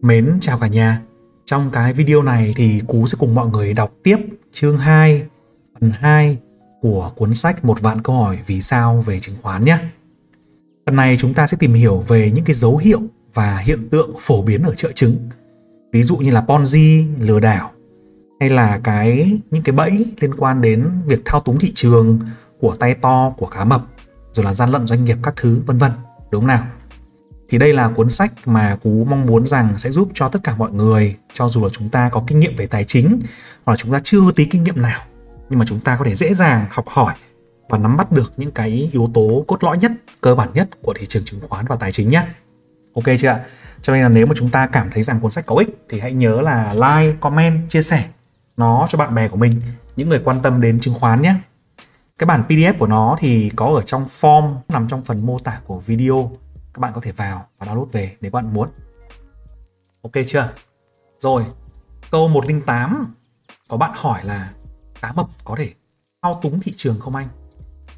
Mến 0.00 0.38
chào 0.40 0.58
cả 0.58 0.66
nhà. 0.66 1.02
Trong 1.44 1.70
cái 1.72 1.92
video 1.92 2.22
này 2.22 2.52
thì 2.56 2.80
Cú 2.86 3.06
sẽ 3.06 3.16
cùng 3.20 3.34
mọi 3.34 3.48
người 3.48 3.72
đọc 3.72 3.92
tiếp 4.02 4.16
chương 4.52 4.78
2, 4.78 5.22
phần 5.80 5.90
2 5.94 6.38
của 6.80 7.12
cuốn 7.16 7.34
sách 7.34 7.64
Một 7.64 7.80
vạn 7.80 8.02
câu 8.02 8.16
hỏi 8.16 8.38
vì 8.46 8.62
sao 8.62 9.02
về 9.06 9.20
chứng 9.20 9.34
khoán 9.42 9.64
nhé. 9.64 9.78
Phần 10.86 10.96
này 10.96 11.16
chúng 11.20 11.34
ta 11.34 11.46
sẽ 11.46 11.56
tìm 11.60 11.74
hiểu 11.74 11.98
về 11.98 12.30
những 12.34 12.44
cái 12.44 12.54
dấu 12.54 12.76
hiệu 12.76 13.00
và 13.34 13.58
hiện 13.58 13.88
tượng 13.88 14.10
phổ 14.20 14.42
biến 14.42 14.62
ở 14.62 14.74
chợ 14.74 14.92
chứng. 14.92 15.16
Ví 15.92 16.02
dụ 16.02 16.16
như 16.16 16.30
là 16.30 16.44
Ponzi, 16.46 17.04
lừa 17.20 17.40
đảo 17.40 17.70
hay 18.40 18.50
là 18.50 18.80
cái 18.84 19.40
những 19.50 19.62
cái 19.62 19.72
bẫy 19.72 20.06
liên 20.20 20.34
quan 20.34 20.60
đến 20.60 20.90
việc 21.06 21.20
thao 21.24 21.40
túng 21.40 21.58
thị 21.58 21.72
trường 21.74 22.18
của 22.60 22.74
tay 22.76 22.94
to 22.94 23.34
của 23.38 23.46
cá 23.46 23.64
mập 23.64 23.82
rồi 24.32 24.44
là 24.44 24.54
gian 24.54 24.70
lận 24.70 24.86
doanh 24.86 25.04
nghiệp 25.04 25.18
các 25.22 25.34
thứ 25.36 25.62
vân 25.66 25.78
vân 25.78 25.92
đúng 26.30 26.40
không 26.40 26.46
nào 26.48 26.66
thì 27.48 27.58
đây 27.58 27.72
là 27.72 27.88
cuốn 27.88 28.10
sách 28.10 28.32
mà 28.44 28.76
cú 28.82 29.06
mong 29.10 29.26
muốn 29.26 29.46
rằng 29.46 29.78
sẽ 29.78 29.90
giúp 29.90 30.08
cho 30.14 30.28
tất 30.28 30.38
cả 30.44 30.54
mọi 30.58 30.72
người, 30.72 31.16
cho 31.34 31.48
dù 31.48 31.62
là 31.62 31.68
chúng 31.72 31.88
ta 31.88 32.08
có 32.08 32.24
kinh 32.26 32.40
nghiệm 32.40 32.56
về 32.56 32.66
tài 32.66 32.84
chính, 32.84 33.20
hoặc 33.64 33.72
là 33.72 33.76
chúng 33.76 33.92
ta 33.92 34.00
chưa 34.04 34.32
tí 34.36 34.44
kinh 34.44 34.64
nghiệm 34.64 34.82
nào, 34.82 35.00
nhưng 35.50 35.58
mà 35.58 35.64
chúng 35.68 35.80
ta 35.80 35.96
có 35.96 36.04
thể 36.04 36.14
dễ 36.14 36.34
dàng 36.34 36.66
học 36.70 36.84
hỏi 36.88 37.14
và 37.68 37.78
nắm 37.78 37.96
bắt 37.96 38.12
được 38.12 38.32
những 38.36 38.50
cái 38.50 38.90
yếu 38.92 39.10
tố 39.14 39.44
cốt 39.48 39.64
lõi 39.64 39.78
nhất, 39.78 39.92
cơ 40.20 40.34
bản 40.34 40.48
nhất 40.54 40.68
của 40.82 40.94
thị 40.98 41.06
trường 41.06 41.24
chứng 41.24 41.40
khoán 41.48 41.64
và 41.68 41.76
tài 41.76 41.92
chính 41.92 42.08
nhé 42.08 42.22
ok 42.94 43.04
chưa 43.18 43.28
ạ? 43.28 43.40
Cho 43.82 43.92
nên 43.92 44.02
là 44.02 44.08
nếu 44.08 44.26
mà 44.26 44.34
chúng 44.36 44.50
ta 44.50 44.66
cảm 44.66 44.90
thấy 44.90 45.02
rằng 45.02 45.20
cuốn 45.20 45.30
sách 45.30 45.46
có 45.46 45.56
ích 45.56 45.84
thì 45.88 46.00
hãy 46.00 46.12
nhớ 46.12 46.40
là 46.40 46.74
like, 46.74 47.16
comment, 47.20 47.70
chia 47.70 47.82
sẻ 47.82 48.04
nó 48.56 48.86
cho 48.90 48.98
bạn 48.98 49.14
bè 49.14 49.28
của 49.28 49.36
mình, 49.36 49.60
những 49.96 50.08
người 50.08 50.20
quan 50.24 50.40
tâm 50.42 50.60
đến 50.60 50.80
chứng 50.80 50.94
khoán 50.94 51.22
nhé 51.22 51.34
cái 52.18 52.26
bản 52.26 52.42
PDF 52.48 52.74
của 52.78 52.86
nó 52.86 53.16
thì 53.20 53.50
có 53.56 53.66
ở 53.66 53.82
trong 53.82 54.06
form, 54.06 54.54
nằm 54.68 54.88
trong 54.88 55.04
phần 55.04 55.26
mô 55.26 55.38
tả 55.38 55.60
của 55.66 55.78
video 55.78 56.30
các 56.78 56.80
bạn 56.80 56.92
có 56.94 57.00
thể 57.00 57.12
vào 57.12 57.46
và 57.58 57.66
download 57.66 57.84
về 57.84 58.16
nếu 58.20 58.30
bạn 58.30 58.54
muốn. 58.54 58.68
Ok 60.02 60.12
chưa? 60.26 60.52
Rồi, 61.18 61.44
câu 62.10 62.28
108 62.28 63.14
có 63.68 63.76
bạn 63.76 63.90
hỏi 63.94 64.24
là 64.24 64.52
cá 65.00 65.12
mập 65.12 65.26
có 65.44 65.54
thể 65.58 65.72
thao 66.22 66.40
túng 66.42 66.60
thị 66.60 66.72
trường 66.76 67.00
không 67.00 67.14
anh? 67.14 67.28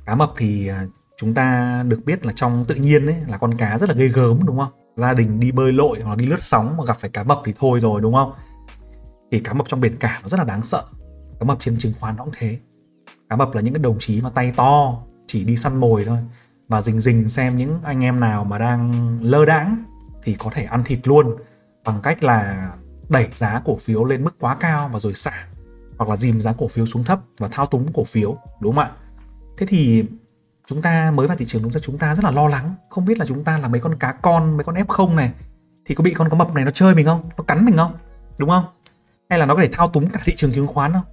Cá 0.06 0.14
mập 0.14 0.32
thì 0.36 0.69
à, 0.69 0.86
chúng 1.16 1.34
ta 1.34 1.82
được 1.88 2.00
biết 2.04 2.27
là 2.27 2.32
trong 2.36 2.64
tự 2.69 2.74
nhiên 2.74 3.06
ấy, 3.06 3.16
là 3.28 3.38
con 3.38 3.56
cá 3.56 3.78
rất 3.78 3.88
là 3.88 3.94
ghê 3.94 4.08
gớm, 4.08 4.46
đúng 4.46 4.58
không? 4.58 4.70
Gia 4.97 5.14
đình 5.14 5.41
đi 5.41 5.52
bơi 5.52 5.72
lội 5.72 6.00
hoặc 6.00 6.19
đi 6.19 6.26
lướt 6.26 6.42
sóng 6.42 6.76
mà 6.76 6.84
gặp 6.84 6.97
phải 7.00 7.10
cá 7.10 7.22
mập 7.22 7.41
thì 7.44 7.52
thôi 7.58 7.80
rồi, 7.80 8.00
đúng 8.00 8.14
không? 8.14 8.32
Thì 9.30 9.41
cá 9.41 9.52
mập 9.52 9.69
trong 9.69 9.80
biển 9.80 9.97
cả 9.97 10.19
nó 10.22 10.28
rất 10.28 10.38
là 10.38 10.44
đáng 10.44 10.62
sợ. 10.62 10.84
Cá 11.41 11.44
mập 11.44 11.60
trên 11.60 11.78
chứng 11.78 11.92
khoán 12.00 12.16
nó 12.16 12.24
cũng 12.24 12.34
thế. 12.36 12.58
Cá 13.28 13.36
mập 13.36 13.54
là 13.54 13.60
những 13.60 13.74
cái 13.74 13.82
đồng 13.82 13.97
chí 13.98 14.20
mà 14.20 14.30
tay 14.30 14.52
to, 14.56 15.02
chỉ 15.26 15.44
đi 15.44 15.56
săn 15.56 15.76
mồi 15.76 16.04
thôi 16.04 16.19
và 16.70 16.80
rình 16.80 17.00
rình 17.00 17.28
xem 17.28 17.56
những 17.56 17.80
anh 17.84 18.04
em 18.04 18.20
nào 18.20 18.44
mà 18.44 18.58
đang 18.58 19.18
lơ 19.22 19.44
đãng 19.44 19.84
thì 20.22 20.34
có 20.38 20.50
thể 20.54 20.64
ăn 20.64 20.84
thịt 20.84 21.08
luôn 21.08 21.36
bằng 21.84 22.00
cách 22.02 22.24
là 22.24 22.70
đẩy 23.08 23.28
giá 23.32 23.62
cổ 23.64 23.76
phiếu 23.76 24.04
lên 24.04 24.24
mức 24.24 24.34
quá 24.40 24.56
cao 24.60 24.91
và 24.92 24.98
rồi 24.98 25.14
xả. 25.14 25.46
Hoặc 25.98 26.10
là 26.10 26.16
dìm 26.16 26.41
giá 26.41 26.52
cổ 26.58 26.68
phiếu 26.68 26.86
xuống 26.86 27.04
thấp 27.04 27.20
và 27.38 27.48
thao 27.48 27.66
túng 27.66 27.92
cổ 27.92 28.04
phiếu 28.04 28.38
đúng 28.60 28.74
không 28.74 28.84
ạ? 28.84 28.91
Thế 29.58 29.66
thì 29.66 30.04
chúng 30.66 30.82
ta 30.82 31.10
mới 31.10 31.26
vào 31.26 31.36
thị 31.36 31.46
trường 31.46 31.62
đúng 31.62 31.72
ra 31.72 31.80
chúng 31.84 31.98
ta 31.98 32.14
rất 32.14 32.24
là 32.24 32.30
lo 32.30 32.48
lắng. 32.48 32.74
Không 32.91 33.04
biết 33.04 33.18
là 33.18 33.26
chúng 33.26 33.44
ta 33.44 33.58
là 33.58 33.68
mấy 33.68 33.80
con 33.80 33.94
cá 33.94 34.12
con 34.12 34.56
mấy 34.56 34.64
con 34.64 34.74
f 34.74 34.84
không 34.88 35.16
này 35.16 35.32
thì 35.84 35.94
có 35.94 36.04
bị 36.04 36.14
con 36.14 36.28
cá 36.30 36.36
mập 36.36 36.54
này 36.54 36.64
nó 36.64 36.70
chơi 36.70 36.94
mình 36.94 37.06
không? 37.06 37.22
Nó 37.36 37.44
cắn 37.44 37.64
mình 37.64 37.76
không? 37.76 37.94
Đúng 38.38 38.48
không? 38.48 38.64
Hay 39.30 39.38
là 39.38 39.46
nó 39.46 39.54
có 39.54 39.62
thể 39.62 39.68
thao 39.72 39.88
túng 39.88 40.10
cả 40.10 40.20
thị 40.24 40.32
trường 40.36 40.52
chứng 40.52 40.66
khoán 40.66 40.92
không? 40.92 41.04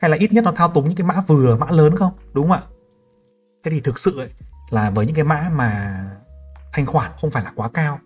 Hay 0.00 0.10
là 0.10 0.16
ít 0.16 0.32
nhất 0.32 0.44
nó 0.44 0.52
thao 0.52 0.68
túng 0.68 0.84
những 0.84 0.96
cái 0.96 1.06
mã 1.06 1.22
vừa 1.26 1.56
mã 1.56 1.66
lớn 1.70 1.96
không? 1.96 2.12
Đúng 2.32 2.48
không 2.48 2.58
ạ? 2.58 2.62
Thế 3.64 3.70
thì 3.70 3.80
thực 3.80 3.98
sự 3.98 4.18
ấy, 4.18 4.30
là 4.70 4.90
với 4.90 5.06
những 5.06 5.14
cái 5.14 5.24
mã 5.24 5.50
mà 5.52 6.00
thanh 6.72 6.86
khoản 6.86 7.12
không 7.20 7.30
phải 7.30 7.44
là 7.44 7.52
quá 7.56 7.68
cao. 7.74 7.98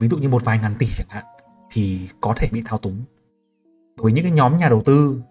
Ví 0.00 0.08
dụ 0.08 0.16
như 0.16 0.28
một 0.28 0.44
vài 0.44 0.58
ngàn 0.58 0.74
tỷ 0.78 0.88
chẳng 0.96 1.08
hạn 1.10 1.24
thì 1.70 2.08
có 2.20 2.34
thể 2.36 2.48
bị 2.52 2.62
thao 2.66 2.78
túng. 2.78 3.04
Với 3.96 4.12
những 4.12 4.24
cái 4.24 4.32
nhóm 4.32 4.58
nhà 4.58 4.68
đầu 4.68 4.82
tư 4.84 5.22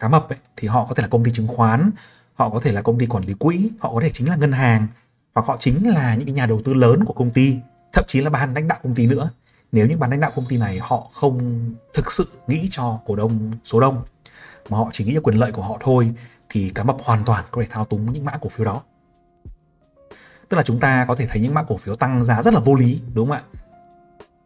cá 0.00 0.08
mập 0.08 0.28
ấy, 0.28 0.38
thì 0.56 0.68
họ 0.68 0.86
có 0.88 0.94
thể 0.94 1.02
là 1.02 1.08
công 1.08 1.24
ty 1.24 1.30
chứng 1.32 1.48
khoán 1.48 1.90
họ 2.34 2.50
có 2.50 2.60
thể 2.60 2.72
là 2.72 2.82
công 2.82 2.98
ty 2.98 3.06
quản 3.06 3.24
lý 3.24 3.34
quỹ 3.34 3.70
họ 3.78 3.92
có 3.94 4.00
thể 4.00 4.10
chính 4.10 4.28
là 4.28 4.36
ngân 4.36 4.52
hàng 4.52 4.86
hoặc 5.34 5.46
họ 5.46 5.56
chính 5.60 5.88
là 5.88 6.14
những 6.14 6.26
cái 6.26 6.34
nhà 6.34 6.46
đầu 6.46 6.60
tư 6.64 6.74
lớn 6.74 7.04
của 7.04 7.12
công 7.12 7.30
ty 7.30 7.56
thậm 7.92 8.04
chí 8.08 8.20
là 8.20 8.30
ban 8.30 8.54
lãnh 8.54 8.68
đạo 8.68 8.78
công 8.82 8.94
ty 8.94 9.06
nữa. 9.06 9.30
Nếu 9.72 9.86
những 9.86 10.00
ban 10.00 10.10
lãnh 10.10 10.20
đạo 10.20 10.32
công 10.36 10.46
ty 10.48 10.56
này 10.56 10.78
họ 10.78 11.10
không 11.12 11.70
thực 11.94 12.12
sự 12.12 12.28
nghĩ 12.46 12.68
cho 12.70 13.00
cổ 13.06 13.16
đông 13.16 13.52
số 13.64 13.80
đông 13.80 14.02
mà 14.68 14.78
họ 14.78 14.90
chỉ 14.92 15.04
nghĩ 15.04 15.14
cho 15.14 15.20
quyền 15.20 15.36
lợi 15.36 15.52
của 15.52 15.62
họ 15.62 15.76
thôi 15.80 16.14
thì 16.48 16.70
cá 16.70 16.84
mập 16.84 16.96
hoàn 17.04 17.24
toàn 17.24 17.44
có 17.50 17.62
thể 17.62 17.68
thao 17.70 17.84
túng 17.84 18.12
những 18.12 18.24
mã 18.24 18.38
cổ 18.40 18.48
phiếu 18.48 18.64
đó 18.64 18.82
tức 20.48 20.56
là 20.56 20.62
chúng 20.62 20.80
ta 20.80 21.04
có 21.08 21.14
thể 21.14 21.26
thấy 21.26 21.40
những 21.42 21.54
mã 21.54 21.62
cổ 21.62 21.76
phiếu 21.76 21.96
tăng 21.96 22.24
giá 22.24 22.42
rất 22.42 22.54
là 22.54 22.60
vô 22.60 22.74
lý 22.74 23.00
đúng 23.14 23.28
không 23.28 23.36
ạ 23.36 23.42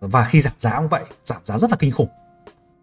và 0.00 0.24
khi 0.24 0.40
giảm 0.40 0.52
giá 0.58 0.78
cũng 0.78 0.88
vậy 0.88 1.04
giảm 1.24 1.40
giá 1.44 1.58
rất 1.58 1.70
là 1.70 1.76
kinh 1.76 1.92
khủng 1.92 2.08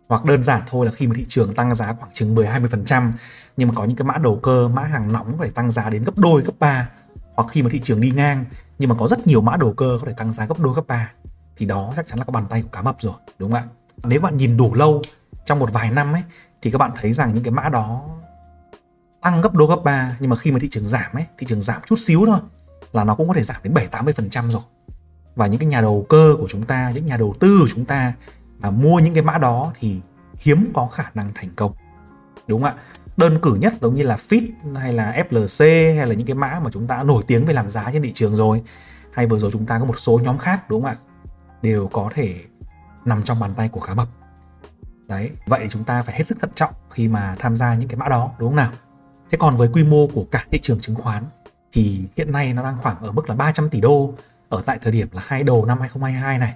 hoặc 0.10 0.26
đơn 0.26 0.44
giản 0.44 0.62
thôi 0.68 0.86
là 0.86 0.92
khi 0.92 1.08
mà 1.08 1.14
thị 1.18 1.26
trường 1.30 1.54
tăng 1.54 1.76
giá 1.76 1.94
khoảng 2.00 2.12
chừng 2.14 2.36
10 2.36 2.46
20% 2.46 3.12
nhưng 3.58 3.68
mà 3.68 3.74
có 3.78 3.86
những 3.86 3.96
cái 3.96 4.06
mã 4.06 4.18
đầu 4.18 4.40
cơ, 4.44 4.68
mã 4.68 4.84
hàng 4.84 5.14
nóng 5.14 5.38
có 5.38 5.46
thể 5.46 5.52
tăng 5.52 5.72
giá 5.72 5.90
đến 5.90 6.04
gấp 6.04 6.18
đôi, 6.18 6.42
gấp 6.42 6.54
ba. 6.60 6.90
hoặc 7.36 7.48
khi 7.52 7.62
mà 7.62 7.70
thị 7.72 7.80
trường 7.84 8.02
đi 8.02 8.12
ngang 8.12 8.46
nhưng 8.80 8.90
mà 8.90 8.96
có 9.00 9.08
rất 9.08 9.28
nhiều 9.28 9.42
mã 9.42 9.58
đầu 9.58 9.74
cơ 9.74 9.98
có 10.02 10.08
thể 10.08 10.14
tăng 10.18 10.32
giá 10.32 10.46
gấp 10.46 10.60
đôi, 10.60 10.76
gấp 10.76 10.88
ba, 10.88 11.12
thì 11.58 11.66
đó 11.66 11.94
chắc 11.96 12.08
chắn 12.08 12.20
là 12.20 12.26
có 12.26 12.32
bàn 12.32 12.46
tay 12.50 12.62
của 12.62 12.70
cá 12.72 12.82
mập 12.82 12.96
rồi, 13.02 13.14
đúng 13.40 13.52
không 13.52 13.62
ạ? 13.62 13.68
Nếu 14.04 14.22
bạn 14.22 14.38
nhìn 14.38 14.58
đủ 14.58 14.74
lâu 14.74 15.02
trong 15.46 15.60
một 15.60 15.74
vài 15.74 15.92
năm 15.92 16.14
ấy 16.14 16.24
thì 16.62 16.72
các 16.72 16.78
bạn 16.78 16.92
thấy 17.02 17.14
rằng 17.14 17.34
những 17.34 17.44
cái 17.44 17.52
mã 17.52 17.70
đó 17.70 18.06
tăng 19.22 19.42
gấp 19.42 19.54
đôi 19.54 19.68
gấp 19.68 19.84
ba, 19.84 20.18
nhưng 20.20 20.30
mà 20.30 20.36
khi 20.36 20.52
mà 20.52 20.60
thị 20.62 20.68
trường 20.72 20.88
giảm 20.88 21.14
ấy, 21.14 21.26
thị 21.38 21.48
trường 21.50 21.62
giảm 21.62 21.82
chút 21.86 22.00
xíu 22.00 22.26
thôi 22.26 22.40
là 22.92 23.04
nó 23.04 23.16
cũng 23.16 23.28
có 23.28 23.34
thể 23.34 23.44
giảm 23.44 23.58
đến 23.64 23.74
7 23.74 23.88
80% 23.92 24.52
rồi. 24.52 24.62
Và 25.36 25.48
những 25.48 25.60
cái 25.60 25.70
nhà 25.70 25.82
đầu 25.82 26.06
cơ 26.10 26.36
của 26.40 26.48
chúng 26.50 26.64
ta, 26.64 26.92
những 26.96 27.06
nhà 27.06 27.18
đầu 27.18 27.36
tư 27.40 27.58
của 27.62 27.68
chúng 27.76 27.86
ta 27.86 28.14
mà 28.60 28.72
mua 28.72 29.00
những 29.00 29.14
cái 29.14 29.24
mã 29.24 29.38
đó 29.38 29.74
thì 29.80 30.02
hiếm 30.38 30.72
có 30.74 30.88
khả 30.88 31.04
năng 31.14 31.32
thành 31.36 31.50
công. 31.56 31.74
Đúng 32.48 32.62
không 32.64 32.72
ạ? 32.72 32.84
Đơn 33.18 33.40
cử 33.42 33.58
nhất 33.62 33.74
giống 33.82 33.96
như 33.96 34.04
là 34.04 34.16
Fit 34.16 34.48
hay 34.76 34.94
là 34.94 35.24
FLC 35.30 35.96
hay 35.98 36.08
là 36.08 36.16
những 36.16 36.28
cái 36.28 36.36
mã 36.36 36.60
mà 36.64 36.70
chúng 36.74 36.88
ta 36.88 37.04
nổi 37.04 37.24
tiếng 37.28 37.46
về 37.46 37.54
làm 37.54 37.70
giá 37.70 37.90
trên 37.94 38.02
thị 38.02 38.12
trường 38.14 38.36
rồi. 38.36 38.62
Hay 39.14 39.28
vừa 39.28 39.40
rồi 39.40 39.52
chúng 39.54 39.66
ta 39.66 39.80
có 39.80 39.86
một 39.86 40.00
số 40.00 40.20
nhóm 40.24 40.38
khác 40.38 40.70
đúng 40.70 40.82
không 40.82 40.92
ạ? 40.92 40.98
Đều 41.62 41.88
có 41.88 42.10
thể 42.14 42.36
nằm 43.06 43.24
trong 43.24 43.40
bàn 43.40 43.54
tay 43.56 43.70
của 43.70 43.80
cá 43.80 43.94
mập. 43.94 44.08
Đấy, 45.08 45.32
vậy 45.46 45.68
chúng 45.70 45.84
ta 45.84 46.04
phải 46.04 46.16
hết 46.16 46.28
sức 46.28 46.40
thận 46.42 46.50
trọng 46.56 46.74
khi 46.90 47.08
mà 47.08 47.36
tham 47.40 47.58
gia 47.58 47.76
những 47.76 47.90
cái 47.90 47.98
mã 47.98 48.08
đó 48.08 48.32
đúng 48.40 48.50
không 48.50 48.56
nào? 48.56 48.72
Thế 49.32 49.38
còn 49.38 49.58
với 49.58 49.70
quy 49.74 49.84
mô 49.84 50.08
của 50.08 50.26
cả 50.32 50.46
thị 50.52 50.60
trường 50.62 50.80
chứng 50.80 50.96
khoán 50.96 51.24
thì 51.72 52.02
hiện 52.18 52.32
nay 52.32 52.54
nó 52.54 52.64
đang 52.64 52.78
khoảng 52.82 53.00
ở 53.02 53.12
mức 53.12 53.30
là 53.30 53.36
300 53.36 53.70
tỷ 53.70 53.82
đô 53.82 54.14
ở 54.50 54.62
tại 54.66 54.80
thời 54.82 54.92
điểm 54.92 55.08
là 55.12 55.22
hai 55.26 55.44
đầu 55.44 55.66
năm 55.66 55.80
2022 55.80 56.38
này. 56.38 56.54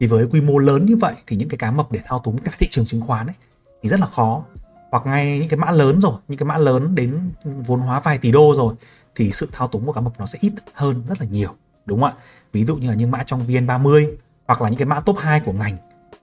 Thì 0.00 0.06
với 0.06 0.26
quy 0.26 0.40
mô 0.40 0.58
lớn 0.58 0.86
như 0.86 0.96
vậy 0.96 1.14
thì 1.26 1.36
những 1.36 1.48
cái 1.48 1.58
cá 1.58 1.70
mập 1.70 1.92
để 1.92 2.00
thao 2.04 2.18
túng 2.18 2.38
cả 2.38 2.52
thị 2.58 2.66
trường 2.70 2.86
chứng 2.86 3.00
khoán 3.00 3.26
ấy 3.26 3.34
thì 3.82 3.88
rất 3.88 4.00
là 4.00 4.06
khó. 4.06 4.44
Hoặc 4.90 5.06
ngay 5.06 5.38
những 5.38 5.48
cái 5.48 5.58
mã 5.58 5.70
lớn 5.70 6.00
rồi, 6.00 6.14
những 6.28 6.38
cái 6.38 6.46
mã 6.46 6.58
lớn 6.58 6.94
đến 6.94 7.30
vốn 7.66 7.80
hóa 7.80 8.00
vài 8.00 8.18
tỷ 8.18 8.32
đô 8.32 8.54
rồi 8.56 8.74
thì 9.14 9.32
sự 9.32 9.48
thao 9.52 9.68
túng 9.68 9.86
của 9.86 9.92
cá 9.92 10.00
mập 10.00 10.20
nó 10.20 10.26
sẽ 10.26 10.38
ít 10.42 10.52
hơn 10.74 11.02
rất 11.08 11.20
là 11.20 11.26
nhiều, 11.30 11.54
đúng 11.86 12.00
không 12.00 12.10
ạ? 12.10 12.22
Ví 12.52 12.64
dụ 12.64 12.76
như 12.76 12.88
là 12.88 12.94
những 12.94 13.10
mã 13.10 13.22
trong 13.26 13.46
VN30 13.46 14.14
hoặc 14.46 14.62
là 14.62 14.68
những 14.68 14.78
cái 14.78 14.86
mã 14.86 15.00
top 15.00 15.16
2 15.18 15.40
của 15.40 15.52
ngành 15.52 15.76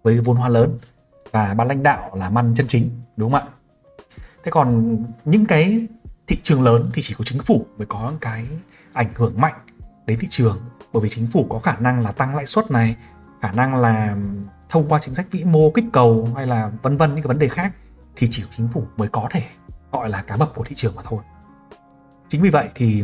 với 0.03 0.19
vốn 0.19 0.37
hóa 0.37 0.49
lớn 0.49 0.77
và 1.31 1.53
ban 1.53 1.67
lãnh 1.67 1.83
đạo 1.83 2.15
là 2.15 2.29
măn 2.29 2.55
chân 2.55 2.67
chính, 2.67 2.89
đúng 3.17 3.31
không 3.31 3.41
ạ? 3.41 3.47
Thế 4.43 4.51
còn 4.51 4.97
những 5.25 5.45
cái 5.45 5.87
thị 6.31 6.37
trường 6.43 6.63
lớn 6.63 6.89
thì 6.93 7.01
chỉ 7.01 7.13
có 7.17 7.23
chính 7.23 7.39
phủ 7.39 7.65
mới 7.77 7.85
có 7.85 8.13
cái 8.21 8.45
ảnh 8.93 9.07
hưởng 9.15 9.41
mạnh 9.41 9.53
đến 10.05 10.19
thị 10.19 10.27
trường. 10.31 10.57
Bởi 10.93 11.03
vì 11.03 11.09
chính 11.09 11.27
phủ 11.33 11.45
có 11.49 11.59
khả 11.59 11.75
năng 11.75 12.03
là 12.03 12.11
tăng 12.11 12.35
lãi 12.35 12.45
suất 12.45 12.71
này, 12.71 12.95
khả 13.41 13.51
năng 13.51 13.75
là 13.75 14.15
thông 14.69 14.89
qua 14.89 14.99
chính 14.99 15.15
sách 15.15 15.27
vĩ 15.31 15.43
mô, 15.43 15.71
kích 15.71 15.85
cầu 15.93 16.29
hay 16.35 16.47
là 16.47 16.71
vân 16.81 16.97
vân 16.97 17.09
những 17.09 17.23
cái 17.23 17.27
vấn 17.27 17.39
đề 17.39 17.47
khác 17.47 17.71
thì 18.15 18.27
chỉ 18.31 18.43
chính 18.57 18.67
phủ 18.67 18.83
mới 18.97 19.07
có 19.07 19.27
thể 19.31 19.43
gọi 19.91 20.09
là 20.09 20.21
cá 20.21 20.35
mập 20.35 20.55
của 20.55 20.63
thị 20.63 20.75
trường 20.75 20.95
mà 20.95 21.01
thôi. 21.05 21.19
Chính 22.29 22.41
vì 22.41 22.49
vậy 22.49 22.69
thì 22.75 23.03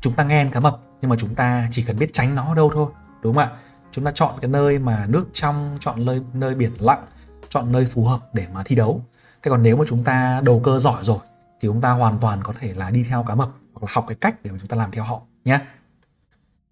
chúng 0.00 0.12
ta 0.12 0.24
nghe 0.24 0.46
cá 0.52 0.60
mập 0.60 0.78
nhưng 1.00 1.10
mà 1.10 1.16
chúng 1.18 1.34
ta 1.34 1.68
chỉ 1.70 1.82
cần 1.82 1.98
biết 1.98 2.10
tránh 2.12 2.34
nó 2.34 2.48
ở 2.48 2.54
đâu 2.54 2.70
thôi, 2.74 2.90
đúng 3.22 3.34
không 3.34 3.44
ạ? 3.44 3.50
Chúng 3.92 4.04
ta 4.04 4.10
chọn 4.14 4.34
cái 4.40 4.50
nơi 4.50 4.78
mà 4.78 5.06
nước 5.08 5.26
trong, 5.32 5.78
chọn 5.80 6.04
nơi 6.04 6.22
nơi 6.32 6.54
biển 6.54 6.72
lặng, 6.78 7.06
chọn 7.48 7.72
nơi 7.72 7.86
phù 7.86 8.04
hợp 8.04 8.20
để 8.32 8.46
mà 8.52 8.62
thi 8.62 8.76
đấu. 8.76 9.04
Thế 9.42 9.50
còn 9.50 9.62
nếu 9.62 9.76
mà 9.76 9.84
chúng 9.88 10.04
ta 10.04 10.40
đầu 10.44 10.60
cơ 10.64 10.78
giỏi 10.78 11.04
rồi 11.04 11.18
thì 11.60 11.68
chúng 11.68 11.80
ta 11.80 11.90
hoàn 11.90 12.18
toàn 12.18 12.40
có 12.42 12.52
thể 12.58 12.74
là 12.74 12.90
đi 12.90 13.04
theo 13.08 13.22
cá 13.22 13.34
mập 13.34 13.50
hoặc 13.72 13.86
là 13.86 13.92
học 13.94 14.04
cái 14.08 14.16
cách 14.20 14.42
để 14.42 14.50
mà 14.50 14.58
chúng 14.60 14.68
ta 14.68 14.76
làm 14.76 14.90
theo 14.90 15.04
họ 15.04 15.20
nhé. 15.44 15.60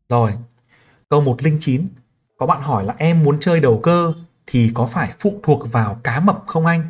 Rồi, 0.08 0.32
câu 1.08 1.20
109 1.20 1.88
có 2.38 2.46
bạn 2.46 2.62
hỏi 2.62 2.84
là 2.84 2.94
em 2.98 3.24
muốn 3.24 3.40
chơi 3.40 3.60
đầu 3.60 3.80
cơ 3.82 4.12
thì 4.46 4.70
có 4.74 4.86
phải 4.86 5.12
phụ 5.18 5.40
thuộc 5.42 5.72
vào 5.72 6.00
cá 6.02 6.20
mập 6.20 6.44
không 6.46 6.66
anh? 6.66 6.82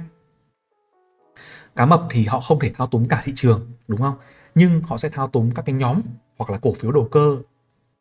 Cá 1.76 1.86
mập 1.86 2.02
thì 2.10 2.24
họ 2.24 2.40
không 2.40 2.58
thể 2.58 2.72
thao 2.76 2.86
túng 2.86 3.08
cả 3.08 3.22
thị 3.24 3.32
trường, 3.36 3.72
đúng 3.88 4.00
không? 4.00 4.14
Nhưng 4.54 4.80
họ 4.80 4.98
sẽ 4.98 5.08
thao 5.08 5.28
túng 5.28 5.50
các 5.54 5.64
cái 5.64 5.74
nhóm 5.74 6.00
hoặc 6.38 6.50
là 6.50 6.58
cổ 6.58 6.72
phiếu 6.72 6.92
đầu 6.92 7.08
cơ, 7.10 7.36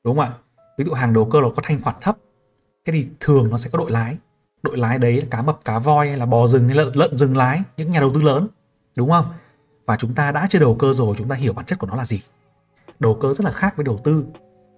đúng 0.04 0.18
không 0.18 0.26
ạ? 0.26 0.34
Ví 0.78 0.86
dụ 0.86 0.94
hàng 0.94 1.14
đầu 1.14 1.30
cơ 1.32 1.42
là 1.42 1.48
có 1.56 1.62
thanh 1.66 1.82
khoản 1.82 1.96
thấp, 2.02 2.18
thế 2.86 2.94
thì 2.94 3.08
thường 3.20 3.50
nó 3.52 3.58
sẽ 3.58 3.70
có 3.70 3.80
đội 3.80 3.92
lái. 3.92 4.18
Đội 4.64 4.78
lái 4.78 4.98
đấy 4.98 5.22
là 5.22 5.28
cá 5.32 5.42
mập, 5.42 5.66
cá 5.66 5.80
voi 5.80 6.08
hay 6.08 6.18
là 6.18 6.26
bò 6.26 6.48
rừng 6.48 6.68
hay 6.68 6.78
lợn, 6.78 6.92
lợn 6.96 7.18
rừng 7.18 7.38
lái, 7.38 7.62
những 7.78 7.92
nhà 7.92 8.00
đầu 8.00 8.12
tư 8.14 8.22
lớn, 8.22 8.48
đúng 8.96 9.10
không? 9.10 9.34
Và 9.86 9.98
chúng 9.98 10.14
ta 10.14 10.32
đã 10.32 10.48
chơi 10.50 10.60
đầu 10.60 10.76
cơ 10.76 10.94
rồi, 10.94 11.16
chúng 11.18 11.30
ta 11.30 11.36
hiểu 11.36 11.54
bản 11.54 11.66
chất 11.66 11.80
của 11.80 11.88
nó 11.88 11.96
là 11.96 12.06
gì. 12.06 12.22
Đầu 13.00 13.18
cơ 13.22 13.34
rất 13.34 13.46
là 13.46 13.52
khác 13.52 13.74
với 13.76 13.84
đầu 13.84 14.00
tư. 14.04 14.26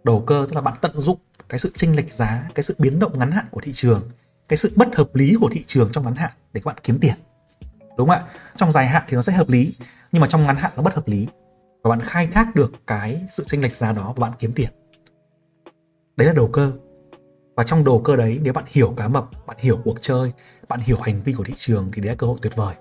Đầu 0.03 0.23
cơ 0.27 0.45
tức 0.49 0.55
là 0.55 0.61
bạn 0.61 0.73
tận 0.81 0.99
dụng 0.99 1.17
cái 1.49 1.59
sự 1.59 1.71
chênh 1.75 1.95
lệch 1.95 2.13
giá, 2.13 2.49
cái 2.55 2.63
sự 2.63 2.75
biến 2.77 2.99
động 2.99 3.19
ngắn 3.19 3.31
hạn 3.31 3.45
của 3.51 3.61
thị 3.61 3.73
trường, 3.73 4.09
cái 4.49 4.57
sự 4.57 4.73
bất 4.75 4.95
hợp 4.95 5.15
lý 5.15 5.35
của 5.41 5.49
thị 5.51 5.63
trường 5.67 5.91
trong 5.91 6.03
ngắn 6.03 6.15
hạn 6.15 6.31
để 6.53 6.61
các 6.63 6.69
bạn 6.69 6.77
kiếm 6.83 6.99
tiền. 6.99 7.13
Đúng 7.97 8.09
không 8.09 8.17
ạ? 8.17 8.25
Trong 8.57 8.71
dài 8.71 8.87
hạn 8.87 9.03
thì 9.07 9.15
nó 9.15 9.21
sẽ 9.21 9.33
hợp 9.33 9.49
lý, 9.49 9.73
nhưng 10.11 10.21
mà 10.21 10.27
trong 10.27 10.43
ngắn 10.43 10.55
hạn 10.55 10.71
nó 10.75 10.81
bất 10.81 10.95
hợp 10.95 11.07
lý. 11.07 11.27
Và 11.83 11.89
bạn 11.89 12.01
khai 12.01 12.27
thác 12.27 12.55
được 12.55 12.71
cái 12.87 13.21
sự 13.29 13.43
chênh 13.47 13.61
lệch 13.61 13.75
giá 13.75 13.91
đó 13.91 14.13
và 14.15 14.27
bạn 14.27 14.37
kiếm 14.39 14.53
tiền. 14.53 14.69
Đấy 16.17 16.27
là 16.27 16.33
đầu 16.33 16.49
cơ. 16.53 16.71
Và 17.55 17.63
trong 17.63 17.83
đầu 17.83 18.01
cơ 18.01 18.15
đấy, 18.15 18.39
nếu 18.43 18.53
bạn 18.53 18.65
hiểu 18.67 18.93
cá 18.97 19.07
mập, 19.07 19.47
bạn 19.47 19.57
hiểu 19.59 19.79
cuộc 19.83 20.01
chơi, 20.01 20.31
bạn 20.67 20.79
hiểu 20.79 20.97
hành 21.01 21.21
vi 21.23 21.33
của 21.33 21.43
thị 21.43 21.53
trường 21.57 21.91
thì 21.93 22.01
đấy 22.01 22.09
là 22.09 22.15
cơ 22.15 22.27
hội 22.27 22.37
tuyệt 22.41 22.55
vời. 22.55 22.75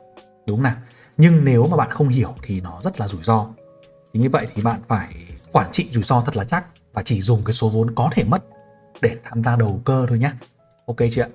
Đúng 0.46 0.56
không 0.56 0.62
nào? 0.62 0.76
Nhưng 1.16 1.44
nếu 1.44 1.66
mà 1.66 1.76
bạn 1.76 1.90
không 1.90 2.08
hiểu 2.08 2.34
thì 2.42 2.60
nó 2.60 2.80
rất 2.80 3.00
là 3.00 3.08
rủi 3.08 3.22
ro. 3.22 3.46
Thì 4.12 4.20
như 4.20 4.28
vậy 4.30 4.46
thì 4.54 4.62
bạn 4.62 4.80
phải 4.88 5.14
quản 5.52 5.72
trị 5.72 5.88
rủi 5.92 6.02
ro 6.02 6.20
thật 6.20 6.36
là 6.36 6.44
chắc 6.44 6.64
và 6.92 7.02
chỉ 7.02 7.20
dùng 7.20 7.42
cái 7.44 7.52
số 7.52 7.68
vốn 7.68 7.94
có 7.94 8.08
thể 8.12 8.24
mất 8.24 8.44
để 9.00 9.16
tham 9.24 9.44
gia 9.44 9.56
đầu 9.56 9.80
cơ 9.84 10.06
thôi 10.08 10.18
nhé 10.18 10.32
ok 10.86 10.96
chị 11.10 11.20
ạ? 11.20 11.28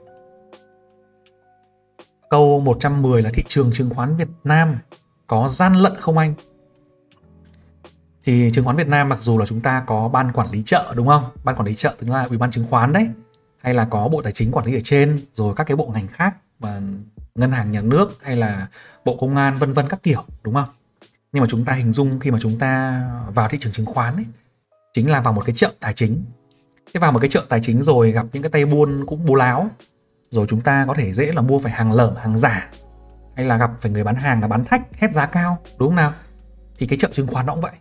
Câu 2.29 2.59
110 2.59 3.21
là 3.21 3.29
thị 3.33 3.43
trường 3.47 3.71
chứng 3.73 3.89
khoán 3.89 4.15
Việt 4.15 4.27
Nam 4.43 4.77
có 5.27 5.47
gian 5.47 5.73
lận 5.73 5.95
không 5.99 6.17
anh? 6.17 6.33
Thì 8.23 8.49
chứng 8.53 8.65
khoán 8.65 8.77
Việt 8.77 8.87
Nam 8.87 9.09
mặc 9.09 9.19
dù 9.21 9.37
là 9.37 9.45
chúng 9.45 9.61
ta 9.61 9.83
có 9.87 10.09
ban 10.09 10.31
quản 10.31 10.51
lý 10.51 10.63
chợ 10.65 10.93
đúng 10.95 11.07
không? 11.07 11.23
Ban 11.43 11.55
quản 11.55 11.67
lý 11.67 11.75
chợ 11.75 11.95
tức 11.99 12.09
là 12.09 12.23
ủy 12.23 12.37
ban 12.37 12.51
chứng 12.51 12.65
khoán 12.69 12.93
đấy. 12.93 13.07
Hay 13.63 13.73
là 13.73 13.85
có 13.85 14.07
bộ 14.07 14.21
tài 14.21 14.33
chính 14.33 14.51
quản 14.51 14.65
lý 14.65 14.75
ở 14.75 14.81
trên, 14.83 15.19
rồi 15.33 15.53
các 15.55 15.63
cái 15.63 15.77
bộ 15.77 15.91
ngành 15.93 16.07
khác 16.07 16.35
và 16.59 16.81
ngân 17.35 17.51
hàng 17.51 17.71
nhà 17.71 17.81
nước 17.81 18.17
hay 18.23 18.35
là 18.35 18.67
bộ 19.05 19.17
công 19.17 19.35
an, 19.35 19.57
vân 19.57 19.73
vân 19.73 19.87
các 19.89 20.03
kiểu, 20.03 20.23
đúng 20.43 20.53
không? 20.53 20.69
Nhưng 21.31 21.41
mà 21.41 21.47
chúng 21.49 21.65
ta 21.65 21.73
hình 21.73 21.93
dung 21.93 22.19
khi 22.19 22.31
mà 22.31 22.37
chúng 22.41 22.59
ta 22.59 23.01
vào 23.33 23.49
thị 23.49 23.57
trường 23.61 23.73
chứng 23.73 23.85
khoán 23.85 24.15
ấy, 24.15 24.25
chính 24.93 25.11
là 25.11 25.21
vào 25.21 25.33
một 25.33 25.45
cái 25.45 25.55
chợ 25.55 25.71
tài 25.79 25.93
chính. 25.93 26.23
Thế 26.93 26.99
vào 26.99 27.11
một 27.11 27.19
cái 27.19 27.29
chợ 27.29 27.45
tài 27.49 27.59
chính 27.63 27.83
rồi 27.83 28.11
gặp 28.11 28.25
những 28.33 28.43
cái 28.43 28.49
tay 28.49 28.65
buôn 28.65 29.05
cũng 29.05 29.25
bố 29.25 29.35
láo, 29.35 29.69
rồi 30.29 30.45
chúng 30.49 30.61
ta 30.61 30.85
có 30.87 30.93
thể 30.93 31.13
dễ 31.13 31.31
là 31.31 31.41
mua 31.41 31.59
phải 31.59 31.71
hàng 31.71 31.91
lởm 31.91 32.15
hàng 32.15 32.37
giả, 32.37 32.69
hay 33.35 33.45
là 33.45 33.57
gặp 33.57 33.71
phải 33.79 33.91
người 33.91 34.03
bán 34.03 34.15
hàng 34.15 34.41
là 34.41 34.47
bán 34.47 34.65
thách, 34.65 34.81
hết 34.93 35.13
giá 35.13 35.25
cao, 35.25 35.57
đúng 35.77 35.89
không 35.89 35.95
nào? 35.95 36.13
Thì 36.77 36.87
cái 36.87 36.99
chợ 36.99 37.09
chứng 37.11 37.27
khoán 37.27 37.45
nó 37.45 37.53
cũng 37.53 37.61
vậy. 37.61 37.71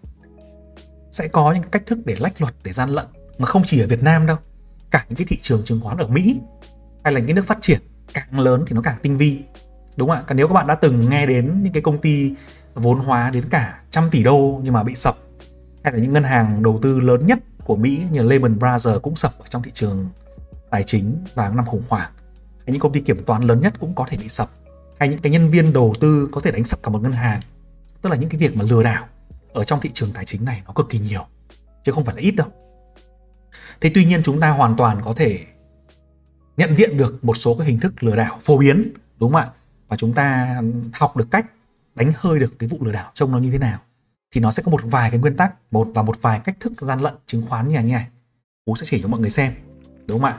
Sẽ 1.13 1.29
có 1.29 1.53
những 1.53 1.63
cách 1.71 1.83
thức 1.87 1.99
để 2.05 2.17
lách 2.19 2.41
luật, 2.41 2.55
để 2.65 2.73
gian 2.73 2.91
lận, 2.91 3.07
mà 3.39 3.47
không 3.47 3.63
chỉ 3.67 3.81
ở 3.81 3.87
Việt 3.87 4.03
Nam 4.03 4.27
đâu. 4.27 4.37
Cả 4.91 5.05
những 5.09 5.17
cái 5.17 5.27
thị 5.31 5.39
trường 5.43 5.65
chứng 5.65 5.81
khoán 5.81 5.97
ở 5.97 6.07
Mỹ, 6.07 6.41
hay 7.05 7.13
là 7.13 7.21
những 7.21 7.37
nước 7.37 7.47
phát 7.47 7.59
triển 7.61 7.81
càng 8.15 8.41
lớn 8.41 8.65
thì 8.67 8.75
nó 8.75 8.83
càng 8.83 8.97
tinh 9.03 9.17
vi. 9.17 9.41
Đúng 9.97 10.09
không 10.09 10.19
ạ? 10.19 10.25
Còn 10.27 10.37
nếu 10.37 10.49
các 10.49 10.55
bạn 10.55 10.67
đã 10.67 10.75
từng 10.75 11.09
nghe 11.11 11.27
đến 11.27 11.63
những 11.63 11.73
cái 11.73 11.83
công 11.83 11.99
ty 11.99 12.35
vốn 12.75 12.99
hóa 12.99 13.31
đến 13.31 13.45
cả 13.51 13.81
trăm 13.91 14.11
tỷ 14.11 14.23
đô 14.23 14.61
nhưng 14.63 14.73
mà 14.73 14.83
bị 14.83 14.95
sập, 14.95 15.15
hay 15.85 15.93
là 15.93 15.99
những 15.99 16.13
ngân 16.13 16.25
hàng 16.25 16.63
đầu 16.63 16.79
tư 16.83 17.01
lớn 17.01 17.27
nhất 17.27 17.39
của 17.65 17.77
Mỹ 17.77 18.03
như 18.11 18.23
Lehman 18.23 18.59
Brothers 18.59 19.03
cũng 19.03 19.17
sập 19.17 19.39
ở 19.39 19.45
trong 19.51 19.63
thị 19.63 19.71
trường 19.75 20.09
tài 20.71 20.85
chính 20.85 21.25
vào 21.35 21.55
năm 21.55 21.67
khủng 21.67 21.83
hoảng, 21.89 22.11
hay 22.59 22.67
những 22.67 22.81
công 22.81 22.93
ty 22.93 23.01
kiểm 23.01 23.25
toán 23.25 23.43
lớn 23.43 23.61
nhất 23.61 23.75
cũng 23.81 23.95
có 23.95 24.07
thể 24.09 24.17
bị 24.17 24.29
sập, 24.29 24.49
hay 24.99 25.09
những 25.09 25.19
cái 25.19 25.33
nhân 25.33 25.51
viên 25.51 25.73
đầu 25.73 25.95
tư 26.01 26.29
có 26.33 26.41
thể 26.41 26.51
đánh 26.51 26.65
sập 26.65 26.83
cả 26.83 26.91
một 26.91 27.03
ngân 27.03 27.13
hàng. 27.13 27.41
Tức 28.03 28.11
là 28.11 28.17
những 28.17 28.29
cái 28.29 28.39
việc 28.39 28.57
mà 28.57 28.65
lừa 28.65 28.83
đảo 28.83 29.07
ở 29.53 29.65
trong 29.65 29.81
thị 29.81 29.91
trường 29.95 30.13
tài 30.13 30.25
chính 30.25 30.45
này 30.45 30.63
nó 30.67 30.73
cực 30.73 30.89
kỳ 30.91 30.99
nhiều, 30.99 31.27
chứ 31.85 31.93
không 31.93 32.05
phải 32.05 32.15
là 32.15 32.21
ít 32.21 32.31
đâu. 32.31 32.49
Thế 33.81 33.91
tuy 33.95 34.05
nhiên 34.05 34.23
chúng 34.25 34.41
ta 34.41 34.51
hoàn 34.51 34.77
toàn 34.77 35.01
có 35.05 35.13
thể 35.17 35.39
nhận 36.61 36.77
diện 36.77 36.97
được 36.97 37.25
một 37.25 37.37
số 37.37 37.55
cái 37.55 37.67
hình 37.67 37.81
thức 37.81 38.03
lừa 38.03 38.17
đảo 38.17 38.39
phổ 38.41 38.59
biến, 38.59 38.93
đúng 39.19 39.33
không 39.33 39.43
ạ? 39.43 39.49
Và 39.89 39.97
chúng 39.97 40.13
ta 40.13 40.57
học 40.93 41.17
được 41.17 41.31
cách 41.31 41.47
đánh 41.95 42.13
hơi 42.17 42.39
được 42.39 42.59
cái 42.59 42.69
vụ 42.69 42.79
lừa 42.81 42.93
đảo 42.93 43.13
trông 43.15 43.33
nó 43.33 43.39
như 43.39 43.51
thế 43.51 43.59
nào 43.59 43.79
thì 44.35 44.41
nó 44.41 44.53
sẽ 44.53 44.63
có 44.63 44.71
một 44.71 44.81
vài 44.85 45.11
cái 45.11 45.21
nguyên 45.21 45.37
tắc, 45.37 45.55
một 45.71 45.89
và 45.95 46.03
một 46.03 46.23
vài 46.23 46.41
cách 46.45 46.57
thức 46.61 46.73
gian 46.81 47.01
lận 47.01 47.15
chứng 47.27 47.47
khoán 47.49 47.69
như 47.69 47.75
này 47.83 48.07
cú 48.65 48.77
sẽ 48.77 48.87
chỉ 48.91 49.03
cho 49.03 49.09
mọi 49.09 49.21
người 49.21 49.31
xem, 49.31 49.53
đúng 50.07 50.21
không 50.21 50.31
ạ? 50.31 50.39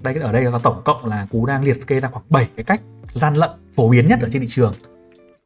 Đây, 0.00 0.14
ở 0.14 0.32
đây 0.32 0.44
là 0.44 0.58
tổng 0.58 0.82
cộng 0.84 1.06
là 1.06 1.26
cú 1.30 1.46
đang 1.46 1.64
liệt 1.64 1.86
kê 1.86 2.00
ra 2.00 2.08
khoảng 2.08 2.24
7 2.28 2.48
cái 2.56 2.64
cách 2.64 2.80
gian 3.14 3.34
lận 3.34 3.50
phổ 3.72 3.88
biến 3.88 4.08
nhất 4.08 4.18
ở 4.22 4.28
trên 4.32 4.42
thị 4.42 4.48
trường. 4.50 4.74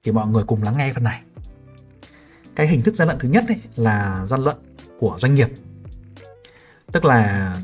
Thì 0.04 0.12
mọi 0.12 0.26
người 0.26 0.44
cùng 0.46 0.62
lắng 0.62 0.78
nghe 0.78 0.92
phần 0.92 1.04
này. 1.04 1.20
Cái 2.56 2.66
hình 2.66 2.82
thức 2.82 2.94
gian 2.94 3.08
lận 3.08 3.18
thứ 3.18 3.28
nhất 3.28 3.44
ấy 3.48 3.60
là 3.76 4.26
gian 4.26 4.40
lận 4.40 4.56
của 4.98 5.16
doanh 5.20 5.34
nghiệp. 5.34 5.48
Tức 6.92 7.04
là 7.04 7.56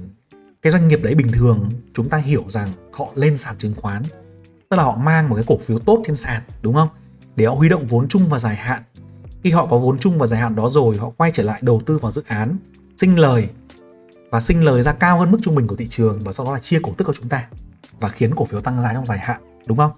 cái 0.63 0.73
doanh 0.73 0.89
nghiệp 0.89 1.01
đấy 1.03 1.15
bình 1.15 1.33
thường, 1.33 1.71
chúng 1.95 2.09
ta 2.09 2.19
hiểu 2.19 2.45
rằng 2.49 2.69
họ 2.93 3.09
lên 3.15 3.37
sàn 3.37 3.59
chứng 3.59 3.75
khoán, 3.77 4.03
tức 4.69 4.77
là 4.77 4.83
họ 4.83 4.97
mang 4.97 5.29
một 5.29 5.35
cái 5.35 5.45
cổ 5.47 5.59
phiếu 5.59 5.79
tốt 5.79 6.03
trên 6.07 6.17
sàn, 6.17 6.43
đúng 6.63 6.75
không? 6.75 6.89
Để 7.37 7.47
họ 7.47 7.55
huy 7.55 7.69
động 7.69 7.87
vốn 7.87 8.09
chung 8.09 8.29
và 8.29 8.39
dài 8.39 8.57
hạn. 8.57 8.83
Khi 9.45 9.51
họ 9.51 9.67
có 9.67 9.79
vốn 9.79 9.99
chung 9.99 10.19
và 10.19 10.27
dài 10.27 10.41
hạn 10.41 10.57
đó 10.57 10.71
rồi, 10.71 10.97
họ 10.97 11.11
quay 11.11 11.31
trở 11.35 11.43
lại 11.43 11.61
đầu 11.65 11.83
tư 11.87 11.99
vào 11.99 12.13
dự 12.13 12.23
án, 12.27 12.57
sinh 12.97 13.19
lời, 13.19 13.49
và 14.31 14.41
sinh 14.41 14.65
lời 14.65 14.83
ra 14.83 14.93
cao 14.93 15.19
hơn 15.19 15.31
mức 15.31 15.39
trung 15.43 15.55
bình 15.55 15.67
của 15.67 15.77
thị 15.77 15.87
trường 15.89 16.25
và 16.25 16.33
sau 16.33 16.47
đó 16.47 16.53
là 16.53 16.61
chia 16.61 16.79
cổ 16.83 16.93
tức 16.97 17.05
của 17.05 17.15
chúng 17.17 17.29
ta 17.29 17.47
và 18.01 18.09
khiến 18.09 18.35
cổ 18.35 18.45
phiếu 18.45 18.61
tăng 18.61 18.83
giá 18.83 18.93
trong 18.95 19.07
dài 19.07 19.19
hạn, 19.19 19.41
đúng 19.67 19.79
không? 19.79 19.91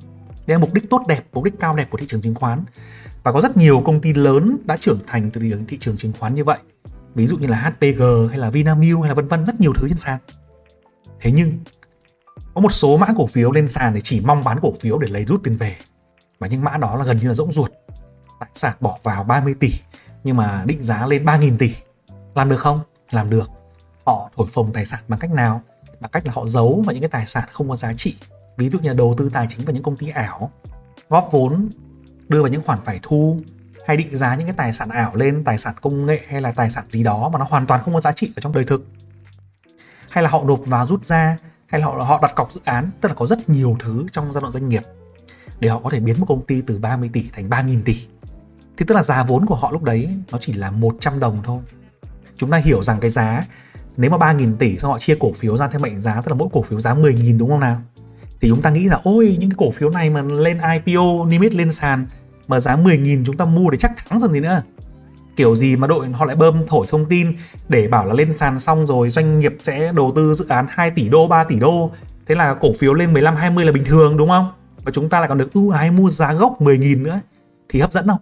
Đây 0.46 0.54
là 0.54 0.58
mục 0.58 0.72
đích 0.72 0.90
tốt 0.90 1.04
đẹp, 1.08 1.24
mục 1.32 1.44
đích 1.44 1.60
cao 1.60 1.76
đẹp 1.76 1.90
của 1.90 1.98
thị 1.98 2.06
trường 2.08 2.22
chứng 2.22 2.34
khoán. 2.34 2.64
Và 3.22 3.32
có 3.32 3.40
rất 3.40 3.56
nhiều 3.56 3.82
công 3.84 4.00
ty 4.00 4.14
lớn 4.14 4.56
đã 4.64 4.76
trưởng 4.76 4.98
thành 5.06 5.30
từ 5.30 5.40
thị 5.68 5.78
trường 5.80 5.96
chứng 5.96 6.12
khoán 6.18 6.34
như 6.34 6.44
vậy. 6.44 6.58
Ví 7.14 7.26
dụ 7.26 7.36
như 7.36 7.46
là 7.46 7.56
HPG 7.56 8.02
hay 8.30 8.38
là 8.38 8.50
Vinamilk 8.50 9.00
hay 9.00 9.08
là 9.08 9.14
vân 9.14 9.26
vân, 9.26 9.46
rất 9.46 9.60
nhiều 9.60 9.72
thứ 9.76 9.88
trên 9.88 9.98
sàn 9.98 10.18
thế 11.22 11.32
nhưng, 11.32 11.58
có 12.54 12.60
một 12.60 12.72
số 12.72 12.96
mã 12.96 13.06
cổ 13.16 13.26
phiếu 13.26 13.52
lên 13.52 13.68
sàn 13.68 13.94
để 13.94 14.00
chỉ 14.00 14.20
mong 14.20 14.44
bán 14.44 14.58
cổ 14.62 14.72
phiếu 14.80 14.98
để 14.98 15.08
lấy 15.08 15.24
rút 15.24 15.40
tiền 15.44 15.56
về. 15.56 15.76
Và 16.38 16.46
những 16.46 16.64
mã 16.64 16.76
đó 16.76 16.96
là 16.96 17.04
gần 17.04 17.16
như 17.16 17.28
là 17.28 17.34
rỗng 17.34 17.52
ruột. 17.52 17.70
Tài 18.40 18.50
sản 18.54 18.76
bỏ 18.80 18.98
vào 19.02 19.24
30 19.24 19.54
tỷ, 19.60 19.72
nhưng 20.24 20.36
mà 20.36 20.62
định 20.66 20.84
giá 20.84 21.06
lên 21.06 21.24
3.000 21.24 21.58
tỷ. 21.58 21.74
Làm 22.34 22.48
được 22.48 22.60
không? 22.60 22.80
Làm 23.10 23.30
được. 23.30 23.50
Họ 24.06 24.30
thổi 24.36 24.46
phồng 24.50 24.72
tài 24.72 24.86
sản 24.86 25.00
bằng 25.08 25.20
cách 25.20 25.30
nào? 25.30 25.62
Bằng 26.00 26.10
cách 26.10 26.26
là 26.26 26.32
họ 26.34 26.46
giấu 26.46 26.82
vào 26.86 26.92
những 26.92 27.02
cái 27.02 27.10
tài 27.10 27.26
sản 27.26 27.44
không 27.52 27.68
có 27.68 27.76
giá 27.76 27.92
trị. 27.92 28.16
Ví 28.56 28.70
dụ 28.70 28.78
như 28.78 28.88
là 28.88 28.94
đầu 28.94 29.14
tư 29.18 29.30
tài 29.32 29.46
chính 29.50 29.66
vào 29.66 29.74
những 29.74 29.82
công 29.82 29.96
ty 29.96 30.08
ảo, 30.08 30.50
góp 31.08 31.28
vốn, 31.32 31.70
đưa 32.28 32.42
vào 32.42 32.50
những 32.50 32.62
khoản 32.66 32.78
phải 32.84 33.00
thu, 33.02 33.40
hay 33.86 33.96
định 33.96 34.16
giá 34.16 34.34
những 34.34 34.46
cái 34.46 34.56
tài 34.56 34.72
sản 34.72 34.88
ảo 34.88 35.14
lên, 35.14 35.44
tài 35.44 35.58
sản 35.58 35.74
công 35.80 36.06
nghệ 36.06 36.20
hay 36.28 36.40
là 36.40 36.52
tài 36.52 36.70
sản 36.70 36.84
gì 36.90 37.02
đó 37.02 37.28
mà 37.28 37.38
nó 37.38 37.46
hoàn 37.50 37.66
toàn 37.66 37.82
không 37.84 37.94
có 37.94 38.00
giá 38.00 38.12
trị 38.12 38.32
ở 38.36 38.40
trong 38.40 38.52
đời 38.52 38.64
thực 38.64 38.86
hay 40.12 40.24
là 40.24 40.30
họ 40.30 40.42
nộp 40.44 40.66
vào 40.66 40.86
rút 40.86 41.06
ra, 41.06 41.36
hay 41.66 41.80
là 41.80 41.86
họ 41.86 41.92
họ 41.92 42.18
đặt 42.22 42.34
cọc 42.34 42.52
dự 42.52 42.60
án, 42.64 42.90
tức 43.00 43.08
là 43.08 43.14
có 43.14 43.26
rất 43.26 43.48
nhiều 43.48 43.76
thứ 43.80 44.06
trong 44.12 44.32
giai 44.32 44.42
đoạn 44.42 44.52
doanh 44.52 44.68
nghiệp 44.68 44.82
để 45.60 45.68
họ 45.68 45.80
có 45.84 45.90
thể 45.90 46.00
biến 46.00 46.20
một 46.20 46.26
công 46.28 46.46
ty 46.46 46.60
từ 46.60 46.78
30 46.78 47.10
tỷ 47.12 47.30
thành 47.32 47.48
3.000 47.48 47.82
tỷ. 47.84 48.06
Thì 48.76 48.84
tức 48.88 48.94
là 48.94 49.02
giá 49.02 49.22
vốn 49.22 49.46
của 49.46 49.54
họ 49.54 49.70
lúc 49.70 49.82
đấy 49.82 50.08
nó 50.32 50.38
chỉ 50.38 50.52
là 50.52 50.70
100 50.70 51.20
đồng 51.20 51.38
thôi. 51.44 51.60
Chúng 52.36 52.50
ta 52.50 52.56
hiểu 52.56 52.82
rằng 52.82 53.00
cái 53.00 53.10
giá, 53.10 53.44
nếu 53.96 54.10
mà 54.10 54.16
3.000 54.16 54.56
tỷ 54.56 54.78
xong 54.78 54.90
họ 54.90 54.98
chia 54.98 55.16
cổ 55.20 55.32
phiếu 55.32 55.56
ra 55.56 55.68
theo 55.68 55.80
mệnh 55.80 56.00
giá, 56.00 56.14
tức 56.14 56.30
là 56.30 56.34
mỗi 56.34 56.48
cổ 56.52 56.62
phiếu 56.62 56.80
giá 56.80 56.94
10.000 56.94 57.38
đúng 57.38 57.50
không 57.50 57.60
nào? 57.60 57.82
Thì 58.40 58.48
chúng 58.48 58.62
ta 58.62 58.70
nghĩ 58.70 58.88
là, 58.88 59.00
ôi, 59.02 59.36
những 59.40 59.50
cái 59.50 59.56
cổ 59.58 59.70
phiếu 59.70 59.90
này 59.90 60.10
mà 60.10 60.22
lên 60.22 60.58
IPO 60.84 61.24
niêm 61.26 61.40
yết 61.40 61.54
lên 61.54 61.72
sàn 61.72 62.06
mà 62.48 62.60
giá 62.60 62.76
10.000 62.76 63.24
chúng 63.24 63.36
ta 63.36 63.44
mua 63.44 63.70
để 63.70 63.78
chắc 63.78 63.92
thắng 64.08 64.20
rồi 64.20 64.32
gì 64.32 64.40
nữa 64.40 64.62
kiểu 65.36 65.56
gì 65.56 65.76
mà 65.76 65.86
đội 65.86 66.08
họ 66.08 66.24
lại 66.24 66.36
bơm 66.36 66.66
thổi 66.66 66.86
thông 66.88 67.06
tin 67.08 67.36
để 67.68 67.88
bảo 67.88 68.06
là 68.06 68.14
lên 68.14 68.36
sàn 68.36 68.60
xong 68.60 68.86
rồi 68.86 69.10
doanh 69.10 69.40
nghiệp 69.40 69.54
sẽ 69.62 69.92
đầu 69.92 70.12
tư 70.16 70.34
dự 70.34 70.46
án 70.48 70.66
2 70.68 70.90
tỷ 70.90 71.08
đô 71.08 71.28
3 71.28 71.44
tỷ 71.44 71.58
đô. 71.58 71.90
Thế 72.26 72.34
là 72.34 72.54
cổ 72.54 72.72
phiếu 72.78 72.94
lên 72.94 73.12
15 73.12 73.36
20 73.36 73.64
là 73.64 73.72
bình 73.72 73.84
thường, 73.84 74.16
đúng 74.16 74.28
không? 74.28 74.52
Và 74.84 74.92
chúng 74.92 75.08
ta 75.08 75.20
lại 75.20 75.28
còn 75.28 75.38
được 75.38 75.52
ưu 75.52 75.70
ái 75.70 75.90
mua 75.90 76.10
giá 76.10 76.32
gốc 76.32 76.56
10.000 76.60 77.02
nữa. 77.02 77.20
Thì 77.68 77.80
hấp 77.80 77.92
dẫn 77.92 78.06
không? 78.06 78.20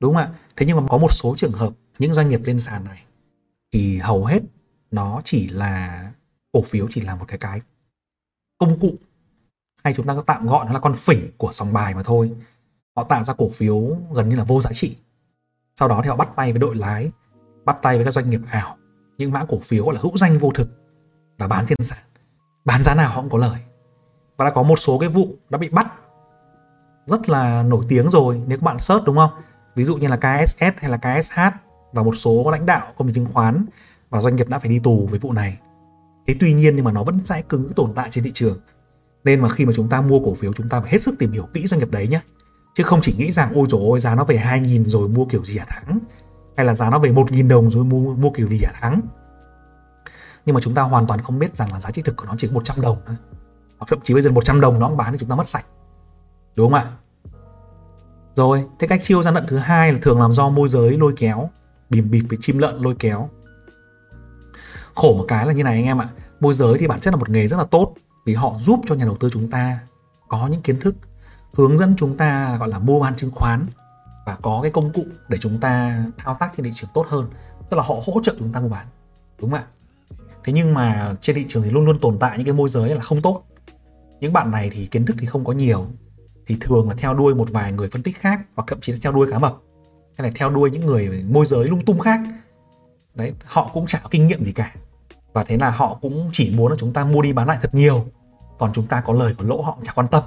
Đúng 0.00 0.14
không 0.14 0.22
ạ? 0.22 0.30
Thế 0.56 0.66
nhưng 0.66 0.76
mà 0.76 0.82
có 0.88 0.98
một 0.98 1.12
số 1.12 1.34
trường 1.36 1.52
hợp 1.52 1.72
những 1.98 2.12
doanh 2.12 2.28
nghiệp 2.28 2.40
lên 2.44 2.60
sàn 2.60 2.84
này 2.84 3.02
thì 3.72 3.98
hầu 3.98 4.24
hết 4.24 4.42
nó 4.90 5.20
chỉ 5.24 5.48
là 5.48 6.02
cổ 6.52 6.62
phiếu 6.62 6.88
chỉ 6.90 7.00
là 7.00 7.14
một 7.16 7.24
cái 7.28 7.38
cái 7.38 7.60
công 8.58 8.80
cụ. 8.80 8.94
Hay 9.84 9.94
chúng 9.94 10.06
ta 10.06 10.14
có 10.14 10.22
tạm 10.22 10.46
gọi 10.46 10.66
nó 10.66 10.72
là 10.72 10.78
con 10.80 10.94
phỉnh 10.94 11.30
của 11.36 11.52
sòng 11.52 11.72
bài 11.72 11.94
mà 11.94 12.02
thôi. 12.02 12.32
Họ 12.96 13.04
tạo 13.04 13.24
ra 13.24 13.34
cổ 13.34 13.50
phiếu 13.50 13.96
gần 14.12 14.28
như 14.28 14.36
là 14.36 14.44
vô 14.44 14.62
giá 14.62 14.70
trị 14.72 14.96
sau 15.76 15.88
đó 15.88 16.00
thì 16.02 16.08
họ 16.08 16.16
bắt 16.16 16.28
tay 16.36 16.52
với 16.52 16.58
đội 16.58 16.74
lái, 16.74 17.10
bắt 17.64 17.76
tay 17.82 17.96
với 17.96 18.04
các 18.04 18.10
doanh 18.10 18.30
nghiệp 18.30 18.40
ảo. 18.50 18.76
Những 19.18 19.32
mã 19.32 19.44
cổ 19.48 19.58
phiếu 19.58 19.84
gọi 19.84 19.94
là 19.94 20.00
hữu 20.00 20.18
danh 20.18 20.38
vô 20.38 20.50
thực 20.54 20.68
và 21.38 21.48
bán 21.48 21.66
trên 21.66 21.78
sàn. 21.80 21.98
Bán 22.64 22.84
giá 22.84 22.94
nào 22.94 23.10
họ 23.10 23.20
cũng 23.20 23.30
có 23.30 23.38
lời. 23.38 23.60
Và 24.36 24.44
đã 24.44 24.50
có 24.50 24.62
một 24.62 24.78
số 24.78 24.98
cái 24.98 25.08
vụ 25.08 25.28
đã 25.50 25.58
bị 25.58 25.68
bắt. 25.68 25.86
Rất 27.06 27.28
là 27.28 27.62
nổi 27.62 27.84
tiếng 27.88 28.10
rồi, 28.10 28.42
nếu 28.46 28.58
các 28.58 28.62
bạn 28.62 28.78
search 28.78 29.04
đúng 29.04 29.16
không? 29.16 29.30
Ví 29.74 29.84
dụ 29.84 29.96
như 29.96 30.08
là 30.08 30.16
KSS 30.16 30.62
hay 30.76 30.90
là 30.90 30.96
KSH 30.96 31.40
và 31.92 32.02
một 32.02 32.14
số 32.14 32.50
lãnh 32.50 32.66
đạo 32.66 32.92
công 32.98 33.08
ty 33.08 33.14
chứng 33.14 33.26
khoán 33.32 33.66
và 34.10 34.20
doanh 34.20 34.36
nghiệp 34.36 34.48
đã 34.48 34.58
phải 34.58 34.70
đi 34.70 34.78
tù 34.78 35.06
với 35.10 35.18
vụ 35.18 35.32
này. 35.32 35.58
Thế 36.26 36.34
tuy 36.40 36.52
nhiên 36.52 36.76
nhưng 36.76 36.84
mà 36.84 36.92
nó 36.92 37.04
vẫn 37.04 37.20
sẽ 37.24 37.42
cứ 37.42 37.70
tồn 37.76 37.92
tại 37.94 38.08
trên 38.10 38.24
thị 38.24 38.30
trường. 38.34 38.58
Nên 39.24 39.40
mà 39.40 39.48
khi 39.48 39.64
mà 39.66 39.72
chúng 39.76 39.88
ta 39.88 40.00
mua 40.00 40.20
cổ 40.24 40.34
phiếu, 40.34 40.52
chúng 40.52 40.68
ta 40.68 40.80
phải 40.80 40.90
hết 40.90 41.02
sức 41.02 41.14
tìm 41.18 41.32
hiểu 41.32 41.48
kỹ 41.54 41.66
doanh 41.66 41.78
nghiệp 41.78 41.90
đấy 41.90 42.08
nhé 42.08 42.20
chứ 42.76 42.84
không 42.84 43.00
chỉ 43.02 43.14
nghĩ 43.18 43.32
rằng, 43.32 43.52
ôi 43.54 43.66
dồi 43.70 43.80
ôi, 43.84 44.00
giá 44.00 44.14
nó 44.14 44.24
về 44.24 44.36
2.000 44.36 44.84
rồi 44.84 45.08
mua 45.08 45.24
kiểu 45.24 45.44
gì 45.44 45.58
hả 45.58 45.64
thắng? 45.68 45.98
Hay 46.56 46.66
là 46.66 46.74
giá 46.74 46.90
nó 46.90 46.98
về 46.98 47.10
1.000 47.10 47.48
đồng 47.48 47.70
rồi 47.70 47.84
mua 47.84 48.14
mua 48.14 48.30
kiểu 48.30 48.48
gì 48.48 48.60
hả 48.64 48.72
thắng? 48.80 49.00
Nhưng 50.46 50.54
mà 50.54 50.60
chúng 50.60 50.74
ta 50.74 50.82
hoàn 50.82 51.06
toàn 51.06 51.22
không 51.22 51.38
biết 51.38 51.56
rằng 51.56 51.72
là 51.72 51.80
giá 51.80 51.90
trị 51.90 52.02
thực 52.02 52.16
của 52.16 52.24
nó 52.24 52.34
chỉ 52.38 52.48
có 52.48 52.54
100 52.54 52.80
đồng 52.80 52.96
thôi. 53.06 53.16
Hoặc 53.78 53.86
thậm 53.88 53.98
chí 54.02 54.14
bây 54.14 54.22
giờ 54.22 54.30
100 54.30 54.60
đồng 54.60 54.78
nó 54.78 54.88
cũng 54.88 54.96
bán 54.96 55.12
thì 55.12 55.18
chúng 55.18 55.28
ta 55.28 55.34
mất 55.34 55.48
sạch. 55.48 55.64
Đúng 56.56 56.72
không 56.72 56.80
ạ? 56.80 56.92
Rồi, 58.34 58.64
thế 58.78 58.86
cách 58.86 59.00
chiêu 59.04 59.22
gian 59.22 59.34
lận 59.34 59.44
thứ 59.46 59.56
hai 59.56 59.92
là 59.92 59.98
thường 60.02 60.20
làm 60.20 60.32
do 60.32 60.48
môi 60.48 60.68
giới 60.68 60.98
lôi 60.98 61.12
kéo, 61.16 61.50
bìm 61.90 62.10
bịp 62.10 62.22
với 62.28 62.38
chim 62.40 62.58
lợn 62.58 62.82
lôi 62.82 62.96
kéo. 62.98 63.28
Khổ 64.94 65.16
một 65.18 65.24
cái 65.28 65.46
là 65.46 65.52
như 65.52 65.62
này 65.62 65.74
anh 65.74 65.84
em 65.84 66.00
ạ. 66.00 66.08
Môi 66.40 66.54
giới 66.54 66.78
thì 66.78 66.86
bản 66.86 67.00
chất 67.00 67.10
là 67.14 67.16
một 67.16 67.28
nghề 67.30 67.48
rất 67.48 67.56
là 67.56 67.64
tốt 67.64 67.94
vì 68.26 68.34
họ 68.34 68.54
giúp 68.58 68.80
cho 68.88 68.94
nhà 68.94 69.04
đầu 69.04 69.16
tư 69.20 69.30
chúng 69.32 69.50
ta 69.50 69.78
có 70.28 70.48
những 70.48 70.62
kiến 70.62 70.80
thức 70.80 70.94
hướng 71.56 71.78
dẫn 71.78 71.94
chúng 71.96 72.16
ta 72.16 72.56
gọi 72.56 72.68
là 72.68 72.78
mua 72.78 73.00
bán 73.00 73.14
chứng 73.14 73.30
khoán 73.30 73.66
và 74.26 74.36
có 74.42 74.58
cái 74.62 74.70
công 74.70 74.92
cụ 74.92 75.04
để 75.28 75.38
chúng 75.40 75.58
ta 75.60 76.04
thao 76.18 76.36
tác 76.40 76.52
trên 76.56 76.64
thị 76.64 76.70
trường 76.74 76.90
tốt 76.94 77.06
hơn, 77.08 77.30
tức 77.70 77.76
là 77.76 77.82
họ 77.82 77.94
hỗ 78.06 78.22
trợ 78.22 78.34
chúng 78.38 78.52
ta 78.52 78.60
mua 78.60 78.68
bán, 78.68 78.86
đúng 79.40 79.50
không 79.50 79.60
ạ? 79.60 79.66
Thế 80.44 80.52
nhưng 80.52 80.74
mà 80.74 81.14
trên 81.20 81.36
thị 81.36 81.44
trường 81.48 81.62
thì 81.62 81.70
luôn 81.70 81.84
luôn 81.84 81.98
tồn 81.98 82.18
tại 82.18 82.38
những 82.38 82.46
cái 82.46 82.54
môi 82.54 82.68
giới 82.68 82.94
là 82.94 83.00
không 83.00 83.22
tốt. 83.22 83.42
Những 84.20 84.32
bạn 84.32 84.50
này 84.50 84.70
thì 84.72 84.86
kiến 84.86 85.06
thức 85.06 85.16
thì 85.20 85.26
không 85.26 85.44
có 85.44 85.52
nhiều, 85.52 85.86
thì 86.46 86.56
thường 86.60 86.88
là 86.88 86.94
theo 86.98 87.14
đuôi 87.14 87.34
một 87.34 87.50
vài 87.50 87.72
người 87.72 87.88
phân 87.92 88.02
tích 88.02 88.20
khác 88.20 88.40
hoặc 88.54 88.64
thậm 88.68 88.80
chí 88.80 88.92
là 88.92 88.98
theo 89.02 89.12
đuôi 89.12 89.30
cá 89.30 89.38
mập, 89.38 89.56
hay 90.18 90.28
là 90.28 90.32
theo 90.36 90.50
đuôi 90.50 90.70
những 90.70 90.86
người 90.86 91.24
môi 91.28 91.46
giới 91.46 91.64
lung 91.64 91.84
tung 91.84 91.98
khác. 91.98 92.20
Đấy, 93.14 93.32
họ 93.44 93.70
cũng 93.72 93.86
chả 93.86 94.00
có 94.02 94.08
kinh 94.08 94.26
nghiệm 94.26 94.44
gì 94.44 94.52
cả. 94.52 94.74
Và 95.32 95.44
thế 95.44 95.56
là 95.56 95.70
họ 95.70 95.98
cũng 96.02 96.30
chỉ 96.32 96.54
muốn 96.56 96.70
là 96.70 96.76
chúng 96.78 96.92
ta 96.92 97.04
mua 97.04 97.22
đi 97.22 97.32
bán 97.32 97.48
lại 97.48 97.58
thật 97.62 97.74
nhiều, 97.74 98.06
còn 98.58 98.72
chúng 98.72 98.86
ta 98.86 99.00
có 99.00 99.12
lời 99.12 99.34
có 99.38 99.44
lỗ 99.48 99.62
họ 99.62 99.78
chả 99.82 99.92
quan 99.92 100.08
tâm 100.08 100.22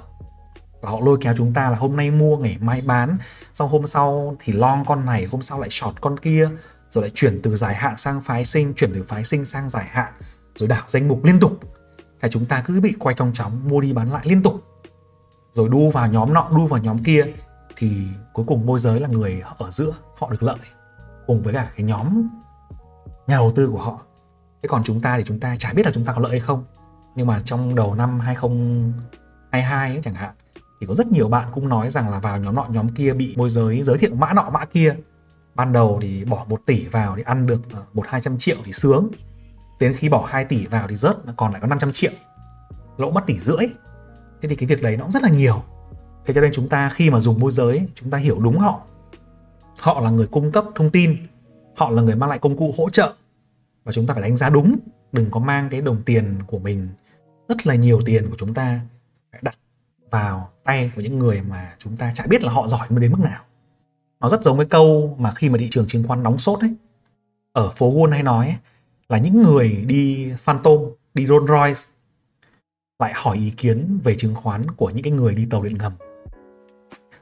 và 0.80 0.90
họ 0.90 1.00
lôi 1.00 1.18
kéo 1.20 1.34
chúng 1.36 1.52
ta 1.52 1.70
là 1.70 1.76
hôm 1.76 1.96
nay 1.96 2.10
mua, 2.10 2.36
ngày 2.36 2.58
mai 2.60 2.80
bán. 2.80 3.16
Xong 3.54 3.68
hôm 3.68 3.86
sau 3.86 4.36
thì 4.38 4.52
long 4.52 4.84
con 4.84 5.06
này, 5.06 5.24
hôm 5.24 5.42
sau 5.42 5.60
lại 5.60 5.70
short 5.70 5.94
con 6.00 6.18
kia, 6.18 6.48
rồi 6.90 7.02
lại 7.02 7.10
chuyển 7.14 7.40
từ 7.42 7.56
dài 7.56 7.74
hạn 7.74 7.96
sang 7.96 8.20
phái 8.20 8.44
sinh, 8.44 8.74
chuyển 8.74 8.94
từ 8.94 9.02
phái 9.02 9.24
sinh 9.24 9.44
sang 9.44 9.68
dài 9.68 9.86
hạn, 9.90 10.12
rồi 10.56 10.68
đảo 10.68 10.84
danh 10.88 11.08
mục 11.08 11.24
liên 11.24 11.40
tục. 11.40 11.60
Là 12.20 12.28
chúng 12.28 12.46
ta 12.46 12.62
cứ 12.66 12.80
bị 12.80 12.94
quay 12.98 13.14
trong 13.18 13.32
chóng, 13.34 13.68
mua 13.68 13.80
đi 13.80 13.92
bán 13.92 14.12
lại 14.12 14.26
liên 14.26 14.42
tục. 14.42 14.64
Rồi 15.52 15.68
đu 15.68 15.90
vào 15.90 16.06
nhóm 16.06 16.32
nọ, 16.32 16.48
đu 16.56 16.66
vào 16.66 16.80
nhóm 16.80 17.02
kia, 17.04 17.24
thì 17.76 17.90
cuối 18.32 18.44
cùng 18.48 18.66
môi 18.66 18.80
giới 18.80 19.00
là 19.00 19.08
người 19.08 19.42
ở 19.58 19.70
giữa, 19.70 19.92
họ 20.18 20.30
được 20.30 20.42
lợi, 20.42 20.58
cùng 21.26 21.42
với 21.42 21.54
cả 21.54 21.70
cái 21.76 21.86
nhóm 21.86 22.28
nhà 23.26 23.36
đầu 23.36 23.52
tư 23.56 23.68
của 23.72 23.82
họ. 23.82 24.00
Thế 24.62 24.66
còn 24.68 24.84
chúng 24.84 25.00
ta 25.00 25.18
thì 25.18 25.24
chúng 25.26 25.40
ta 25.40 25.56
chả 25.58 25.72
biết 25.72 25.86
là 25.86 25.92
chúng 25.94 26.04
ta 26.04 26.12
có 26.12 26.20
lợi 26.20 26.30
hay 26.30 26.40
không. 26.40 26.64
Nhưng 27.16 27.26
mà 27.26 27.42
trong 27.44 27.74
đầu 27.74 27.94
năm 27.94 28.20
2022 28.20 29.90
ấy 29.90 30.00
chẳng 30.04 30.14
hạn 30.14 30.34
thì 30.80 30.86
có 30.86 30.94
rất 30.94 31.12
nhiều 31.12 31.28
bạn 31.28 31.48
cũng 31.54 31.68
nói 31.68 31.90
rằng 31.90 32.10
là 32.10 32.20
vào 32.20 32.38
nhóm 32.38 32.54
nọ, 32.54 32.66
nhóm 32.70 32.88
kia 32.88 33.12
bị 33.12 33.34
môi 33.36 33.50
giới 33.50 33.82
giới 33.82 33.98
thiệu 33.98 34.14
mã 34.14 34.32
nọ, 34.32 34.50
mã 34.52 34.64
kia. 34.64 34.94
Ban 35.54 35.72
đầu 35.72 35.98
thì 36.02 36.24
bỏ 36.24 36.44
một 36.48 36.60
tỷ 36.66 36.86
vào 36.86 37.16
thì 37.16 37.22
ăn 37.22 37.46
được 37.46 37.60
ờ, 37.72 37.82
một 37.92 38.02
hai 38.08 38.20
trăm 38.20 38.38
triệu 38.38 38.56
thì 38.64 38.72
sướng. 38.72 39.08
Đến 39.80 39.94
khi 39.94 40.08
bỏ 40.08 40.26
2 40.28 40.44
tỷ 40.44 40.66
vào 40.66 40.88
thì 40.88 40.96
rớt 40.96 41.16
còn 41.36 41.52
lại 41.52 41.60
có 41.60 41.66
500 41.66 41.92
triệu. 41.92 42.10
Lỗ 42.96 43.10
mất 43.10 43.26
tỷ 43.26 43.38
rưỡi. 43.38 43.66
Thế 44.42 44.48
thì 44.48 44.56
cái 44.56 44.66
việc 44.66 44.82
đấy 44.82 44.96
nó 44.96 45.04
cũng 45.04 45.12
rất 45.12 45.22
là 45.22 45.28
nhiều. 45.28 45.62
Thế 46.26 46.34
cho 46.34 46.40
nên 46.40 46.52
chúng 46.52 46.68
ta 46.68 46.90
khi 46.94 47.10
mà 47.10 47.20
dùng 47.20 47.40
môi 47.40 47.52
giới, 47.52 47.86
chúng 47.94 48.10
ta 48.10 48.18
hiểu 48.18 48.38
đúng 48.38 48.58
họ. 48.58 48.80
Họ 49.78 50.00
là 50.00 50.10
người 50.10 50.26
cung 50.26 50.52
cấp 50.52 50.64
thông 50.74 50.90
tin. 50.90 51.16
Họ 51.76 51.90
là 51.90 52.02
người 52.02 52.16
mang 52.16 52.30
lại 52.30 52.38
công 52.38 52.56
cụ 52.56 52.74
hỗ 52.78 52.90
trợ. 52.90 53.12
Và 53.84 53.92
chúng 53.92 54.06
ta 54.06 54.14
phải 54.14 54.22
đánh 54.22 54.36
giá 54.36 54.48
đúng. 54.48 54.76
Đừng 55.12 55.30
có 55.30 55.40
mang 55.40 55.68
cái 55.70 55.80
đồng 55.80 56.02
tiền 56.02 56.38
của 56.46 56.58
mình, 56.58 56.88
rất 57.48 57.66
là 57.66 57.74
nhiều 57.74 58.00
tiền 58.04 58.30
của 58.30 58.36
chúng 58.38 58.54
ta 58.54 58.80
đặt 59.42 59.54
vào 60.10 60.50
tay 60.64 60.90
của 60.96 61.02
những 61.02 61.18
người 61.18 61.42
mà 61.42 61.74
chúng 61.78 61.96
ta 61.96 62.12
chả 62.14 62.26
biết 62.28 62.44
là 62.44 62.52
họ 62.52 62.68
giỏi 62.68 62.86
đến 62.90 63.12
mức 63.12 63.20
nào. 63.20 63.42
Nó 64.20 64.28
rất 64.28 64.42
giống 64.42 64.56
với 64.56 64.66
câu 64.66 65.16
mà 65.18 65.34
khi 65.34 65.48
mà 65.48 65.58
thị 65.58 65.68
trường 65.70 65.88
chứng 65.88 66.08
khoán 66.08 66.22
nóng 66.22 66.38
sốt 66.38 66.60
ấy 66.60 66.74
ở 67.52 67.70
phố 67.70 67.92
Wall 67.92 68.10
hay 68.10 68.22
nói 68.22 68.46
ấy, 68.46 68.56
là 69.08 69.18
những 69.18 69.42
người 69.42 69.68
đi 69.86 70.32
Phantom 70.38 70.80
đi 71.14 71.26
Rolls 71.26 71.48
Royce 71.48 71.80
lại 72.98 73.12
hỏi 73.14 73.36
ý 73.36 73.50
kiến 73.50 73.98
về 74.04 74.14
chứng 74.14 74.34
khoán 74.34 74.70
của 74.70 74.90
những 74.90 75.02
cái 75.02 75.12
người 75.12 75.34
đi 75.34 75.46
tàu 75.50 75.62
điện 75.62 75.78
ngầm. 75.78 75.92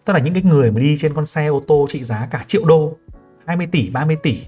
Tức 0.05 0.13
là 0.13 0.19
những 0.19 0.35
cái 0.35 0.43
người 0.43 0.71
mà 0.71 0.81
đi 0.81 0.99
trên 0.99 1.15
con 1.15 1.27
xe 1.27 1.47
ô 1.47 1.63
tô 1.67 1.87
trị 1.91 2.05
giá 2.05 2.29
cả 2.31 2.45
triệu 2.47 2.65
đô 2.67 2.97
20 3.47 3.67
tỷ 3.67 3.91
30 3.91 4.17
tỷ 4.23 4.41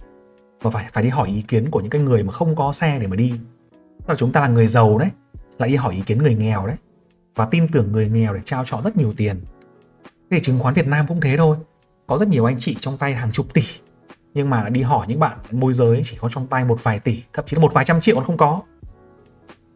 và 0.60 0.70
phải 0.70 0.86
phải 0.92 1.02
đi 1.02 1.08
hỏi 1.08 1.28
ý 1.28 1.42
kiến 1.42 1.70
của 1.70 1.80
những 1.80 1.90
cái 1.90 2.02
người 2.02 2.22
mà 2.22 2.32
không 2.32 2.56
có 2.56 2.72
xe 2.72 2.98
để 2.98 3.06
mà 3.06 3.16
đi. 3.16 3.32
Tức 3.98 4.08
là 4.08 4.14
chúng 4.14 4.32
ta 4.32 4.40
là 4.40 4.48
người 4.48 4.66
giàu 4.66 4.98
đấy 4.98 5.08
lại 5.58 5.68
đi 5.68 5.76
hỏi 5.76 5.94
ý 5.94 6.02
kiến 6.06 6.18
người 6.18 6.34
nghèo 6.34 6.66
đấy 6.66 6.76
và 7.34 7.46
tin 7.50 7.68
tưởng 7.68 7.92
người 7.92 8.08
nghèo 8.08 8.34
để 8.34 8.40
trao 8.44 8.64
cho 8.64 8.80
rất 8.84 8.96
nhiều 8.96 9.14
tiền. 9.16 9.40
Thế 10.04 10.10
thì 10.30 10.40
chứng 10.40 10.58
khoán 10.58 10.74
Việt 10.74 10.86
Nam 10.86 11.06
cũng 11.08 11.20
thế 11.20 11.36
thôi. 11.36 11.56
Có 12.06 12.18
rất 12.18 12.28
nhiều 12.28 12.44
anh 12.44 12.56
chị 12.58 12.76
trong 12.80 12.98
tay 12.98 13.14
hàng 13.14 13.32
chục 13.32 13.54
tỷ. 13.54 13.62
Nhưng 14.34 14.50
mà 14.50 14.68
đi 14.68 14.82
hỏi 14.82 15.06
những 15.08 15.20
bạn 15.20 15.38
môi 15.50 15.74
giới 15.74 16.00
chỉ 16.04 16.16
có 16.20 16.28
trong 16.28 16.46
tay 16.46 16.64
một 16.64 16.84
vài 16.84 16.98
tỷ, 16.98 17.22
thậm 17.32 17.44
chí 17.46 17.56
là 17.56 17.62
một 17.62 17.72
vài 17.72 17.84
trăm 17.84 18.00
triệu 18.00 18.14
còn 18.14 18.24
không 18.24 18.36
có. 18.36 18.62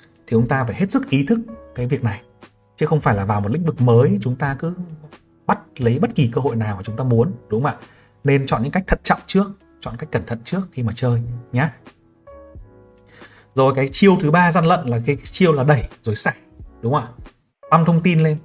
Thì 0.00 0.30
chúng 0.30 0.48
ta 0.48 0.64
phải 0.64 0.74
hết 0.74 0.92
sức 0.92 1.10
ý 1.10 1.26
thức 1.26 1.38
cái 1.74 1.86
việc 1.86 2.02
này. 2.04 2.22
Chứ 2.76 2.86
không 2.86 3.00
phải 3.00 3.16
là 3.16 3.24
vào 3.24 3.40
một 3.40 3.48
lĩnh 3.52 3.64
vực 3.64 3.80
mới, 3.80 4.18
chúng 4.22 4.36
ta 4.36 4.56
cứ 4.58 4.74
bắt 5.46 5.58
lấy 5.76 5.98
bất 5.98 6.14
kỳ 6.14 6.28
cơ 6.32 6.40
hội 6.40 6.56
nào 6.56 6.76
mà 6.76 6.82
chúng 6.82 6.96
ta 6.96 7.04
muốn, 7.04 7.32
đúng 7.48 7.62
không 7.62 7.72
ạ? 7.72 7.78
Nên 8.24 8.46
chọn 8.46 8.62
những 8.62 8.72
cách 8.72 8.84
thận 8.86 8.98
trọng 9.04 9.20
trước, 9.26 9.50
chọn 9.80 9.96
cách 9.96 10.10
cẩn 10.12 10.26
thận 10.26 10.38
trước 10.44 10.60
khi 10.72 10.82
mà 10.82 10.92
chơi 10.96 11.22
nhé 11.52 11.68
rồi 13.54 13.74
cái 13.76 13.88
chiêu 13.92 14.16
thứ 14.20 14.30
ba 14.30 14.52
gian 14.52 14.64
lận 14.64 14.86
là 14.86 15.00
cái 15.06 15.16
chiêu 15.16 15.52
là 15.52 15.64
đẩy 15.64 15.88
rồi 16.02 16.14
xả 16.14 16.32
đúng 16.82 16.92
không 16.92 17.02
ạ? 17.02 17.08
Pump 17.76 17.86
thông 17.86 18.02
tin 18.02 18.20
lên. 18.20 18.38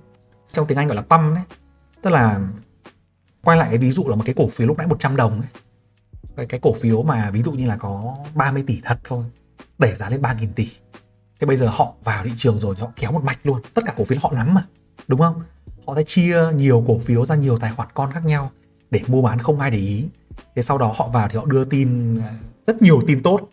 Trong 0.54 0.68
tiếng 0.68 0.78
anh 0.78 0.88
gọi 0.88 0.96
là 0.96 1.02
pump 1.02 1.36
đấy. 1.36 1.44
Tức 2.02 2.10
là 2.10 2.40
quay 3.44 3.58
lại 3.58 3.68
cái 3.70 3.78
ví 3.78 3.92
dụ 3.92 4.06
là 4.08 4.16
một 4.16 4.24
cái 4.26 4.36
cổ 4.38 4.48
phiếu 4.48 4.68
lúc 4.68 4.78
nãy 4.78 4.88
100 4.88 5.16
đồng 5.16 5.32
ấy. 5.32 5.50
Cái, 6.36 6.46
cái 6.46 6.60
cổ 6.60 6.74
phiếu 6.74 7.04
mà 7.04 7.30
ví 7.32 7.42
dụ 7.44 7.52
như 7.52 7.68
là 7.68 7.78
có 7.78 8.16
30 8.36 8.64
tỷ 8.68 8.82
thật 8.84 9.00
thôi 9.04 9.26
đẩy 9.78 9.96
giá 9.96 10.10
lên 10.10 10.22
3.000 10.22 10.48
tỷ. 10.56 10.70
Thế 11.40 11.48
bây 11.48 11.58
giờ 11.58 11.68
họ 11.68 11.94
vào 12.04 12.24
thị 12.24 12.32
trường 12.36 12.58
rồi 12.58 12.76
thì 12.76 12.82
họ 12.82 12.92
kéo 12.96 13.12
một 13.12 13.24
mạch 13.24 13.40
luôn. 13.44 13.62
Tất 13.74 13.82
cả 13.86 13.94
cổ 13.98 14.04
phiếu 14.04 14.18
họ 14.22 14.32
nắm 14.32 14.54
mà 14.54 14.66
đúng 15.08 15.20
không? 15.20 15.42
Họ 15.88 15.96
sẽ 15.96 16.04
chia 16.04 16.44
nhiều 16.56 16.84
cổ 16.88 17.00
phiếu 17.00 17.26
ra 17.26 17.36
nhiều 17.36 17.60
tài 17.60 17.72
khoản 17.72 17.90
con 17.94 18.12
khác 18.12 18.26
nhau 18.26 18.52
để 18.92 19.02
mua 19.08 19.22
bán 19.22 19.40
không 19.40 19.60
ai 19.60 19.72
để 19.72 19.78
ý. 19.78 20.06
Thế 20.56 20.62
sau 20.62 20.78
đó 20.78 20.94
họ 20.98 21.08
vào 21.08 21.28
thì 21.30 21.38
họ 21.38 21.46
đưa 21.46 21.66
tin 21.66 22.22
rất 22.68 22.82
nhiều 22.82 23.02
tin 23.08 23.24
tốt. 23.24 23.50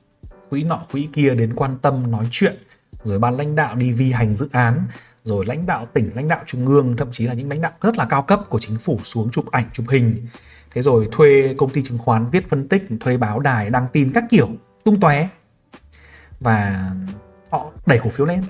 Quỹ 0.50 0.62
nọ 0.62 0.82
quỹ 0.92 1.08
kia 1.12 1.34
đến 1.34 1.54
quan 1.56 1.78
tâm 1.78 2.10
nói 2.10 2.28
chuyện 2.30 2.54
rồi 3.04 3.18
ban 3.18 3.36
lãnh 3.36 3.54
đạo 3.54 3.74
đi 3.74 3.92
vi 3.92 4.12
hành 4.12 4.36
dự 4.36 4.48
án 4.52 4.86
rồi 5.26 5.46
lãnh 5.46 5.66
đạo 5.66 5.86
tỉnh, 5.92 6.10
lãnh 6.14 6.28
đạo 6.28 6.42
trung 6.46 6.66
ương, 6.66 6.96
thậm 6.96 7.08
chí 7.12 7.26
là 7.26 7.34
những 7.34 7.48
lãnh 7.48 7.60
đạo 7.60 7.72
rất 7.80 7.98
là 7.98 8.06
cao 8.10 8.22
cấp 8.22 8.40
của 8.48 8.58
chính 8.58 8.78
phủ 8.78 9.00
xuống 9.04 9.30
chụp 9.30 9.50
ảnh, 9.50 9.64
chụp 9.72 9.86
hình. 9.88 10.26
Thế 10.74 10.82
rồi 10.82 11.08
thuê 11.12 11.54
công 11.58 11.70
ty 11.70 11.82
chứng 11.82 11.98
khoán 11.98 12.26
viết 12.30 12.48
phân 12.48 12.68
tích, 12.68 12.82
thuê 13.00 13.16
báo 13.16 13.40
đài, 13.40 13.70
đăng 13.70 13.86
tin 13.92 14.12
các 14.12 14.24
kiểu, 14.30 14.48
tung 14.84 15.00
tóe. 15.00 15.28
Và 16.40 16.90
họ 17.50 17.72
đẩy 17.86 17.98
cổ 17.98 18.10
phiếu 18.10 18.26
lên. 18.26 18.42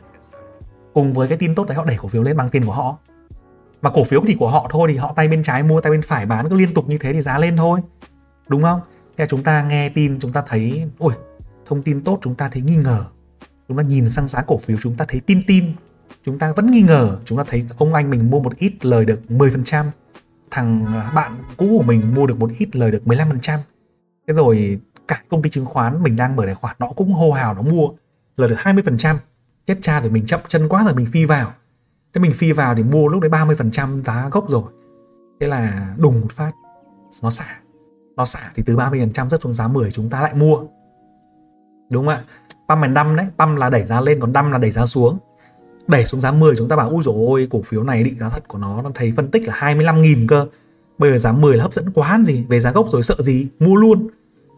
Cùng 0.95 1.13
với 1.13 1.29
cái 1.29 1.39
tin 1.39 1.55
tốt 1.55 1.69
đấy, 1.69 1.77
họ 1.77 1.85
đẩy 1.85 1.97
cổ 1.97 2.09
phiếu 2.09 2.23
lên 2.23 2.37
bằng 2.37 2.51
tiền 2.51 2.65
của 2.65 2.73
họ. 2.73 2.99
Mà 3.83 3.91
cổ 3.91 4.05
phiếu 4.05 4.23
thì 4.27 4.37
của 4.39 4.51
họ 4.51 4.69
thôi, 4.71 4.89
thì 4.93 4.99
họ 4.99 5.13
tay 5.17 5.29
bên 5.29 5.43
trái 5.43 5.63
mua, 5.63 5.81
tay 5.81 5.93
bên 5.93 6.03
phải 6.03 6.27
bán, 6.27 6.49
cứ 6.49 6.57
liên 6.57 6.75
tục 6.75 6.89
như 6.89 6.99
thế 6.99 7.13
thì 7.13 7.23
giá 7.23 7.39
lên 7.39 7.57
thôi. 7.57 7.81
Đúng 8.49 8.63
không? 8.63 8.81
Thế 9.17 9.27
chúng 9.29 9.43
ta 9.43 9.63
nghe 9.63 9.89
tin, 9.89 10.21
chúng 10.21 10.33
ta 10.33 10.43
thấy 10.49 10.85
ôi 10.99 11.15
thông 11.67 11.83
tin 11.83 12.05
tốt 12.05 12.19
chúng 12.23 12.35
ta 12.35 12.49
thấy 12.49 12.63
nghi 12.63 12.77
ngờ. 12.77 13.05
Chúng 13.69 13.77
ta 13.77 13.83
nhìn 13.83 14.11
sang 14.11 14.29
giá 14.29 14.43
cổ 14.43 14.59
phiếu, 14.59 14.77
chúng 14.83 14.97
ta 14.97 15.05
thấy 15.09 15.21
tin 15.21 15.43
tin 15.47 15.73
chúng 16.27 16.39
ta 16.39 16.53
vẫn 16.53 16.71
nghi 16.71 16.83
ngờ, 16.83 17.19
chúng 17.25 17.39
ta 17.39 17.45
thấy 17.49 17.65
ông 17.79 17.95
anh 17.95 18.11
mình 18.11 18.31
mua 18.31 18.41
một 18.41 18.57
ít 18.57 18.85
lời 18.87 19.05
được 19.05 19.21
10% 19.29 19.85
thằng 20.51 20.85
bạn 21.15 21.43
cũ 21.57 21.67
của 21.79 21.83
mình 21.83 22.15
mua 22.15 22.27
được 22.27 22.39
một 22.39 22.51
ít 22.59 22.77
lời 22.77 22.91
được 22.91 23.03
15% 23.05 23.59
thế 24.29 24.35
rồi 24.35 24.81
cả 25.09 25.23
công 25.29 25.43
ty 25.43 25.51
chứng 25.51 25.67
khoán 25.67 26.03
mình 26.03 26.17
đang 26.17 26.37
mở 26.37 26.43
tài 26.47 26.55
khoản, 26.55 26.77
nó 26.79 26.89
cũng 26.97 27.13
hô 27.13 27.33
hào 27.33 27.55
nó 27.55 27.63
mua 27.63 27.89
lời 28.37 28.49
được 28.49 28.57
20% 28.59 29.17
chết 29.67 29.79
cha 29.83 30.01
rồi 30.01 30.11
mình 30.11 30.27
chậm 30.27 30.41
chân 30.49 30.69
quá 30.69 30.85
rồi 30.85 30.95
mình 30.95 31.07
phi 31.07 31.25
vào. 31.25 31.53
Thế 32.15 32.21
mình 32.21 32.33
phi 32.35 32.53
vào 32.53 32.75
thì 32.75 32.83
mua 32.83 33.09
lúc 33.09 33.21
đấy 33.21 33.31
30% 33.31 34.03
giá 34.03 34.29
gốc 34.33 34.49
rồi. 34.49 34.63
Thế 35.41 35.47
là 35.47 35.95
đùng 35.99 36.21
một 36.21 36.33
phát, 36.33 36.53
nó 37.23 37.31
xả. 37.31 37.61
Nó 38.17 38.25
xả 38.25 38.51
thì 38.55 38.63
từ 38.67 38.77
30% 38.77 39.29
rất 39.29 39.43
xuống 39.43 39.55
giá 39.55 39.69
10 39.69 39.93
chúng 39.93 40.11
ta 40.11 40.21
lại 40.21 40.35
mua. 40.35 40.59
Đúng 41.91 42.07
không 42.07 42.15
ạ? 42.15 42.25
Pump 42.69 42.83
and 42.83 42.95
đâm 42.95 43.17
đấy, 43.17 43.27
pump 43.39 43.59
là 43.59 43.71
đẩy 43.71 43.87
giá 43.87 44.01
lên, 44.01 44.21
còn 44.21 44.33
đâm 44.33 44.53
là 44.53 44.59
đẩy 44.59 44.71
giá 44.71 44.87
xuống 44.87 45.19
đẩy 45.89 46.07
xuống 46.07 46.21
giá 46.21 46.33
10 46.33 46.57
chúng 46.57 46.69
ta 46.69 46.77
bảo 46.77 46.91
ui 46.91 47.03
dồi 47.03 47.15
ôi 47.27 47.49
cổ 47.51 47.63
phiếu 47.63 47.83
này 47.83 48.03
định 48.03 48.19
giá 48.19 48.29
thật 48.29 48.49
của 48.49 48.59
nó 48.59 48.83
nó 48.83 48.91
thấy 48.95 49.13
phân 49.17 49.31
tích 49.31 49.43
là 49.47 49.55
25.000 49.55 50.27
cơ. 50.29 50.47
Bây 50.99 51.11
giờ 51.11 51.19
giá 51.19 51.33
10 51.33 51.57
là 51.57 51.63
hấp 51.63 51.75
dẫn 51.75 51.91
quá 51.91 52.21
gì? 52.27 52.45
Về 52.49 52.61
giá 52.61 52.73
gốc 52.73 52.87
rồi 52.93 53.03
sợ 53.03 53.15
gì? 53.19 53.49
Mua 53.59 53.77
luôn. 53.77 54.09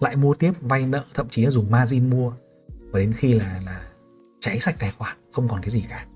Lại 0.00 0.16
mua 0.16 0.34
tiếp 0.34 0.52
vay 0.60 0.86
nợ 0.86 1.04
thậm 1.14 1.26
chí 1.30 1.44
là 1.44 1.50
dùng 1.50 1.70
margin 1.70 2.10
mua. 2.10 2.32
Và 2.90 2.98
đến 2.98 3.12
khi 3.12 3.32
là 3.32 3.60
là 3.66 3.80
cháy 4.40 4.60
sạch 4.60 4.74
tài 4.78 4.92
khoản 4.98 5.16
không 5.32 5.48
còn 5.48 5.62
cái 5.62 5.70
gì 5.70 5.84
cả. 5.90 6.06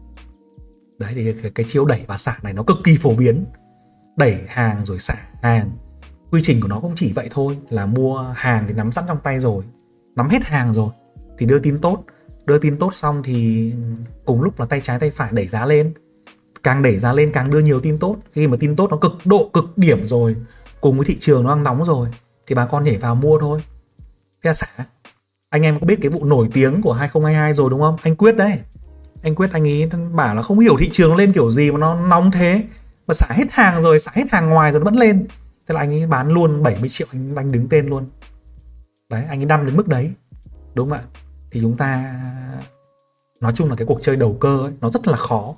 Đấy 0.99 1.12
thì 1.14 1.33
cái, 1.42 1.52
cái 1.54 1.66
chiêu 1.69 1.85
đẩy 1.85 2.00
và 2.07 2.19
xả 2.19 2.38
này 2.42 2.52
nó 2.52 2.62
cực 2.62 2.76
kỳ 2.85 2.97
phổ 2.97 3.14
biến. 3.14 3.45
Đẩy 4.16 4.37
hàng 4.49 4.85
rồi 4.85 4.99
xả 4.99 5.14
hàng. 5.42 5.71
Quy 6.31 6.40
trình 6.45 6.61
của 6.61 6.69
nó 6.69 6.81
cũng 6.81 6.92
chỉ 6.97 7.12
vậy 7.12 7.28
thôi 7.31 7.59
là 7.71 7.87
mua 7.87 8.33
hàng 8.35 8.64
thì 8.69 8.75
nắm 8.75 8.92
sẵn 8.92 9.04
trong 9.09 9.19
tay 9.23 9.40
rồi 9.40 9.64
nắm 10.16 10.28
hết 10.28 10.45
hàng 10.45 10.73
rồi 10.73 10.90
thì 11.38 11.47
đưa 11.47 11.59
tin 11.59 11.78
tốt 11.78 12.04
đưa 12.45 12.59
tin 12.59 12.77
tốt 12.77 12.95
xong 12.95 13.23
thì 13.23 13.73
cùng 14.25 14.43
lúc 14.43 14.61
là 14.61 14.67
tay 14.67 14.81
trái 14.81 14.99
tay 14.99 15.11
phải 15.11 15.33
đẩy 15.33 15.49
giá 15.49 15.67
lên. 15.67 15.95
Càng 16.63 16.83
đẩy 16.83 16.99
giá 16.99 17.13
lên 17.13 17.31
càng 17.33 17.51
đưa 17.51 17.59
nhiều 17.59 17.81
tin 17.81 17.99
tốt. 17.99 18.17
Khi 18.33 18.47
mà 18.47 18.57
tin 18.61 18.77
tốt 18.77 18.91
nó 18.91 18.97
cực 18.97 19.13
độ, 19.25 19.51
cực 19.53 19.79
điểm 19.79 20.09
rồi, 20.09 20.37
cùng 20.81 20.97
với 20.97 21.07
thị 21.07 21.17
trường 21.21 21.45
nó 21.45 21.55
đang 21.55 21.65
nóng 21.65 21.85
rồi, 21.85 22.09
thì 22.47 22.55
bà 22.55 22.67
con 22.67 22.85
nhảy 22.85 22.97
vào 22.97 23.15
mua 23.15 23.39
thôi. 23.39 23.63
Thế 24.45 24.49
là 24.49 24.53
xả. 24.53 24.67
Anh 25.49 25.63
em 25.63 25.81
có 25.81 25.87
biết 25.87 25.99
cái 26.03 26.11
vụ 26.11 26.25
nổi 26.25 26.49
tiếng 26.53 26.83
của 26.83 26.93
2022 26.93 27.55
rồi 27.55 27.71
đúng 27.71 27.81
không? 27.81 27.97
Anh 28.03 28.17
quyết 28.17 28.37
đấy. 28.37 28.59
Anh 29.23 29.35
quyết, 29.35 29.53
anh 29.53 29.65
ý 29.65 29.87
bảo 30.13 30.35
là 30.35 30.43
không 30.43 30.59
hiểu 30.59 30.77
thị 30.79 30.91
trường 30.93 31.11
nó 31.11 31.17
lên 31.17 31.33
kiểu 31.33 31.51
gì 31.51 31.71
mà 31.71 31.79
nó 31.79 32.07
nóng 32.07 32.31
thế. 32.31 32.65
Mà 33.07 33.15
xả 33.15 33.27
hết 33.31 33.45
hàng 33.51 33.83
rồi, 33.83 33.99
xả 33.99 34.11
hết 34.15 34.25
hàng 34.33 34.51
ngoài 34.51 34.73
rồi 34.73 34.81
nó 34.81 34.85
vẫn 34.85 34.97
lên. 34.97 35.27
Thế 35.69 35.75
là 35.75 35.81
anh 35.81 35.91
ấy 35.91 36.07
bán 36.07 36.29
luôn 36.29 36.63
70 36.63 36.89
triệu, 36.89 37.07
anh 37.13 37.37
anh 37.37 37.53
đứng 37.53 37.69
tên 37.69 37.87
luôn. 37.87 38.11
Đấy, 39.11 39.25
anh 39.29 39.41
ấy 39.41 39.45
đâm 39.45 39.67
đến 39.67 39.77
mức 39.77 39.89
đấy. 39.89 40.13
Đúng 40.75 40.91
không 40.91 40.99
ạ? 40.99 41.05
Thì 41.53 41.61
chúng 41.61 41.77
ta 41.77 42.21
nói 43.41 43.53
chung 43.57 43.71
là 43.71 43.77
cái 43.77 43.87
cuộc 43.87 43.99
chơi 44.03 44.17
đầu 44.17 44.37
cơ 44.41 44.59
ấy, 44.59 44.73
nó 44.81 44.91
rất 44.91 45.09
là 45.09 45.17
khó. 45.17 45.55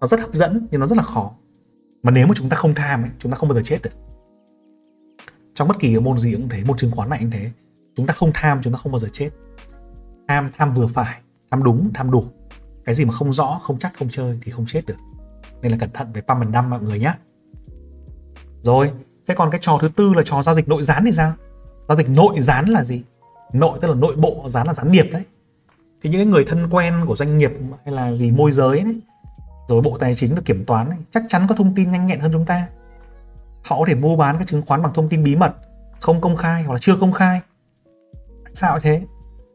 Nó 0.00 0.06
rất 0.06 0.20
hấp 0.20 0.34
dẫn 0.34 0.66
nhưng 0.70 0.80
nó 0.80 0.86
rất 0.86 0.98
là 0.98 1.02
khó. 1.02 1.30
Mà 2.02 2.10
nếu 2.10 2.26
mà 2.26 2.34
chúng 2.36 2.48
ta 2.48 2.56
không 2.56 2.74
tham 2.74 3.02
ấy, 3.02 3.10
chúng 3.18 3.32
ta 3.32 3.38
không 3.38 3.48
bao 3.48 3.56
giờ 3.56 3.62
chết 3.64 3.78
được. 3.82 3.90
Trong 5.54 5.68
bất 5.68 5.78
kỳ 5.80 5.88
cái 5.92 6.00
môn 6.00 6.18
gì 6.18 6.32
cũng 6.32 6.48
thế 6.48 6.64
môn 6.64 6.76
chứng 6.76 6.90
khoán 6.90 7.10
này 7.10 7.18
cũng 7.18 7.30
thế. 7.30 7.50
Chúng 7.96 8.06
ta 8.06 8.14
không 8.14 8.30
tham 8.34 8.60
chúng 8.62 8.72
ta 8.72 8.78
không 8.78 8.92
bao 8.92 8.98
giờ 8.98 9.08
chết. 9.12 9.30
Tham 10.28 10.50
tham 10.56 10.74
vừa 10.74 10.86
phải 10.86 11.20
tham 11.50 11.62
đúng 11.62 11.90
tham 11.94 12.10
đủ. 12.10 12.24
Cái 12.84 12.94
gì 12.94 13.04
mà 13.04 13.12
không 13.12 13.32
rõ 13.32 13.60
không 13.62 13.78
chắc 13.78 13.92
không 13.98 14.08
chơi 14.08 14.38
thì 14.42 14.52
không 14.52 14.66
chết 14.66 14.86
được. 14.86 14.96
Nên 15.62 15.72
là 15.72 15.78
cẩn 15.80 15.90
thận 15.90 16.12
với 16.12 16.22
pump 16.22 16.40
and 16.40 16.54
dump 16.54 16.66
mọi 16.68 16.80
người 16.80 16.98
nhé 16.98 17.14
rồi 18.62 18.90
thế 19.26 19.34
còn 19.34 19.50
cái 19.50 19.60
trò 19.62 19.78
thứ 19.80 19.88
tư 19.88 20.12
là 20.14 20.22
trò 20.24 20.42
giao 20.42 20.54
dịch 20.54 20.68
nội 20.68 20.82
gián 20.82 21.04
thì 21.04 21.12
sao? 21.12 21.32
Giao 21.88 21.96
dịch 21.96 22.08
nội 22.08 22.40
gián 22.40 22.68
là 22.68 22.84
gì? 22.84 23.02
Nội 23.52 23.78
tức 23.80 23.88
là 23.88 23.94
nội 23.94 24.16
bộ 24.16 24.44
gián 24.48 24.66
là 24.66 24.74
gián 24.74 24.92
điệp 24.92 25.08
đấy. 25.12 25.22
Thì 26.02 26.10
những 26.10 26.30
người 26.30 26.44
thân 26.44 26.68
quen 26.70 26.94
của 27.06 27.16
doanh 27.16 27.38
nghiệp 27.38 27.52
hay 27.84 27.94
là 27.94 28.12
gì 28.12 28.30
môi 28.30 28.52
giới 28.52 28.80
đấy 28.80 29.00
rồi 29.68 29.82
bộ 29.82 29.98
tài 29.98 30.14
chính 30.14 30.34
được 30.34 30.44
kiểm 30.44 30.64
toán 30.64 30.88
ấy, 30.88 30.98
chắc 31.10 31.22
chắn 31.28 31.46
có 31.48 31.54
thông 31.54 31.74
tin 31.74 31.90
nhanh 31.90 32.06
nhẹn 32.06 32.20
hơn 32.20 32.32
chúng 32.32 32.46
ta. 32.46 32.66
Họ 33.64 33.78
có 33.78 33.84
thể 33.88 33.94
mua 33.94 34.16
bán 34.16 34.38
các 34.38 34.46
chứng 34.46 34.62
khoán 34.66 34.82
bằng 34.82 34.94
thông 34.94 35.08
tin 35.08 35.24
bí 35.24 35.36
mật 35.36 35.54
không 36.00 36.20
công 36.20 36.36
khai 36.36 36.62
hoặc 36.62 36.72
là 36.72 36.78
chưa 36.78 36.96
công 36.96 37.12
khai. 37.12 37.40
Tại 38.44 38.52
sao 38.54 38.80
thế? 38.80 39.02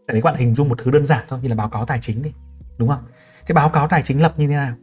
Để 0.08 0.14
các 0.14 0.24
bạn 0.24 0.36
hình 0.36 0.56
dung 0.56 0.70
một 0.70 0.78
thứ 0.78 0.92
đơn 0.92 1.06
giản 1.06 1.26
thôi 1.28 1.40
như 1.42 1.50
là 1.50 1.56
báo 1.56 1.70
cáo 1.70 1.86
tài 1.86 2.00
chính 2.02 2.24
đi 2.24 2.34
đúng 2.78 2.90
không? 2.90 3.04
Thế 3.48 3.54
báo 3.54 3.70
cáo 3.70 3.88
tài 3.88 4.02
chính 4.02 4.22
lập 4.22 4.34
như 4.38 4.48
thế 4.48 4.56
nào? 4.56 4.76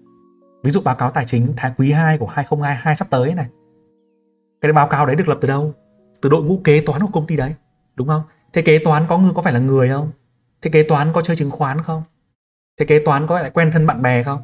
Ví 0.63 0.71
dụ 0.71 0.81
báo 0.81 0.95
cáo 0.95 1.11
tài 1.11 1.25
chính 1.27 1.53
tháng 1.57 1.75
quý 1.79 1.93
2 1.93 2.19
của 2.19 2.27
2022 2.27 2.97
sắp 2.97 3.11
tới 3.11 3.35
này. 3.35 3.47
Cái 4.61 4.73
báo 4.73 4.89
cáo 4.89 5.07
đấy 5.07 5.17
được 5.17 5.29
lập 5.29 5.39
từ 5.41 5.49
đâu? 5.49 5.75
Từ 6.23 6.29
đội 6.29 6.43
ngũ 6.45 6.61
kế 6.65 6.81
toán 6.81 7.01
của 7.03 7.11
công 7.13 7.27
ty 7.27 7.37
đấy 7.37 7.55
đúng 7.97 8.09
không? 8.09 8.23
Thế 8.55 8.63
kế 8.63 8.79
toán 8.79 9.07
có 9.09 9.19
người 9.19 9.33
có 9.35 9.43
phải 9.43 9.53
là 9.53 9.59
người 9.59 9.89
không? 9.89 10.11
Thế 10.63 10.71
kế 10.71 10.83
toán 10.83 11.13
có 11.13 11.23
chơi 11.23 11.37
chứng 11.37 11.51
khoán 11.51 11.83
không? 11.83 12.03
Thế 12.79 12.87
kế 12.87 12.99
toán 12.99 13.27
có 13.27 13.41
lại 13.41 13.51
quen 13.51 13.71
thân 13.73 13.87
bạn 13.87 14.03
bè 14.03 14.23
không? 14.23 14.43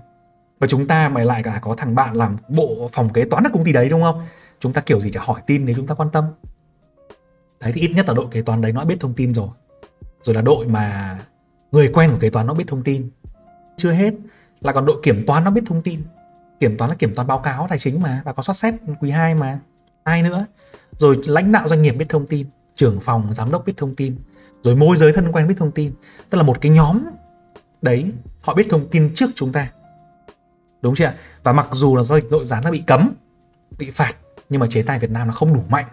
Và 0.58 0.66
chúng 0.66 0.86
ta 0.86 1.08
mày 1.08 1.24
lại 1.24 1.42
cả 1.42 1.58
có 1.62 1.74
thằng 1.74 1.94
bạn 1.94 2.16
làm 2.16 2.36
bộ 2.48 2.88
phòng 2.92 3.12
kế 3.12 3.24
toán 3.24 3.44
ở 3.44 3.50
công 3.52 3.64
ty 3.64 3.72
đấy 3.72 3.88
đúng 3.88 4.02
không? 4.02 4.26
Chúng 4.60 4.72
ta 4.72 4.80
kiểu 4.80 5.00
gì 5.00 5.10
chả 5.10 5.20
hỏi 5.22 5.40
tin 5.46 5.64
nếu 5.64 5.76
chúng 5.76 5.86
ta 5.86 5.94
quan 5.94 6.10
tâm. 6.10 6.24
Đấy, 7.60 7.72
thì 7.74 7.80
ít 7.80 7.90
nhất 7.94 8.08
là 8.08 8.14
đội 8.14 8.26
kế 8.30 8.42
toán 8.42 8.60
đấy 8.60 8.72
nó 8.72 8.84
biết 8.84 8.96
thông 9.00 9.14
tin 9.14 9.34
rồi. 9.34 9.48
Rồi 10.22 10.34
là 10.34 10.42
đội 10.42 10.66
mà 10.66 11.18
người 11.72 11.90
quen 11.92 12.10
của 12.10 12.18
kế 12.20 12.30
toán 12.30 12.46
nó 12.46 12.54
biết 12.54 12.64
thông 12.66 12.82
tin. 12.82 13.10
Chưa 13.76 13.92
hết 13.92 14.14
là 14.60 14.72
còn 14.72 14.86
đội 14.86 15.00
kiểm 15.02 15.26
toán 15.26 15.44
nó 15.44 15.50
biết 15.50 15.62
thông 15.66 15.82
tin. 15.82 16.02
Kiểm 16.60 16.76
toán 16.76 16.90
là 16.90 16.96
kiểm 16.96 17.14
toán 17.14 17.26
báo 17.26 17.38
cáo 17.38 17.66
tài 17.68 17.78
chính 17.78 18.02
mà 18.02 18.22
và 18.24 18.32
có 18.32 18.42
soát 18.42 18.54
xét 18.54 18.74
quý 19.00 19.10
2 19.10 19.34
mà. 19.34 19.58
Ai 20.04 20.22
nữa? 20.22 20.46
Rồi 20.92 21.20
lãnh 21.26 21.52
đạo 21.52 21.68
doanh 21.68 21.82
nghiệp 21.82 21.92
biết 21.92 22.08
thông 22.08 22.26
tin 22.26 22.46
trưởng 22.80 23.00
phòng 23.00 23.34
giám 23.34 23.50
đốc 23.50 23.66
biết 23.66 23.72
thông 23.76 23.94
tin, 23.94 24.16
rồi 24.62 24.76
môi 24.76 24.96
giới 24.96 25.12
thân 25.12 25.32
quen 25.32 25.49
biết 25.49 25.54
thông 25.58 25.70
tin. 25.70 25.92
Tức 26.30 26.38
là 26.38 26.44
một 26.44 26.60
cái 26.60 26.72
nhóm 26.72 27.00
đấy, 27.82 28.12
họ 28.42 28.54
biết 28.54 28.66
thông 28.70 28.88
tin 28.88 29.14
trước 29.14 29.30
chúng 29.34 29.52
ta. 29.52 29.70
Đúng 30.82 30.94
chưa 30.94 31.12
và 31.42 31.52
mặc 31.52 31.68
dù 31.72 31.96
là 31.96 32.02
giao 32.02 32.20
dịch 32.20 32.30
nội 32.30 32.44
gián 32.44 32.64
nó 32.64 32.70
bị 32.70 32.82
cấm, 32.87 33.12
bị 33.78 33.90
phạt, 33.90 34.14
nhưng 34.49 34.60
mà 34.60 34.66
chế 34.70 34.82
tài 34.82 34.99
Việt 34.99 35.10
Nam 35.10 35.26
nó 35.26 35.32
không 35.32 35.54
đủ 35.54 35.60
mạnh. 35.68 35.87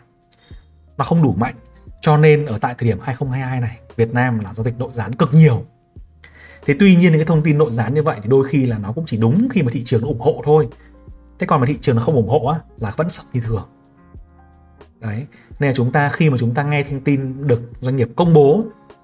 Nó 0.98 1.06
không 1.06 1.24
đủ 1.24 1.34
mạnh. 1.38 1.56
Cho 2.02 2.18
nên 2.18 2.46
ở 2.46 2.58
tại 2.62 2.76
thời 2.78 2.90
điểm 2.90 3.00
2022 3.02 3.62
này, 3.62 3.78
Việt 3.96 4.14
Nam 4.14 4.40
là 4.40 4.54
giao 4.54 4.66
dịch 4.66 4.80
nội 4.80 4.90
gián 4.94 5.16
cực 5.16 5.34
nhiều. 5.34 5.66
Thế 6.66 6.76
tuy 6.80 6.96
nhiên 6.96 7.12
những 7.12 7.20
cái 7.20 7.26
thông 7.28 7.44
tin 7.44 7.58
nội 7.58 7.74
gián 7.74 7.94
như 7.94 8.04
vậy 8.04 8.20
thì 8.24 8.30
đôi 8.30 8.48
khi 8.48 8.66
là 8.66 8.78
nó 8.78 8.92
cũng 8.92 9.06
chỉ 9.08 9.18
đúng 9.18 9.48
khi 9.52 9.62
mà 9.62 9.72
thị 9.72 9.84
trường 9.86 10.02
nó 10.02 10.08
ủng 10.08 10.20
hộ 10.20 10.42
thôi. 10.46 10.68
Thế 11.40 11.48
còn 11.48 11.60
mà 11.62 11.68
thị 11.68 11.78
trường 11.82 11.96
nó 11.96 12.02
không 12.02 12.16
ủng 12.16 12.30
hộ 12.30 12.46
á, 12.46 12.60
là 12.78 12.94
vẫn 12.98 13.10
sập 13.10 13.26
như 13.34 13.42
thường 13.42 13.68
đấy. 15.00 15.26
Nên 15.60 15.70
là 15.70 15.76
chúng 15.76 15.92
ta 15.92 16.10
khi 16.10 16.30
mà 16.30 16.38
chúng 16.40 16.54
ta 16.54 16.64
nghe 16.64 16.84
thông 16.84 17.02
tin 17.02 17.48
được 17.48 17.62
doanh 17.82 17.96
nghiệp 17.96 18.10
công 18.16 18.34
bố 18.34 18.64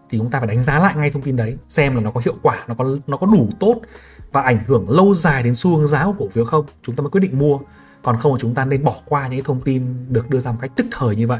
thì 0.09 0.17
chúng 0.17 0.29
ta 0.29 0.39
phải 0.39 0.47
đánh 0.47 0.63
giá 0.63 0.79
lại 0.79 0.95
ngay 0.95 1.11
thông 1.11 1.21
tin 1.21 1.35
đấy 1.35 1.57
xem 1.69 1.95
là 1.95 2.01
nó 2.01 2.11
có 2.11 2.21
hiệu 2.25 2.35
quả 2.41 2.63
nó 2.67 2.75
có 2.75 2.97
nó 3.07 3.17
có 3.17 3.27
đủ 3.27 3.49
tốt 3.59 3.81
và 4.31 4.41
ảnh 4.41 4.63
hưởng 4.67 4.89
lâu 4.89 5.13
dài 5.13 5.43
đến 5.43 5.55
xu 5.55 5.77
hướng 5.77 5.87
giá 5.87 6.05
của 6.05 6.13
cổ 6.19 6.29
phiếu 6.29 6.45
không 6.45 6.65
chúng 6.83 6.95
ta 6.95 7.01
mới 7.01 7.09
quyết 7.09 7.21
định 7.21 7.39
mua. 7.39 7.59
Còn 8.03 8.19
không 8.19 8.33
thì 8.35 8.41
chúng 8.41 8.55
ta 8.55 8.65
nên 8.65 8.83
bỏ 8.83 8.95
qua 9.05 9.27
những 9.27 9.43
thông 9.43 9.61
tin 9.61 10.05
được 10.09 10.29
đưa 10.29 10.39
ra 10.39 10.51
một 10.51 10.57
cách 10.61 10.71
tức 10.75 10.85
thời 10.91 11.15
như 11.15 11.27
vậy. 11.27 11.39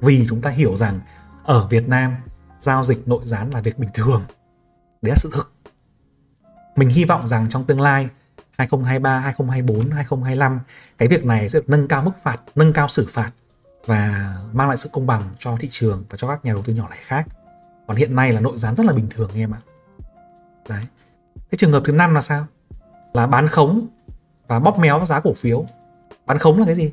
Vì 0.00 0.26
chúng 0.28 0.40
ta 0.40 0.50
hiểu 0.50 0.76
rằng 0.76 1.00
ở 1.44 1.66
Việt 1.70 1.88
Nam 1.88 2.14
giao 2.60 2.84
dịch 2.84 3.08
nội 3.08 3.20
gián 3.24 3.50
là 3.50 3.60
việc 3.60 3.78
bình 3.78 3.90
thường. 3.94 4.22
Đấy 5.02 5.10
là 5.10 5.16
sự 5.16 5.30
thực. 5.32 5.52
Mình 6.76 6.88
hy 6.88 7.04
vọng 7.04 7.28
rằng 7.28 7.46
trong 7.50 7.64
tương 7.64 7.80
lai 7.80 8.08
2023, 8.58 9.18
2024, 9.18 9.90
2025 9.90 10.60
cái 10.98 11.08
việc 11.08 11.24
này 11.24 11.48
sẽ 11.48 11.58
được 11.58 11.70
nâng 11.70 11.88
cao 11.88 12.02
mức 12.02 12.12
phạt, 12.22 12.40
nâng 12.54 12.72
cao 12.72 12.88
xử 12.88 13.06
phạt 13.10 13.32
và 13.86 14.34
mang 14.52 14.68
lại 14.68 14.76
sự 14.76 14.88
công 14.92 15.06
bằng 15.06 15.22
cho 15.38 15.56
thị 15.60 15.68
trường 15.70 16.04
và 16.10 16.16
cho 16.18 16.28
các 16.28 16.44
nhà 16.44 16.52
đầu 16.52 16.62
tư 16.62 16.74
nhỏ 16.74 16.88
lẻ 16.90 16.96
khác. 17.00 17.26
Còn 17.86 17.96
hiện 17.96 18.16
nay 18.16 18.32
là 18.32 18.40
nội 18.40 18.58
gián 18.58 18.74
rất 18.74 18.86
là 18.86 18.92
bình 18.92 19.06
thường 19.10 19.30
anh 19.32 19.40
em 19.40 19.54
ạ. 19.54 19.60
Đấy. 20.68 20.86
Cái 21.34 21.58
trường 21.58 21.72
hợp 21.72 21.82
thứ 21.84 21.92
năm 21.92 22.14
là 22.14 22.20
sao? 22.20 22.46
Là 23.12 23.26
bán 23.26 23.48
khống 23.48 23.86
và 24.46 24.58
bóp 24.58 24.78
méo 24.78 25.06
giá 25.06 25.20
cổ 25.20 25.32
phiếu. 25.34 25.66
Bán 26.26 26.38
khống 26.38 26.58
là 26.58 26.66
cái 26.66 26.74
gì? 26.74 26.92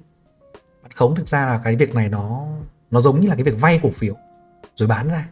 Bán 0.84 0.91
khống 0.91 1.15
thực 1.15 1.28
ra 1.28 1.45
là 1.45 1.62
cái 1.63 1.76
việc 1.76 1.95
này 1.95 2.10
nó 2.10 2.45
nó 2.91 3.02
giống 3.02 3.21
như 3.21 3.28
là 3.28 3.36
cái 3.36 3.43
việc 3.43 3.56
vay 3.62 3.80
cổ 3.84 3.89
phiếu 3.91 4.15
rồi 4.76 4.89
bán 4.89 5.08
ra. 5.08 5.30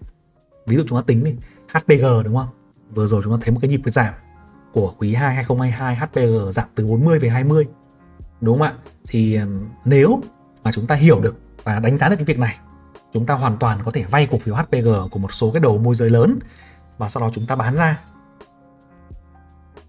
Ví 0.66 0.76
dụ 0.76 0.84
chúng 0.88 0.98
ta 0.98 1.04
tính 1.08 1.24
đi, 1.24 1.36
HPG 1.74 2.24
đúng 2.24 2.36
không? 2.36 2.48
Vừa 2.90 3.08
rồi 3.08 3.22
chúng 3.24 3.34
ta 3.34 3.40
thấy 3.42 3.52
một 3.52 3.60
cái 3.62 3.70
nhịp 3.70 3.82
giảm 3.86 4.14
của 4.74 4.94
quý 4.98 5.14
2 5.14 5.36
2022 5.36 5.96
HPG 5.96 6.52
giảm 6.52 6.68
từ 6.76 6.88
40 6.88 7.20
về 7.20 7.30
20. 7.30 7.68
Đúng 8.42 8.60
không 8.60 8.68
ạ? 8.68 8.74
Thì 9.08 9.40
nếu 9.86 10.22
mà 10.64 10.72
chúng 10.72 10.88
ta 10.88 10.96
hiểu 10.96 11.20
được 11.20 11.38
và 11.66 11.80
đánh 11.80 11.98
giá 11.98 12.10
được 12.10 12.16
cái 12.16 12.26
việc 12.26 12.40
này, 12.40 12.58
chúng 13.14 13.26
ta 13.26 13.34
hoàn 13.34 13.58
toàn 13.58 13.80
có 13.86 13.92
thể 13.92 14.04
vay 14.04 14.28
cổ 14.32 14.38
phiếu 14.38 14.56
HPG 14.56 15.10
của 15.12 15.20
một 15.20 15.34
số 15.34 15.52
cái 15.52 15.60
đầu 15.60 15.78
môi 15.78 15.96
giới 15.96 16.10
lớn 16.10 16.40
và 16.98 17.10
sau 17.10 17.24
đó 17.24 17.30
chúng 17.34 17.46
ta 17.46 17.56
bán 17.56 17.76
ra. 17.76 18.02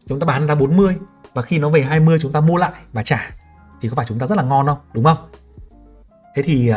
Chúng 0.08 0.20
ta 0.20 0.24
bán 0.26 0.46
ra 0.46 0.54
40 0.54 0.96
và 1.34 1.42
khi 1.42 1.58
nó 1.58 1.70
về 1.70 1.82
20 1.82 2.18
chúng 2.22 2.32
ta 2.32 2.40
mua 2.40 2.56
lại 2.56 2.72
và 2.92 3.02
trả. 3.02 3.30
Thì 3.80 3.88
có 3.88 3.94
phải 3.94 4.06
chúng 4.08 4.18
ta 4.18 4.26
rất 4.26 4.34
là 4.34 4.42
ngon 4.42 4.66
không? 4.66 4.78
Đúng 4.94 5.04
không? 5.04 5.30
Thế 6.34 6.42
thì 6.42 6.72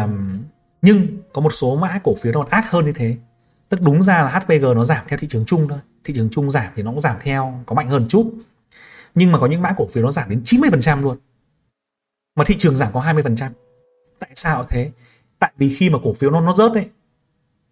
nhưng 0.81 1.07
có 1.33 1.41
một 1.41 1.53
số 1.53 1.75
mã 1.75 1.99
cổ 2.03 2.15
phiếu 2.21 2.33
nó 2.33 2.39
còn 2.39 2.49
ác 2.49 2.71
hơn 2.71 2.85
như 2.85 2.93
thế. 2.93 3.17
Tức 3.69 3.81
đúng 3.81 4.03
ra 4.03 4.21
là 4.21 4.39
HPG 4.39 4.65
nó 4.75 4.85
giảm 4.85 5.05
theo 5.07 5.19
thị 5.19 5.27
trường 5.27 5.45
chung 5.45 5.67
thôi. 5.67 5.79
Thị 6.03 6.13
trường 6.13 6.29
chung 6.31 6.51
giảm 6.51 6.67
thì 6.75 6.83
nó 6.83 6.91
cũng 6.91 7.01
giảm 7.01 7.15
theo 7.23 7.63
có 7.65 7.75
mạnh 7.75 7.89
hơn 7.89 8.05
chút. 8.09 8.33
Nhưng 9.15 9.31
mà 9.31 9.39
có 9.39 9.47
những 9.47 9.61
mã 9.61 9.73
cổ 9.77 9.87
phiếu 9.87 10.03
nó 10.03 10.11
giảm 10.11 10.29
đến 10.29 10.41
90% 10.45 11.01
luôn. 11.01 11.17
Mà 12.35 12.43
thị 12.47 12.55
trường 12.59 12.77
giảm 12.77 12.93
có 12.93 13.01
20% 13.01 13.49
tại 14.19 14.29
sao 14.35 14.63
thế? 14.63 14.91
Tại 15.39 15.51
vì 15.57 15.75
khi 15.75 15.89
mà 15.89 15.99
cổ 16.03 16.13
phiếu 16.13 16.31
nó 16.31 16.41
nó 16.41 16.55
rớt 16.55 16.73
đấy 16.73 16.89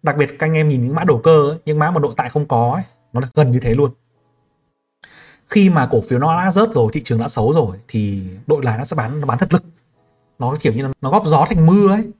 đặc 0.02 0.16
biệt 0.16 0.26
các 0.38 0.46
anh 0.46 0.52
em 0.52 0.68
nhìn 0.68 0.82
những 0.82 0.94
mã 0.94 1.04
đầu 1.04 1.20
cơ 1.24 1.48
ấy, 1.50 1.58
những 1.64 1.78
mã 1.78 1.90
mà 1.90 2.00
nội 2.00 2.14
tại 2.16 2.30
không 2.30 2.46
có 2.46 2.72
ấy, 2.74 2.82
nó 3.12 3.20
gần 3.34 3.52
như 3.52 3.60
thế 3.60 3.74
luôn. 3.74 3.90
Khi 5.46 5.70
mà 5.70 5.88
cổ 5.90 6.00
phiếu 6.08 6.18
nó 6.18 6.44
đã 6.44 6.50
rớt 6.50 6.74
rồi 6.74 6.90
thị 6.92 7.02
trường 7.04 7.18
đã 7.18 7.28
xấu 7.28 7.52
rồi 7.52 7.76
thì 7.88 8.22
đội 8.46 8.64
lái 8.64 8.78
nó 8.78 8.84
sẽ 8.84 8.96
bán 8.96 9.20
nó 9.20 9.26
bán 9.26 9.38
thật 9.38 9.52
lực. 9.52 9.64
Nó 10.38 10.54
kiểu 10.60 10.72
như 10.72 10.82
là 10.82 10.88
nó 11.00 11.10
góp 11.10 11.26
gió 11.26 11.46
thành 11.48 11.66
mưa 11.66 11.88
ấy. 11.88 12.10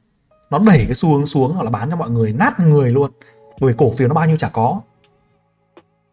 Nó 0.51 0.59
đẩy 0.59 0.85
cái 0.85 0.95
xu 0.95 1.13
hướng 1.13 1.27
xuống 1.27 1.53
hoặc 1.53 1.63
là 1.63 1.71
bán 1.71 1.91
cho 1.91 1.97
mọi 1.97 2.11
người 2.11 2.33
nát 2.33 2.61
người 2.61 2.91
luôn. 2.91 3.11
Bởi 3.61 3.75
cổ 3.79 3.93
phiếu 3.93 4.09
nó 4.09 4.15
bao 4.15 4.27
nhiêu 4.27 4.37
chả 4.37 4.49
có. 4.49 4.81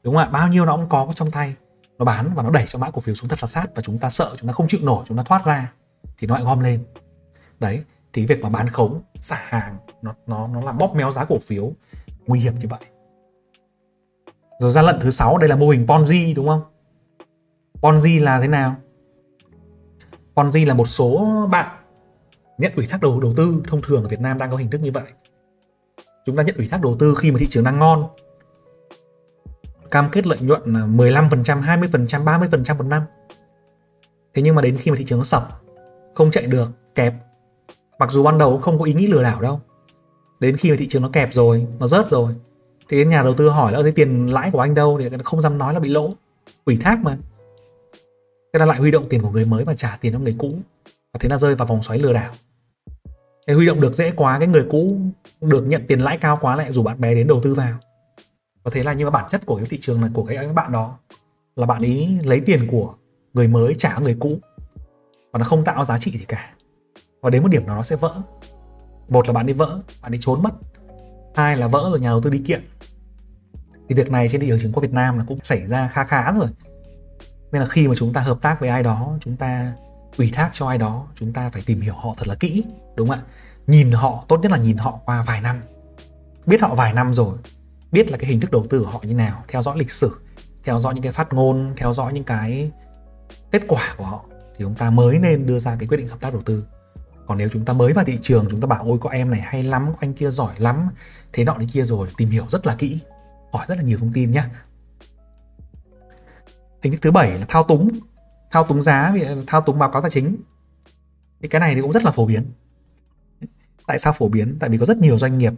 Đúng 0.04 0.16
không 0.16 0.24
ạ? 0.24 0.30
Bao 0.32 0.48
nhiêu 0.48 0.66
nó 0.66 0.78
cũng 0.78 0.90
có 0.90 1.08
trong 1.16 1.32
tay. 1.32 1.56
Nó 1.98 2.06
bán 2.06 2.32
và 2.36 2.44
nó 2.44 2.50
đẩy 2.50 2.66
cho 2.68 2.80
mã 2.80 2.92
cổ 2.92 3.02
phiếu 3.02 3.16
xuống 3.16 3.30
thật 3.30 3.40
là 3.42 3.48
sát 3.48 3.68
và 3.76 3.82
chúng 3.82 3.98
ta 3.98 4.10
sợ 4.10 4.36
chúng 4.38 4.48
ta 4.48 4.54
không 4.54 4.68
chịu 4.68 4.80
nổi 4.84 5.06
chúng 5.08 5.18
ta 5.18 5.24
thoát 5.24 5.46
ra 5.46 5.72
thì 6.18 6.28
nó 6.28 6.36
lại 6.36 6.44
gom 6.44 6.60
lên. 6.60 6.84
Đấy 7.60 7.84
thì 8.16 8.26
việc 8.26 8.42
mà 8.42 8.50
bán 8.50 8.68
khống 8.68 9.02
xả 9.22 9.38
hàng 9.44 9.78
nó 10.02 10.16
nó 10.28 10.48
nó 10.48 10.62
làm 10.62 10.78
bóp 10.78 10.96
méo 10.96 11.12
giá 11.12 11.26
cổ 11.26 11.38
phiếu 11.48 11.72
nguy 12.28 12.40
hiểm 12.40 12.60
như 12.60 12.68
vậy 12.70 12.80
rồi 14.60 14.72
gian 14.72 14.86
lận 14.86 15.00
thứ 15.02 15.12
sáu 15.12 15.38
đây 15.38 15.50
là 15.50 15.56
mô 15.56 15.70
hình 15.70 15.86
Ponzi 15.86 16.36
đúng 16.36 16.48
không 16.48 16.62
Ponzi 17.82 18.24
là 18.24 18.42
thế 18.42 18.48
nào? 18.48 18.76
Ponzi 20.36 20.68
là 20.68 20.74
một 20.74 20.86
số 20.86 21.28
bạn 21.52 21.78
nhận 22.58 22.72
ủy 22.76 22.88
thác 22.88 23.02
đầu 23.02 23.20
đầu 23.20 23.34
tư 23.38 23.62
thông 23.68 23.82
thường 23.82 24.04
ở 24.04 24.10
Việt 24.10 24.20
Nam 24.20 24.38
đang 24.38 24.52
có 24.52 24.58
hình 24.58 24.70
thức 24.70 24.82
như 24.82 24.92
vậy. 24.92 25.04
Chúng 26.26 26.36
ta 26.36 26.44
nhận 26.44 26.56
ủy 26.56 26.68
thác 26.68 26.82
đầu 26.82 26.96
tư 27.00 27.16
khi 27.16 27.32
mà 27.32 27.38
thị 27.40 27.48
trường 27.50 27.64
đang 27.64 27.80
ngon. 27.80 28.08
Cam 29.92 30.10
kết 30.12 30.28
lợi 30.28 30.38
nhuận 30.42 30.62
là 30.66 30.80
15%, 30.80 31.62
20%, 31.62 32.24
30% 32.24 32.78
một 32.78 32.86
năm. 32.86 33.04
Thế 34.34 34.42
nhưng 34.42 34.56
mà 34.56 34.62
đến 34.62 34.78
khi 34.78 34.92
mà 34.92 34.98
thị 34.98 35.06
trường 35.06 35.20
nó 35.20 35.26
sập, 35.26 35.62
không 36.16 36.32
chạy 36.32 36.46
được, 36.46 36.72
kẹp. 36.96 37.14
Mặc 38.00 38.12
dù 38.12 38.24
ban 38.24 38.38
đầu 38.38 38.52
cũng 38.52 38.62
không 38.62 38.80
có 38.80 38.86
ý 38.86 38.94
nghĩ 38.94 39.08
lừa 39.08 39.24
đảo 39.24 39.42
đâu. 39.42 39.62
Đến 40.40 40.58
khi 40.58 40.72
mà 40.72 40.76
thị 40.80 40.88
trường 40.88 41.02
nó 41.02 41.10
kẹp 41.14 41.34
rồi, 41.34 41.68
nó 41.80 41.88
rớt 41.88 42.10
rồi. 42.10 42.36
Thì 42.90 43.06
nhà 43.06 43.24
đầu 43.24 43.34
tư 43.34 43.50
hỏi 43.50 43.72
là 43.72 43.82
thấy 43.82 43.92
tiền 43.92 44.34
lãi 44.34 44.52
của 44.52 44.60
anh 44.60 44.76
đâu 44.76 45.00
thì 45.02 45.18
không 45.24 45.42
dám 45.42 45.58
nói 45.58 45.74
là 45.74 45.80
bị 45.80 45.90
lỗ. 45.90 46.14
Ủy 46.66 46.78
thác 46.78 47.00
mà 47.04 47.18
thế 48.56 48.60
là 48.60 48.66
lại 48.66 48.80
huy 48.80 48.92
động 48.92 49.06
tiền 49.10 49.22
của 49.22 49.30
người 49.30 49.46
mới 49.46 49.64
và 49.64 49.74
trả 49.74 49.98
tiền 50.02 50.14
cho 50.14 50.20
người 50.20 50.36
cũ 50.38 50.54
và 50.86 51.18
thế 51.20 51.30
là 51.30 51.38
rơi 51.38 51.56
vào 51.56 51.68
vòng 51.68 51.84
xoáy 51.84 52.00
lừa 52.00 52.14
đảo 52.14 52.34
thế 53.48 53.54
huy 53.54 53.66
động 53.66 53.82
được 53.82 53.94
dễ 53.94 54.12
quá 54.16 54.40
cái 54.40 54.48
người 54.48 54.66
cũ 54.70 54.98
được 55.42 55.68
nhận 55.68 55.86
tiền 55.88 56.00
lãi 56.00 56.18
cao 56.18 56.38
quá 56.42 56.56
lại 56.56 56.74
rủ 56.74 56.84
bạn 56.84 57.02
bè 57.02 57.16
đến 57.16 57.28
đầu 57.28 57.40
tư 57.44 57.54
vào 57.54 57.78
và 58.64 58.72
thế 58.74 58.84
là 58.84 58.94
nhưng 58.94 59.06
mà 59.06 59.12
bản 59.12 59.26
chất 59.30 59.46
của 59.46 59.56
cái 59.56 59.66
thị 59.70 59.78
trường 59.82 60.02
này 60.02 60.10
của 60.14 60.24
cái 60.24 60.48
bạn 60.48 60.72
đó 60.72 60.98
là 61.56 61.66
bạn 61.66 61.82
ấy 61.82 62.18
lấy 62.24 62.42
tiền 62.46 62.68
của 62.72 62.94
người 63.34 63.48
mới 63.48 63.76
trả 63.78 64.00
người 64.00 64.18
cũ 64.20 64.40
và 65.32 65.40
nó 65.40 65.46
không 65.46 65.64
tạo 65.64 65.86
giá 65.86 65.98
trị 65.98 66.12
gì 66.12 66.26
cả 66.28 66.55
và 67.26 67.32
đến 67.32 67.44
một 67.44 67.50
điểm 67.50 67.66
đó 67.66 67.76
nó 67.76 67.84
sẽ 67.84 67.96
vỡ. 67.96 68.14
Một 69.10 69.28
là 69.28 69.34
bạn 69.34 69.46
đi 69.46 69.54
vỡ, 69.54 69.80
bạn 70.02 70.12
đi 70.12 70.18
trốn 70.22 70.44
mất. 70.44 70.50
Hai 71.36 71.58
là 71.58 71.68
vỡ 71.68 71.88
rồi 71.90 72.00
nhà 72.00 72.10
đầu 72.10 72.22
tư 72.22 72.30
đi 72.30 72.40
kiện. 72.40 72.66
Thì 73.90 73.96
việc 73.96 74.12
này 74.12 74.28
trên 74.30 74.42
thị 74.42 74.48
trường 74.48 74.60
chứng 74.60 74.74
khoán 74.74 74.82
Việt 74.82 74.94
Nam 74.94 75.18
là 75.18 75.26
cũng 75.28 75.40
xảy 75.44 75.68
ra 75.68 75.90
khá 75.94 76.04
khá 76.04 76.34
rồi. 76.34 76.48
Nên 77.52 77.62
là 77.62 77.68
khi 77.68 77.88
mà 77.88 77.96
chúng 77.98 78.14
ta 78.14 78.22
hợp 78.22 78.38
tác 78.42 78.60
với 78.60 78.70
ai 78.70 78.84
đó, 78.84 79.18
chúng 79.22 79.36
ta 79.36 79.74
ủy 80.18 80.32
thác 80.32 80.50
cho 80.54 80.68
ai 80.68 80.78
đó, 80.78 81.08
chúng 81.16 81.34
ta 81.34 81.50
phải 81.50 81.62
tìm 81.66 81.82
hiểu 81.82 81.94
họ 81.94 82.14
thật 82.18 82.28
là 82.28 82.36
kỹ, 82.36 82.64
đúng 82.96 83.08
không 83.08 83.18
ạ? 83.18 83.24
Nhìn 83.68 83.92
họ, 83.92 84.26
tốt 84.28 84.40
nhất 84.42 84.52
là 84.52 84.58
nhìn 84.58 84.78
họ 84.78 85.00
qua 85.06 85.24
vài 85.24 85.42
năm. 85.42 85.62
Biết 86.46 86.62
họ 86.62 86.76
vài 86.76 86.94
năm 86.94 87.14
rồi, 87.14 87.38
biết 87.92 88.12
là 88.12 88.18
cái 88.18 88.30
hình 88.30 88.40
thức 88.40 88.52
đầu 88.52 88.66
tư 88.70 88.80
của 88.80 88.90
họ 88.90 89.00
như 89.04 89.14
nào, 89.14 89.44
theo 89.48 89.62
dõi 89.62 89.78
lịch 89.78 89.92
sử, 89.92 90.12
theo 90.64 90.80
dõi 90.80 90.94
những 90.94 91.04
cái 91.04 91.12
phát 91.12 91.34
ngôn, 91.34 91.74
theo 91.78 91.94
dõi 91.94 92.14
những 92.14 92.24
cái 92.24 92.72
kết 93.52 93.62
quả 93.68 93.96
của 93.98 94.06
họ, 94.06 94.26
thì 94.30 94.58
chúng 94.60 94.76
ta 94.76 94.90
mới 94.90 95.20
nên 95.20 95.46
đưa 95.46 95.60
ra 95.60 95.76
cái 95.80 95.88
quyết 95.88 95.98
định 95.98 96.08
hợp 96.08 96.20
tác 96.20 96.34
đầu 96.34 96.42
tư 96.46 96.66
còn 97.28 97.38
nếu 97.38 97.50
chúng 97.54 97.66
ta 97.66 97.74
mới 97.74 97.94
vào 97.94 98.06
thị 98.06 98.20
trường, 98.22 98.48
chúng 98.50 98.62
ta 98.62 98.68
bảo, 98.68 98.84
ôi, 98.84 98.98
có 99.02 99.10
em 99.10 99.32
này 99.32 99.42
hay 99.42 99.64
lắm, 99.64 99.86
có 99.88 99.98
anh 100.00 100.14
kia 100.14 100.30
giỏi 100.30 100.54
lắm. 100.58 100.90
Thế 101.34 101.44
nọ 101.44 101.56
thế 101.60 101.66
kia 101.74 101.84
rồi, 101.84 102.08
tìm 102.18 102.30
hiểu 102.30 102.46
rất 102.50 102.68
là 102.68 102.76
kỹ, 102.76 103.00
hỏi 103.54 103.66
rất 103.68 103.78
là 103.78 103.84
nhiều 103.84 103.98
thông 103.98 104.14
tin 104.14 104.32
nhé 104.32 104.44
hình 106.86 106.94
thức 106.94 107.02
thứ 107.02 107.12
bảy 107.12 107.40
là 107.40 107.46
thao 107.50 107.64
túng. 107.64 107.90
Thao 108.52 108.64
túng 108.64 108.82
giá 108.82 109.14
ờ, 109.26 109.44
thao 109.48 109.62
túng 109.62 109.80
báo 109.80 109.92
cáo 109.92 110.02
tài 110.02 110.12
chính. 110.12 110.38
Thì 111.42 111.48
cái 111.48 111.60
này 111.60 111.76
thì 111.76 111.82
cũng 111.82 111.92
rất 111.92 112.04
là 112.04 112.12
phổ 112.12 112.26
biến. 112.26 112.52
Tại 113.88 114.00
sao 114.00 114.14
phổ 114.14 114.28
biến? 114.28 114.58
Tại 114.60 114.70
vì 114.70 114.78
có 114.78 114.86
rất 114.86 114.98
nhiều 114.98 115.18
doanh 115.18 115.38
nghiệp, 115.38 115.54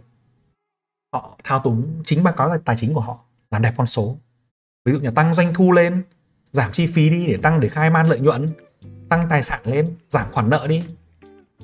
họ 1.12 1.38
thao 1.44 1.58
túng 1.58 2.02
chính 2.06 2.22
báo 2.22 2.34
cáo 2.34 2.58
tài 2.58 2.76
chính 2.76 2.94
của 2.94 3.00
họ, 3.00 3.24
làm 3.50 3.62
đẹp 3.62 3.74
con 3.76 3.86
số. 3.86 4.16
Ví 4.84 4.92
dụ 4.92 5.00
như 5.00 5.10
tăng 5.10 5.34
doanh 5.34 5.54
thu 5.54 5.72
lên, 5.72 6.02
giảm 6.50 6.72
chi 6.72 6.86
phí 6.86 7.10
đi 7.10 7.26
để 7.26 7.36
tăng 7.42 7.60
để 7.60 7.68
khai 7.68 7.90
man 7.90 8.08
lợi 8.08 8.20
nhuận, 8.20 8.48
tăng 9.08 9.26
tài 9.30 9.42
sản 9.42 9.60
lên, 9.64 9.96
giảm 10.08 10.32
khoản 10.32 10.50
nợ 10.50 10.66
đi 10.68 10.84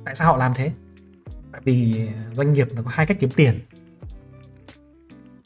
tại 0.05 0.15
sao 0.15 0.33
họ 0.33 0.37
làm 0.37 0.53
thế? 0.55 0.73
Tại 1.53 1.61
vì 1.65 2.09
doanh 2.37 2.53
nghiệp 2.53 2.69
nó 2.75 2.83
có 2.83 2.91
hai 2.95 3.07
cách 3.07 3.17
kiếm 3.21 3.31
tiền. 3.37 3.61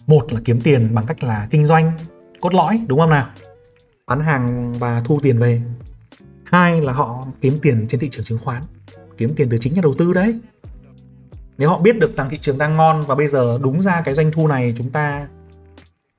Một 0.07 0.33
là 0.33 0.41
kiếm 0.45 0.61
tiền 0.61 0.95
bằng 0.95 1.07
cách 1.07 1.25
là 1.25 1.49
kinh 1.51 1.67
doanh, 1.67 1.93
cốt 2.41 2.55
lõi, 2.55 2.81
đúng 2.87 2.99
không 2.99 3.11
nào? 3.11 3.29
Bán 4.07 4.21
hàng 4.21 4.73
và 4.79 5.03
thu 5.05 5.21
tiền 5.23 5.39
về. 5.39 5.63
Hai 6.45 6.81
là 6.81 6.93
họ 6.93 7.27
kiếm 7.41 7.59
tiền 7.63 7.87
trên 7.89 8.01
thị 8.01 8.09
trường 8.11 8.25
chứng 8.25 8.39
khoán, 8.39 8.63
kiếm 9.17 9.35
tiền 9.37 9.49
từ 9.51 9.59
chính 9.59 9.75
nhà 9.75 9.81
đầu 9.83 9.95
tư 9.99 10.13
đấy. 10.13 10.41
Nếu 11.59 11.69
họ 11.69 11.81
biết 11.81 11.99
được 11.99 12.17
rằng 12.17 12.31
thị 12.31 12.39
trường 12.39 12.59
đang 12.59 12.77
ngon 12.77 13.05
và 13.07 13.15
bây 13.15 13.29
giờ 13.29 13.59
đúng 13.63 13.83
ra 13.83 14.03
cái 14.03 14.15
doanh 14.15 14.31
thu 14.33 14.49
này 14.49 14.75
chúng 14.77 14.91
ta, 14.91 15.29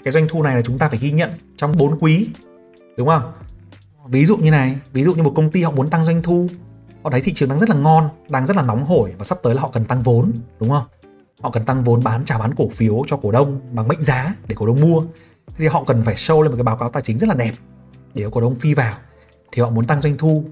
cái 0.03 0.11
doanh 0.11 0.27
thu 0.29 0.43
này 0.43 0.55
là 0.55 0.61
chúng 0.61 0.77
ta 0.77 0.89
phải 0.89 0.99
ghi 0.99 1.11
nhận 1.11 1.31
trong 1.57 1.77
4 1.77 1.99
quý, 1.99 2.29
đúng 2.97 3.07
không? 3.07 3.31
Ví 4.07 4.25
dụ 4.25 4.37
như 4.37 4.51
này, 4.51 4.77
ví 4.93 5.03
dụ 5.03 5.13
như 5.13 5.23
một 5.23 5.33
công 5.35 5.51
ty 5.51 5.63
họ 5.63 5.71
muốn 5.71 5.89
tăng 5.89 6.05
doanh 6.05 6.21
thu 6.21 6.49
họ 7.03 7.09
thấy 7.09 7.21
thị 7.21 7.33
trường 7.33 7.49
đang 7.49 7.59
rất 7.59 7.69
là 7.69 7.75
ngon, 7.75 8.09
đang 8.29 8.47
rất 8.47 8.57
là 8.57 8.63
nóng 8.63 8.85
hổi 8.85 9.13
và 9.17 9.23
sắp 9.23 9.37
tới 9.43 9.55
là 9.55 9.61
họ 9.61 9.69
cần 9.73 9.85
tăng 9.85 10.01
vốn, 10.01 10.31
đúng 10.59 10.69
không? 10.69 10.83
Họ 11.41 11.51
cần 11.51 11.65
tăng 11.65 11.83
vốn 11.83 12.03
bán 12.03 12.25
trả 12.25 12.37
bán 12.37 12.55
cổ 12.55 12.69
phiếu 12.69 13.03
cho 13.07 13.17
cổ 13.17 13.31
đông 13.31 13.59
bằng 13.71 13.87
mệnh 13.87 14.03
giá 14.03 14.33
để 14.47 14.55
cổ 14.59 14.65
đông 14.65 14.81
mua. 14.81 15.03
Thì 15.57 15.67
họ 15.67 15.83
cần 15.83 16.03
phải 16.03 16.15
show 16.15 16.41
lên 16.41 16.51
một 16.51 16.57
cái 16.57 16.63
báo 16.63 16.77
cáo 16.77 16.89
tài 16.89 17.03
chính 17.03 17.17
rất 17.17 17.29
là 17.29 17.35
đẹp 17.35 17.53
để 18.13 18.25
cổ 18.31 18.41
đông 18.41 18.55
phi 18.55 18.73
vào. 18.73 18.93
Thì 19.51 19.61
họ 19.61 19.69
muốn 19.69 19.87
tăng 19.87 20.01
doanh 20.01 20.17
thu. 20.17 20.43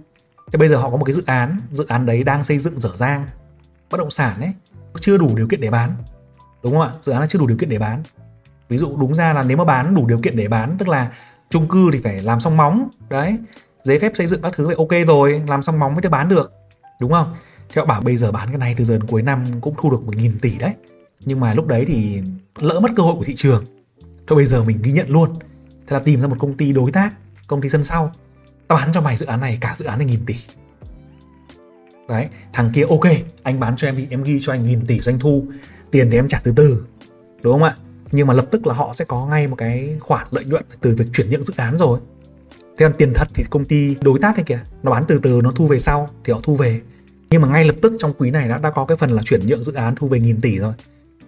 Thì 0.52 0.58
bây 0.58 0.68
giờ 0.68 0.78
họ 0.78 0.90
có 0.90 0.98
một 0.98 1.06
cái 1.06 1.14
dự 1.14 1.24
án 1.26 1.60
dự 1.72 1.86
án 1.88 2.06
đấy 2.06 2.24
đang 2.24 2.44
xây 2.44 2.60
dựng 2.60 2.80
dở 2.80 2.90
dang, 2.96 3.28
bất 3.90 3.98
động 3.98 4.12
sản 4.12 4.42
ấy 4.42 4.54
chưa 5.02 5.18
đủ 5.18 5.36
điều 5.36 5.48
kiện 5.48 5.62
để 5.62 5.70
bán, 5.70 5.96
đúng 6.64 6.74
không 6.74 6.82
ạ? 6.82 6.90
Dự 7.02 7.12
án 7.12 7.22
là 7.22 7.28
chưa 7.28 7.40
đủ 7.40 7.48
điều 7.48 7.58
kiện 7.58 7.70
để 7.70 7.80
bán. 7.80 8.04
Ví 8.70 8.78
dụ 8.78 8.98
đúng 8.98 9.16
ra 9.16 9.34
là 9.34 9.44
nếu 9.44 9.58
mà 9.58 9.66
bán 9.66 9.96
đủ 9.96 10.08
điều 10.08 10.20
kiện 10.20 10.36
để 10.36 10.48
bán, 10.48 10.76
tức 10.80 10.88
là 10.88 11.12
chung 11.50 11.68
cư 11.68 11.90
thì 11.94 12.02
phải 12.04 12.22
làm 12.22 12.40
xong 12.40 12.58
móng, 12.58 12.90
đấy 13.10 13.38
giấy 13.88 14.00
phép 14.00 14.12
xây 14.16 14.28
dựng 14.28 14.42
các 14.42 14.54
thứ 14.56 14.68
vậy 14.68 14.76
ok 14.78 15.08
rồi, 15.08 15.42
làm 15.48 15.62
xong 15.62 15.80
móng 15.80 15.94
mới 15.94 16.02
được 16.02 16.10
bán 16.10 16.30
được, 16.30 16.54
đúng 17.02 17.12
không? 17.12 17.36
Thì 17.70 17.80
họ 17.80 17.86
bảo 17.86 18.02
bây 18.02 18.18
giờ 18.18 18.32
bán 18.32 18.48
cái 18.48 18.58
này 18.58 18.76
từ 18.78 18.84
giờ 18.84 18.94
đến 18.94 19.08
cuối 19.08 19.22
năm 19.22 19.46
cũng 19.62 19.76
thu 19.78 19.92
được 19.92 20.06
một 20.06 20.16
nghìn 20.16 20.40
tỷ 20.40 20.58
đấy. 20.58 20.74
Nhưng 21.26 21.40
mà 21.40 21.54
lúc 21.54 21.68
đấy 21.68 21.86
thì 21.88 22.22
lỡ 22.60 22.80
mất 22.80 22.92
cơ 22.96 23.04
hội 23.04 23.16
của 23.16 23.24
thị 23.24 23.36
trường, 23.36 23.66
thôi 24.28 24.36
bây 24.36 24.46
giờ 24.46 24.64
mình 24.64 24.82
ghi 24.82 24.92
nhận 24.92 25.10
luôn. 25.10 25.30
Thế 25.88 25.94
là 25.94 26.00
tìm 26.00 26.22
ra 26.22 26.28
một 26.28 26.36
công 26.40 26.58
ty 26.58 26.74
đối 26.74 26.92
tác, 26.92 27.14
công 27.48 27.62
ty 27.62 27.70
sân 27.70 27.84
sau 27.84 28.12
tao 28.68 28.78
bán 28.78 28.90
cho 28.94 29.02
mày 29.02 29.18
dự 29.18 29.26
án 29.26 29.40
này, 29.40 29.58
cả 29.62 29.76
dự 29.78 29.86
án 29.86 30.00
này 30.00 30.08
nghìn 30.08 30.26
tỷ. 30.26 30.36
Đấy, 32.10 32.28
thằng 32.54 32.72
kia 32.74 32.86
ok, 32.90 33.08
anh 33.44 33.60
bán 33.60 33.76
cho 33.76 33.88
em 33.88 33.96
thì 33.96 34.08
em 34.10 34.24
ghi 34.24 34.40
cho 34.42 34.54
anh 34.54 34.66
nghìn 34.66 34.86
tỷ 34.88 35.00
doanh 35.00 35.20
thu, 35.20 35.46
tiền 35.92 36.12
thì 36.12 36.18
em 36.18 36.28
trả 36.28 36.42
từ 36.44 36.54
từ, 36.56 36.86
đúng 37.42 37.54
không 37.54 37.64
ạ? 37.64 37.76
Nhưng 38.12 38.28
mà 38.28 38.34
lập 38.34 38.46
tức 38.52 38.68
là 38.68 38.74
họ 38.74 38.94
sẽ 38.94 39.06
có 39.06 39.26
ngay 39.26 39.48
một 39.48 39.56
cái 39.56 39.98
khoản 40.00 40.28
lợi 40.32 40.46
nhuận 40.46 40.64
từ 40.82 40.96
việc 40.98 41.06
chuyển 41.14 41.30
nhượng 41.30 41.44
dự 41.44 41.54
án 41.58 41.78
rồi 41.78 42.00
thế 42.78 42.86
còn 42.86 42.94
tiền 42.98 43.14
thật 43.16 43.28
thì 43.34 43.44
công 43.50 43.66
ty 43.66 43.96
đối 44.02 44.20
tác 44.20 44.36
này 44.36 44.44
kìa, 44.44 44.60
nó 44.84 44.92
bán 44.92 45.06
từ 45.08 45.20
từ, 45.24 45.42
nó 45.44 45.52
thu 45.52 45.68
về 45.68 45.80
sau 45.80 46.10
thì 46.24 46.34
họ 46.34 46.40
thu 46.44 46.56
về. 46.56 46.82
Nhưng 47.30 47.42
mà 47.42 47.48
ngay 47.48 47.66
lập 47.66 47.76
tức 47.82 47.94
trong 48.00 48.14
quý 48.18 48.32
này 48.32 48.50
đã 48.50 48.58
đã 48.58 48.70
có 48.70 48.86
cái 48.86 48.98
phần 48.98 49.12
là 49.12 49.22
chuyển 49.26 49.48
nhượng 49.48 49.64
dự 49.64 49.74
án 49.74 49.96
thu 49.96 50.08
về 50.08 50.20
nghìn 50.20 50.42
tỷ 50.42 50.60
rồi. 50.60 50.74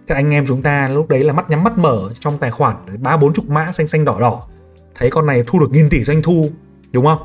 Thế 0.06 0.14
anh 0.14 0.30
em 0.30 0.46
chúng 0.46 0.62
ta 0.62 0.88
lúc 0.88 1.08
đấy 1.08 1.24
là 1.24 1.32
mắt 1.32 1.50
nhắm 1.50 1.64
mắt 1.64 1.78
mở 1.78 2.10
trong 2.20 2.38
tài 2.38 2.50
khoản 2.50 2.76
ba 3.02 3.16
bốn 3.16 3.34
chục 3.34 3.48
mã 3.48 3.72
xanh 3.72 3.88
xanh 3.88 4.04
đỏ 4.04 4.20
đỏ. 4.20 4.46
Thấy 4.94 5.10
con 5.10 5.26
này 5.26 5.44
thu 5.46 5.58
được 5.58 5.70
nghìn 5.70 5.90
tỷ 5.90 6.04
doanh 6.04 6.22
thu, 6.22 6.50
đúng 6.92 7.04
không? 7.04 7.18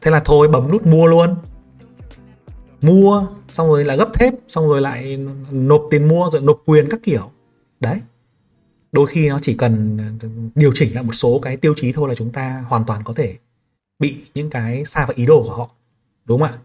Thế 0.00 0.10
là 0.10 0.20
thôi, 0.24 0.48
bấm 0.48 0.70
nút 0.70 0.86
mua 0.86 1.06
luôn. 1.06 1.36
Mua, 2.80 3.26
xong 3.48 3.68
rồi 3.68 3.84
lại 3.84 3.96
gấp 3.96 4.08
thép, 4.14 4.34
xong 4.48 4.68
rồi 4.68 4.80
lại 4.80 5.18
nộp 5.50 5.82
tiền 5.90 6.08
mua, 6.08 6.30
rồi 6.32 6.40
nộp 6.40 6.62
quyền 6.66 6.88
các 6.90 7.00
kiểu. 7.02 7.30
Đấy 7.80 8.00
đôi 8.94 9.06
khi 9.06 9.28
nó 9.28 9.38
chỉ 9.42 9.54
cần 9.54 9.98
điều 10.54 10.72
chỉnh 10.74 10.94
lại 10.94 11.04
một 11.04 11.12
số 11.12 11.38
cái 11.42 11.56
tiêu 11.56 11.74
chí 11.76 11.92
thôi 11.92 12.08
là 12.08 12.14
chúng 12.14 12.32
ta 12.32 12.64
hoàn 12.68 12.84
toàn 12.84 13.04
có 13.04 13.14
thể 13.14 13.36
bị 13.98 14.16
những 14.34 14.50
cái 14.50 14.84
sai 14.84 15.06
vào 15.06 15.14
ý 15.16 15.26
đồ 15.26 15.42
của 15.42 15.56
họ 15.56 15.70
đúng 16.24 16.40
không 16.40 16.48
ạ? 16.48 16.58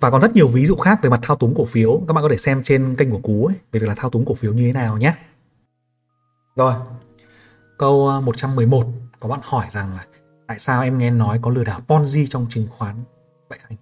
Và 0.00 0.10
còn 0.10 0.20
rất 0.20 0.32
nhiều 0.34 0.48
ví 0.48 0.66
dụ 0.66 0.76
khác 0.76 0.98
về 1.02 1.10
mặt 1.10 1.20
thao 1.22 1.36
túng 1.36 1.54
cổ 1.56 1.64
phiếu. 1.64 2.02
Các 2.08 2.14
bạn 2.14 2.22
có 2.22 2.28
thể 2.28 2.36
xem 2.36 2.62
trên 2.62 2.96
kênh 2.96 3.10
của 3.10 3.18
cú 3.18 3.46
ấy, 3.46 3.56
về 3.72 3.80
việc 3.80 3.86
là 3.86 3.94
thao 3.94 4.10
túng 4.10 4.24
cổ 4.24 4.34
phiếu 4.34 4.52
như 4.52 4.66
thế 4.66 4.72
nào 4.72 4.98
nhé. 4.98 5.14
Rồi 6.56 6.74
câu 7.78 8.08
ờ, 8.08 8.20
111 8.20 8.86
có 9.20 9.28
bạn 9.28 9.40
hỏi 9.42 9.66
rằng 9.70 9.94
là 9.94 10.06
tại 10.46 10.58
sao 10.58 10.82
em 10.82 10.98
nghe 10.98 11.10
nói 11.10 11.38
có 11.42 11.50
lừa 11.50 11.64
đảo 11.64 11.80
Ponzi 11.86 12.26
trong 12.30 12.46
chứng 12.50 12.66
khoán 12.70 12.96
vậy 13.48 13.58
anh? 13.68 13.78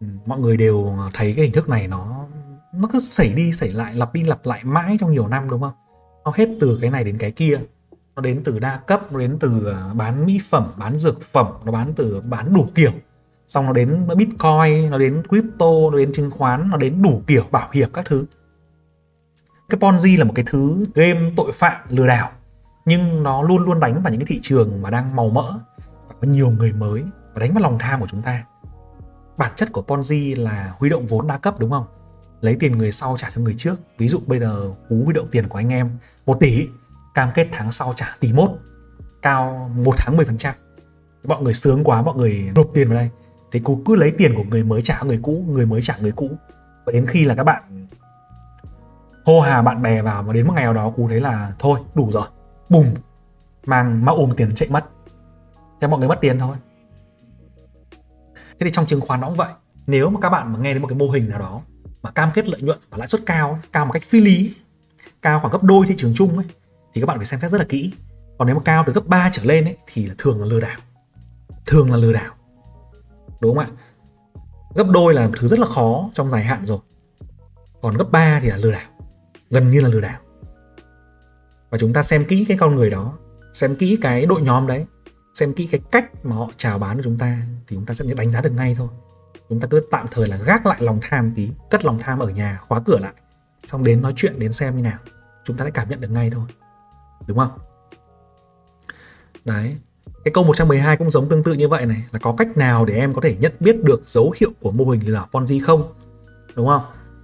Ừ, 0.00 0.06
mọi 0.26 0.38
người 0.38 0.56
đều 0.56 0.96
thấy 1.14 1.32
cái 1.36 1.44
hình 1.44 1.52
thức 1.52 1.68
này 1.68 1.88
nó 1.88 2.26
nó 2.72 2.88
cứ 2.92 2.98
xảy 2.98 3.32
đi 3.34 3.52
xảy 3.52 3.70
lại, 3.70 3.94
lặp 3.94 4.14
đi 4.14 4.24
lặp 4.24 4.46
lại 4.46 4.64
mãi 4.64 4.96
trong 5.00 5.12
nhiều 5.12 5.28
năm, 5.28 5.50
đúng 5.50 5.60
không? 5.60 5.72
Nó 6.24 6.32
hết 6.36 6.48
từ 6.60 6.78
cái 6.80 6.90
này 6.90 7.04
đến 7.04 7.18
cái 7.18 7.30
kia. 7.30 7.60
Nó 8.16 8.22
đến 8.22 8.42
từ 8.44 8.58
đa 8.58 8.76
cấp, 8.76 9.12
nó 9.12 9.18
đến 9.18 9.36
từ 9.40 9.72
à, 9.72 9.94
bán 9.94 10.26
mỹ 10.26 10.40
phẩm, 10.48 10.72
bán 10.76 10.98
dược 10.98 11.22
phẩm, 11.32 11.46
nó 11.64 11.72
bán 11.72 11.92
từ 11.96 12.20
bán 12.20 12.54
đủ 12.54 12.66
kiểu. 12.74 12.92
Xong 13.48 13.66
nó 13.66 13.72
đến 13.72 14.08
bitcoin, 14.16 14.90
nó 14.90 14.98
đến 14.98 15.22
crypto, 15.28 15.66
nó 15.92 15.98
đến 15.98 16.12
chứng 16.12 16.30
khoán, 16.30 16.70
nó 16.70 16.76
đến 16.76 17.02
đủ 17.02 17.22
kiểu, 17.26 17.44
bảo 17.50 17.68
hiểm 17.72 17.90
các 17.92 18.04
thứ. 18.08 18.24
Cái 19.68 19.80
ponzi 19.80 20.18
là 20.18 20.24
một 20.24 20.32
cái 20.34 20.44
thứ 20.48 20.86
game 20.94 21.32
tội 21.36 21.52
phạm 21.54 21.76
lừa 21.88 22.06
đảo, 22.06 22.30
nhưng 22.84 23.22
nó 23.22 23.42
luôn 23.42 23.64
luôn 23.64 23.80
đánh 23.80 24.02
vào 24.02 24.12
những 24.12 24.20
cái 24.20 24.26
thị 24.26 24.40
trường 24.42 24.82
mà 24.82 24.90
đang 24.90 25.16
màu 25.16 25.28
mỡ, 25.28 25.52
và 26.08 26.14
có 26.20 26.28
nhiều 26.28 26.50
người 26.50 26.72
mới, 26.72 27.02
và 27.34 27.40
đánh 27.40 27.54
vào 27.54 27.62
lòng 27.62 27.78
tham 27.78 28.00
của 28.00 28.06
chúng 28.10 28.22
ta. 28.22 28.44
Bản 29.36 29.52
chất 29.56 29.72
của 29.72 29.84
ponzi 29.86 30.42
là 30.42 30.74
huy 30.78 30.90
động 30.90 31.06
vốn 31.06 31.26
đa 31.26 31.38
cấp, 31.38 31.54
đúng 31.58 31.70
không? 31.70 31.86
Lấy 32.40 32.56
tiền 32.60 32.78
người 32.78 32.92
sau 32.92 33.16
trả 33.18 33.30
cho 33.30 33.40
người 33.40 33.54
trước. 33.58 33.74
Ví 33.98 34.08
dụ 34.08 34.18
bây 34.26 34.40
giờ 34.40 34.72
cú 34.88 35.04
huy 35.04 35.12
động 35.12 35.28
tiền 35.30 35.48
của 35.48 35.58
anh 35.58 35.72
em, 35.72 35.90
một 36.26 36.36
tỷ, 36.40 36.68
cam 37.14 37.28
kết 37.34 37.48
tháng 37.52 37.72
sau 37.72 37.94
trả 37.96 38.16
tỷ 38.20 38.32
mốt, 38.32 38.50
cao 39.22 39.70
một 39.76 39.94
tháng 39.96 40.16
10 40.16 40.26
phần 40.26 40.38
trăm. 40.38 40.54
Mọi 41.24 41.42
người 41.42 41.54
sướng 41.54 41.84
quá 41.84 42.02
mọi 42.02 42.16
người 42.16 42.50
nộp 42.54 42.70
tiền 42.74 42.88
vào 42.88 42.96
đây. 42.96 43.10
Thì 43.52 43.60
cú 43.60 43.82
cứ 43.86 43.96
lấy 43.96 44.10
tiền 44.10 44.34
của 44.36 44.44
người 44.44 44.64
mới 44.64 44.82
trả 44.82 45.02
người 45.02 45.18
cũ, 45.22 45.44
người 45.48 45.66
mới 45.66 45.82
trả 45.82 45.96
người 46.00 46.12
cũ. 46.12 46.30
Và 46.86 46.92
đến 46.92 47.06
khi 47.06 47.24
là 47.24 47.34
các 47.34 47.44
bạn 47.44 47.62
hô 49.28 49.40
hà 49.40 49.62
bạn 49.62 49.82
bè 49.82 50.02
vào 50.02 50.22
và 50.22 50.32
đến 50.32 50.46
một 50.46 50.52
ngày 50.54 50.64
nào 50.64 50.74
đó 50.74 50.90
cú 50.90 51.08
thấy 51.08 51.20
là 51.20 51.52
thôi, 51.58 51.80
đủ 51.94 52.10
rồi. 52.12 52.26
Bùng 52.68 52.94
mang 53.66 54.04
mã 54.04 54.12
ôm 54.12 54.30
tiền 54.36 54.54
chạy 54.54 54.68
mất. 54.68 54.84
Thế 55.80 55.88
mọi 55.88 55.98
người 55.98 56.08
mất 56.08 56.18
tiền 56.20 56.38
thôi. 56.38 56.56
Thế 58.26 58.64
thì 58.64 58.70
trong 58.72 58.86
chứng 58.86 59.00
khoán 59.00 59.20
nó 59.20 59.28
cũng 59.28 59.36
vậy. 59.36 59.52
Nếu 59.86 60.10
mà 60.10 60.20
các 60.20 60.30
bạn 60.30 60.52
mà 60.52 60.58
nghe 60.58 60.72
đến 60.72 60.82
một 60.82 60.88
cái 60.88 60.98
mô 60.98 61.10
hình 61.10 61.28
nào 61.28 61.38
đó 61.38 61.60
mà 62.02 62.10
cam 62.10 62.30
kết 62.34 62.48
lợi 62.48 62.62
nhuận 62.62 62.78
và 62.90 62.98
lãi 62.98 63.08
suất 63.08 63.26
cao 63.26 63.58
cao 63.72 63.86
một 63.86 63.92
cách 63.92 64.02
phi 64.02 64.20
lý 64.20 64.54
cao 65.22 65.40
khoảng 65.40 65.52
gấp 65.52 65.62
đôi 65.62 65.86
thị 65.86 65.94
trường 65.98 66.14
chung 66.14 66.36
ấy, 66.36 66.46
thì 66.94 67.00
các 67.00 67.06
bạn 67.06 67.16
phải 67.16 67.26
xem 67.26 67.40
xét 67.40 67.50
rất 67.50 67.58
là 67.58 67.64
kỹ. 67.68 67.92
Còn 68.38 68.46
nếu 68.46 68.56
mà 68.56 68.62
cao 68.64 68.84
từ 68.86 68.92
gấp 68.92 69.06
3 69.06 69.30
trở 69.32 69.44
lên 69.44 69.64
ấy, 69.64 69.76
thì 69.86 70.06
là 70.06 70.14
thường 70.18 70.40
là 70.40 70.46
lừa 70.46 70.60
đảo. 70.60 70.80
Thường 71.66 71.90
là 71.90 71.96
lừa 71.96 72.12
đảo. 72.12 72.34
Đúng 73.40 73.56
không 73.56 73.64
ạ? 73.64 73.70
Gấp 74.74 74.86
đôi 74.90 75.14
là 75.14 75.26
một 75.26 75.34
thứ 75.40 75.48
rất 75.48 75.58
là 75.58 75.66
khó 75.66 76.10
trong 76.14 76.30
dài 76.30 76.44
hạn 76.44 76.64
rồi. 76.64 76.78
Còn 77.82 77.96
gấp 77.96 78.10
3 78.12 78.40
thì 78.40 78.48
là 78.48 78.56
lừa 78.56 78.72
đảo. 78.72 78.90
Gần 79.50 79.70
như 79.70 79.80
là 79.80 79.88
lừa 79.88 80.00
đảo. 80.00 80.20
Và 81.70 81.78
chúng 81.78 81.92
ta 81.92 82.02
xem 82.02 82.24
kỹ 82.24 82.44
cái 82.48 82.58
con 82.58 82.74
người 82.74 82.90
đó, 82.90 83.18
xem 83.54 83.76
kỹ 83.76 83.98
cái 84.02 84.26
đội 84.26 84.42
nhóm 84.42 84.66
đấy, 84.66 84.86
xem 85.34 85.54
kỹ 85.54 85.68
cái 85.70 85.80
cách 85.90 86.24
mà 86.24 86.36
họ 86.36 86.48
chào 86.56 86.78
bán 86.78 86.96
cho 86.96 87.02
chúng 87.02 87.18
ta 87.18 87.42
thì 87.66 87.76
chúng 87.76 87.86
ta 87.86 87.94
sẽ 87.94 88.04
đánh 88.04 88.32
giá 88.32 88.40
được 88.40 88.52
ngay 88.52 88.74
thôi 88.74 88.88
chúng 89.48 89.60
ta 89.60 89.68
cứ 89.70 89.82
tạm 89.90 90.06
thời 90.10 90.28
là 90.28 90.36
gác 90.36 90.66
lại 90.66 90.78
lòng 90.80 90.98
tham 91.02 91.32
tí, 91.34 91.50
cất 91.70 91.84
lòng 91.84 91.98
tham 91.98 92.18
ở 92.18 92.28
nhà, 92.28 92.60
khóa 92.68 92.80
cửa 92.86 92.98
lại. 92.98 93.12
Xong 93.66 93.84
đến 93.84 94.02
nói 94.02 94.12
chuyện, 94.16 94.38
đến 94.38 94.52
xem 94.52 94.76
như 94.76 94.82
nào. 94.82 94.98
Chúng 95.44 95.56
ta 95.56 95.64
đã 95.64 95.70
cảm 95.70 95.88
nhận 95.88 96.00
được 96.00 96.10
ngay 96.10 96.30
thôi. 96.30 96.44
Đúng 97.26 97.38
không? 97.38 97.58
Đấy. 99.44 99.76
Cái 100.24 100.32
câu 100.34 100.44
112 100.44 100.96
cũng 100.96 101.10
giống 101.10 101.28
tương 101.28 101.42
tự 101.42 101.52
như 101.52 101.68
vậy 101.68 101.86
này, 101.86 102.04
là 102.10 102.18
có 102.18 102.34
cách 102.38 102.56
nào 102.56 102.84
để 102.84 102.94
em 102.94 103.12
có 103.12 103.20
thể 103.20 103.36
nhận 103.40 103.52
biết 103.60 103.84
được 103.84 104.02
dấu 104.06 104.34
hiệu 104.40 104.50
của 104.60 104.70
mô 104.70 104.84
hình 104.84 105.00
lừa 105.06 105.14
đảo 105.14 105.28
Ponzi 105.32 105.60
không? 105.66 105.82
Đúng 106.54 106.68
không? 106.68 106.82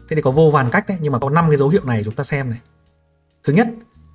Thế 0.08 0.16
thì 0.16 0.22
có 0.22 0.30
vô 0.30 0.50
vàn 0.50 0.70
cách 0.70 0.84
đấy, 0.88 0.98
nhưng 1.00 1.12
mà 1.12 1.18
có 1.18 1.30
năm 1.30 1.50
cái 1.50 1.56
dấu 1.56 1.68
hiệu 1.68 1.84
này 1.84 2.04
chúng 2.04 2.14
ta 2.14 2.24
xem 2.24 2.50
này. 2.50 2.60
Thứ 3.44 3.52
nhất 3.52 3.68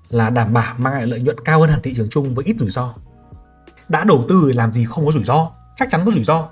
là 0.09 0.29
đảm 0.29 0.53
bảo 0.53 0.75
mang 0.77 0.93
lại 0.93 1.07
lợi 1.07 1.21
nhuận 1.21 1.39
cao 1.45 1.59
hơn 1.59 1.69
hẳn 1.69 1.81
thị 1.83 1.93
trường 1.95 2.09
chung 2.09 2.35
với 2.35 2.45
ít 2.45 2.55
rủi 2.59 2.69
ro. 2.69 2.93
Đã 3.89 4.03
đầu 4.03 4.25
tư 4.29 4.51
làm 4.55 4.73
gì 4.73 4.85
không 4.85 5.05
có 5.05 5.11
rủi 5.11 5.23
ro, 5.23 5.51
chắc 5.75 5.89
chắn 5.91 6.01
có 6.05 6.11
rủi 6.11 6.23
ro 6.23 6.49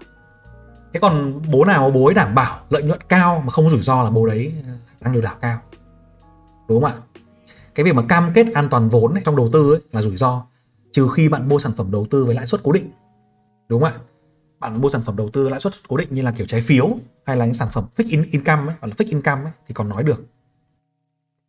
thế 0.94 1.00
còn 1.00 1.42
bố 1.52 1.66
nào 1.66 1.92
bố 1.92 2.06
ấy 2.06 2.14
đảm 2.14 2.36
bảo 2.36 2.60
lợi 2.70 2.84
nhuận 2.84 3.00
cao 3.10 3.42
mà 3.46 3.50
không 3.50 3.66
có 3.66 3.72
rủi 3.72 3.82
ro 3.82 4.04
là 4.04 4.10
bố 4.10 4.26
đấy 4.26 4.54
đang 5.02 5.14
lừa 5.14 5.22
đảo 5.22 5.36
cao? 5.42 5.62
Đúng 6.68 6.84
không 6.84 6.92
ạ? 6.92 6.98
Cái 7.76 7.84
việc 7.84 7.96
mà 7.96 8.04
cam 8.10 8.32
kết 8.34 8.48
an 8.54 8.68
toàn 8.70 8.90
vốn 8.90 9.14
ấy, 9.14 9.22
trong 9.26 9.36
đầu 9.36 9.50
tư 9.54 9.74
ấy, 9.74 9.82
là 9.92 10.02
rủi 10.02 10.18
ro 10.18 10.46
trừ 10.92 11.08
khi 11.16 11.30
bạn 11.30 11.50
mua 11.50 11.60
sản 11.60 11.72
phẩm 11.78 11.92
đầu 11.92 12.08
tư 12.10 12.26
với 12.26 12.36
lãi 12.36 12.46
suất 12.46 12.64
cố 12.64 12.72
định. 12.72 12.92
Đúng 13.70 13.82
không 13.82 13.94
ạ? 13.94 14.00
Bạn 14.60 14.82
mua 14.82 14.90
sản 14.90 15.02
phẩm 15.02 15.18
đầu 15.18 15.30
tư 15.30 15.50
lãi 15.50 15.60
suất 15.60 15.74
cố 15.88 15.98
định 15.98 16.08
như 16.12 16.22
là 16.22 16.32
kiểu 16.32 16.48
trái 16.48 16.62
phiếu 16.62 16.90
hay 17.26 17.38
là 17.38 17.46
những 17.46 17.54
sản 17.54 17.68
phẩm 17.72 17.86
fixed 17.98 18.10
in, 18.10 18.24
income 18.32 18.62
ấy, 18.62 18.76
hoặc 18.80 18.88
là 18.88 18.94
fixed 18.98 19.10
income 19.10 19.44
ấy, 19.44 19.52
thì 19.68 19.74
còn 19.74 19.90
nói 19.90 20.04
được. 20.04 20.26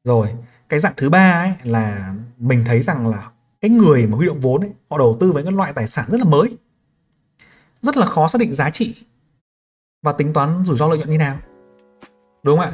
Rồi 0.05 0.35
cái 0.68 0.81
dạng 0.81 0.92
thứ 0.96 1.11
ba 1.11 1.42
ấy 1.42 1.53
là 1.70 2.14
mình 2.38 2.64
thấy 2.66 2.83
rằng 2.83 3.07
là 3.07 3.31
cái 3.61 3.70
người 3.70 4.07
mà 4.07 4.16
huy 4.16 4.27
động 4.27 4.40
vốn 4.40 4.61
ấy, 4.61 4.70
họ 4.90 4.98
đầu 4.98 5.16
tư 5.20 5.33
với 5.33 5.44
các 5.44 5.55
loại 5.55 5.72
tài 5.72 5.87
sản 5.87 6.05
rất 6.09 6.18
là 6.18 6.24
mới 6.24 6.57
rất 7.81 7.96
là 7.96 8.07
khó 8.07 8.29
xác 8.29 8.38
định 8.40 8.55
giá 8.55 8.70
trị 8.70 8.94
và 10.02 10.12
tính 10.12 10.32
toán 10.32 10.64
rủi 10.64 10.76
ro 10.76 10.88
lợi 10.88 10.98
nhuận 10.98 11.11
như 11.11 11.18
nào? 11.18 11.37
Đúng 12.42 12.58
không 12.58 12.66
ạ? 12.66 12.72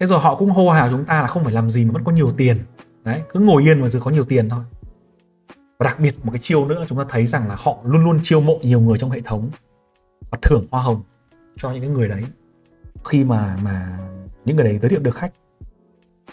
Thế 0.00 0.06
rồi 0.06 0.20
họ 0.20 0.36
cũng 0.36 0.50
hô 0.50 0.68
hào 0.70 0.90
chúng 0.90 1.04
ta 1.04 1.22
là 1.22 1.26
không 1.26 1.44
phải 1.44 1.52
làm 1.52 1.70
gì 1.70 1.84
mà 1.84 1.92
vẫn 1.92 2.04
có 2.04 2.12
nhiều 2.12 2.32
tiền. 2.36 2.58
Đấy, 3.04 3.22
cứ 3.32 3.40
ngồi 3.40 3.62
yên 3.62 3.80
mà 3.80 3.88
giờ 3.88 4.00
có 4.00 4.10
nhiều 4.10 4.24
tiền 4.24 4.48
thôi. 4.48 4.64
Và 5.78 5.84
đặc 5.84 6.00
biệt 6.00 6.14
một 6.24 6.32
cái 6.32 6.40
chiêu 6.40 6.66
nữa 6.66 6.84
chúng 6.88 6.98
ta 6.98 7.04
thấy 7.08 7.26
rằng 7.26 7.48
là 7.48 7.56
họ 7.58 7.78
luôn 7.84 8.04
luôn 8.04 8.20
chiêu 8.22 8.40
mộ 8.40 8.58
nhiều 8.62 8.80
người 8.80 8.98
trong 8.98 9.10
hệ 9.10 9.20
thống 9.20 9.50
và 10.30 10.38
thưởng 10.42 10.66
hoa 10.70 10.82
hồng 10.82 11.02
cho 11.56 11.70
những 11.70 11.80
cái 11.80 11.90
người 11.90 12.08
đấy. 12.08 12.24
Khi 13.04 13.24
mà 13.24 13.58
mà 13.62 13.98
những 14.44 14.56
người 14.56 14.64
đấy 14.64 14.78
giới 14.78 14.90
thiệu 14.90 15.00
được 15.00 15.14
khách. 15.14 15.32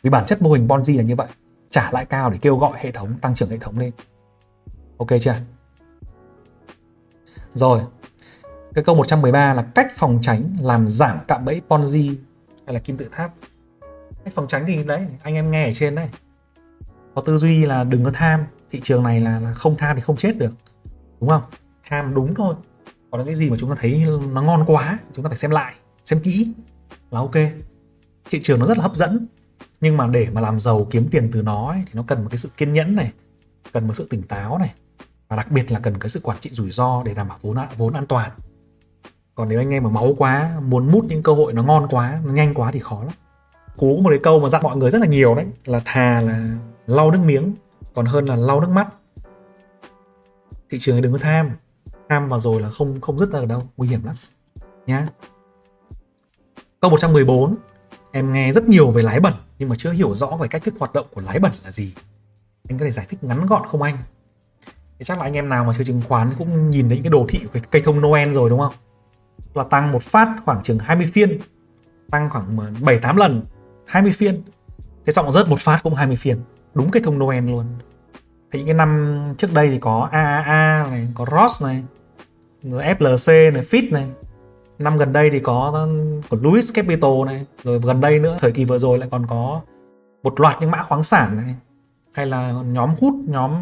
Vì 0.01 0.09
bản 0.09 0.25
chất 0.25 0.41
mô 0.41 0.51
hình 0.51 0.67
Ponzi 0.67 0.97
là 0.97 1.03
như 1.03 1.15
vậy, 1.15 1.27
trả 1.69 1.91
lại 1.91 2.05
cao 2.05 2.29
để 2.29 2.37
kêu 2.41 2.57
gọi 2.57 2.71
hệ 2.81 2.91
thống, 2.91 3.13
tăng 3.21 3.35
trưởng 3.35 3.49
hệ 3.49 3.57
thống 3.57 3.79
lên. 3.79 3.91
Ok 4.97 5.07
chưa? 5.21 5.35
Rồi 7.53 7.81
cái 8.77 8.83
câu 8.83 8.95
113 8.95 9.53
là 9.53 9.61
cách 9.61 9.91
phòng 9.95 10.19
tránh 10.21 10.55
làm 10.61 10.87
giảm 10.87 11.17
cạm 11.27 11.45
bẫy 11.45 11.61
Ponzi 11.67 12.15
hay 12.65 12.73
là 12.73 12.79
kim 12.79 12.97
tự 12.97 13.07
tháp. 13.11 13.31
Cách 14.23 14.33
phòng 14.35 14.47
tránh 14.47 14.65
thì 14.67 14.83
đấy 14.83 15.01
anh 15.23 15.35
em 15.35 15.51
nghe 15.51 15.65
ở 15.65 15.73
trên 15.73 15.95
đấy. 15.95 16.07
Có 17.15 17.21
tư 17.21 17.37
duy 17.37 17.65
là 17.65 17.83
đừng 17.83 18.05
có 18.05 18.11
tham 18.13 18.45
thị 18.71 18.81
trường 18.83 19.03
này 19.03 19.21
là, 19.21 19.39
là 19.39 19.53
không 19.53 19.77
tham 19.77 19.95
thì 19.95 20.01
không 20.01 20.17
chết 20.17 20.37
được 20.37 20.53
đúng 21.19 21.29
không? 21.29 21.41
Tham 21.89 22.13
đúng 22.13 22.35
thôi. 22.35 22.55
Còn 23.11 23.25
cái 23.25 23.35
gì 23.35 23.49
mà 23.49 23.57
chúng 23.59 23.69
ta 23.69 23.75
thấy 23.79 24.05
nó 24.31 24.41
ngon 24.41 24.63
quá 24.67 24.99
chúng 25.13 25.23
ta 25.23 25.29
phải 25.29 25.37
xem 25.37 25.51
lại 25.51 25.73
xem 26.05 26.19
kỹ 26.19 26.53
là 27.11 27.19
ok. 27.19 27.35
Thị 28.29 28.39
trường 28.43 28.59
nó 28.59 28.65
rất 28.65 28.77
là 28.77 28.83
hấp 28.83 28.95
dẫn 28.95 29.27
nhưng 29.81 29.97
mà 29.97 30.07
để 30.07 30.27
mà 30.33 30.41
làm 30.41 30.59
giàu 30.59 30.87
kiếm 30.89 31.07
tiền 31.11 31.29
từ 31.33 31.41
nó 31.41 31.69
ấy, 31.69 31.83
thì 31.85 31.91
nó 31.93 32.03
cần 32.07 32.23
một 32.23 32.29
cái 32.29 32.37
sự 32.37 32.49
kiên 32.57 32.73
nhẫn 32.73 32.95
này 32.95 33.11
cần 33.73 33.87
một 33.87 33.93
sự 33.93 34.07
tỉnh 34.09 34.23
táo 34.23 34.57
này 34.57 34.73
và 35.27 35.35
đặc 35.35 35.51
biệt 35.51 35.71
là 35.71 35.79
cần 35.79 35.99
cái 35.99 36.09
sự 36.09 36.19
quản 36.23 36.37
trị 36.41 36.49
rủi 36.53 36.71
ro 36.71 37.03
để 37.03 37.13
đảm 37.13 37.27
bảo 37.27 37.37
vốn 37.41 37.57
vốn 37.77 37.93
an 37.93 38.05
toàn 38.07 38.31
còn 39.37 39.49
nếu 39.49 39.59
anh 39.59 39.69
em 39.69 39.83
mà 39.83 39.89
máu 39.89 40.15
quá, 40.17 40.51
muốn 40.61 40.91
mút 40.91 41.05
những 41.05 41.23
cơ 41.23 41.33
hội 41.33 41.53
nó 41.53 41.63
ngon 41.63 41.87
quá, 41.89 42.21
nó 42.25 42.33
nhanh 42.33 42.53
quá 42.53 42.71
thì 42.71 42.79
khó 42.79 43.03
lắm. 43.03 43.13
Cú 43.77 43.95
có 43.97 44.01
một 44.01 44.09
cái 44.09 44.19
câu 44.23 44.39
mà 44.39 44.49
dặn 44.49 44.63
mọi 44.63 44.77
người 44.77 44.91
rất 44.91 45.01
là 45.01 45.07
nhiều 45.07 45.35
đấy, 45.35 45.45
là 45.65 45.81
thà 45.85 46.21
là 46.21 46.55
lau 46.87 47.11
nước 47.11 47.19
miếng, 47.25 47.53
còn 47.93 48.05
hơn 48.05 48.25
là 48.25 48.35
lau 48.35 48.61
nước 48.61 48.69
mắt. 48.69 48.87
Thị 50.69 50.79
trường 50.79 51.01
đừng 51.01 51.13
có 51.13 51.19
tham 51.19 51.51
tham 52.09 52.29
vào 52.29 52.39
rồi 52.39 52.61
là 52.61 52.69
không 52.69 53.01
không 53.01 53.19
dứt 53.19 53.31
ra 53.31 53.39
được 53.39 53.45
đâu, 53.45 53.63
nguy 53.77 53.87
hiểm 53.87 54.05
lắm, 54.05 54.15
nhá. 54.87 55.07
Câu 56.79 56.91
114 56.91 57.55
em 58.11 58.33
nghe 58.33 58.53
rất 58.53 58.63
nhiều 58.63 58.91
về 58.91 59.01
lái 59.01 59.19
bẩn, 59.19 59.33
nhưng 59.59 59.69
mà 59.69 59.75
chưa 59.79 59.91
hiểu 59.91 60.13
rõ 60.13 60.27
về 60.27 60.47
cách 60.47 60.63
thức 60.63 60.73
hoạt 60.79 60.93
động 60.93 61.05
của 61.13 61.21
lái 61.21 61.39
bẩn 61.39 61.51
là 61.63 61.71
gì. 61.71 61.93
Anh 62.69 62.77
có 62.77 62.85
thể 62.85 62.91
giải 62.91 63.05
thích 63.09 63.23
ngắn 63.23 63.45
gọn 63.45 63.67
không 63.67 63.81
anh? 63.81 63.97
Thì 64.99 65.05
chắc 65.05 65.17
là 65.17 65.23
anh 65.23 65.33
em 65.33 65.49
nào 65.49 65.63
mà 65.63 65.73
chơi 65.73 65.85
chứng 65.85 66.01
khoán 66.07 66.33
cũng 66.37 66.69
nhìn 66.69 66.89
thấy 66.89 66.99
cái 67.03 67.09
đồ 67.09 67.25
thị 67.29 67.39
của 67.43 67.49
cái 67.53 67.61
cây 67.71 67.81
thông 67.85 68.01
Noel 68.01 68.33
rồi, 68.33 68.49
đúng 68.49 68.59
không? 68.59 68.73
Là 69.57 69.63
tăng 69.63 69.91
một 69.91 70.03
phát 70.03 70.35
khoảng 70.45 70.63
chừng 70.63 70.79
20 70.79 71.07
phiên, 71.13 71.39
tăng 72.11 72.29
khoảng 72.29 72.57
7 72.81 72.99
8 72.99 73.17
lần 73.17 73.41
20 73.85 74.11
phiên. 74.11 74.43
Thế 75.05 75.13
xong 75.13 75.31
rớt 75.31 75.49
một 75.49 75.59
phát 75.59 75.79
cũng 75.83 75.93
20 75.93 76.15
phiên, 76.15 76.41
đúng 76.73 76.91
cái 76.91 77.03
thông 77.05 77.19
Noel 77.19 77.49
luôn. 77.49 77.65
Thì 78.51 78.59
những 78.59 78.67
cái 78.67 78.75
năm 78.75 79.33
trước 79.37 79.53
đây 79.53 79.69
thì 79.69 79.79
có 79.79 80.09
AAA 80.11 80.87
này, 80.89 81.07
có 81.15 81.25
Ross 81.31 81.63
này, 81.63 81.83
rồi 82.63 82.83
FLC 82.83 83.53
này 83.53 83.63
Fit 83.63 83.91
này. 83.91 84.09
Năm 84.79 84.97
gần 84.97 85.13
đây 85.13 85.29
thì 85.29 85.39
có 85.39 85.87
của 86.29 86.37
Louis 86.41 86.73
Capital 86.73 87.11
này, 87.25 87.45
rồi 87.63 87.79
gần 87.79 88.01
đây 88.01 88.19
nữa, 88.19 88.37
thời 88.41 88.51
kỳ 88.51 88.65
vừa 88.65 88.77
rồi 88.77 88.97
lại 88.97 89.09
còn 89.11 89.25
có 89.27 89.61
một 90.23 90.39
loạt 90.39 90.57
những 90.59 90.71
mã 90.71 90.83
khoáng 90.83 91.03
sản 91.03 91.37
này, 91.37 91.55
hay 92.11 92.25
là 92.25 92.51
nhóm 92.65 92.89
hút, 93.01 93.13
nhóm, 93.27 93.53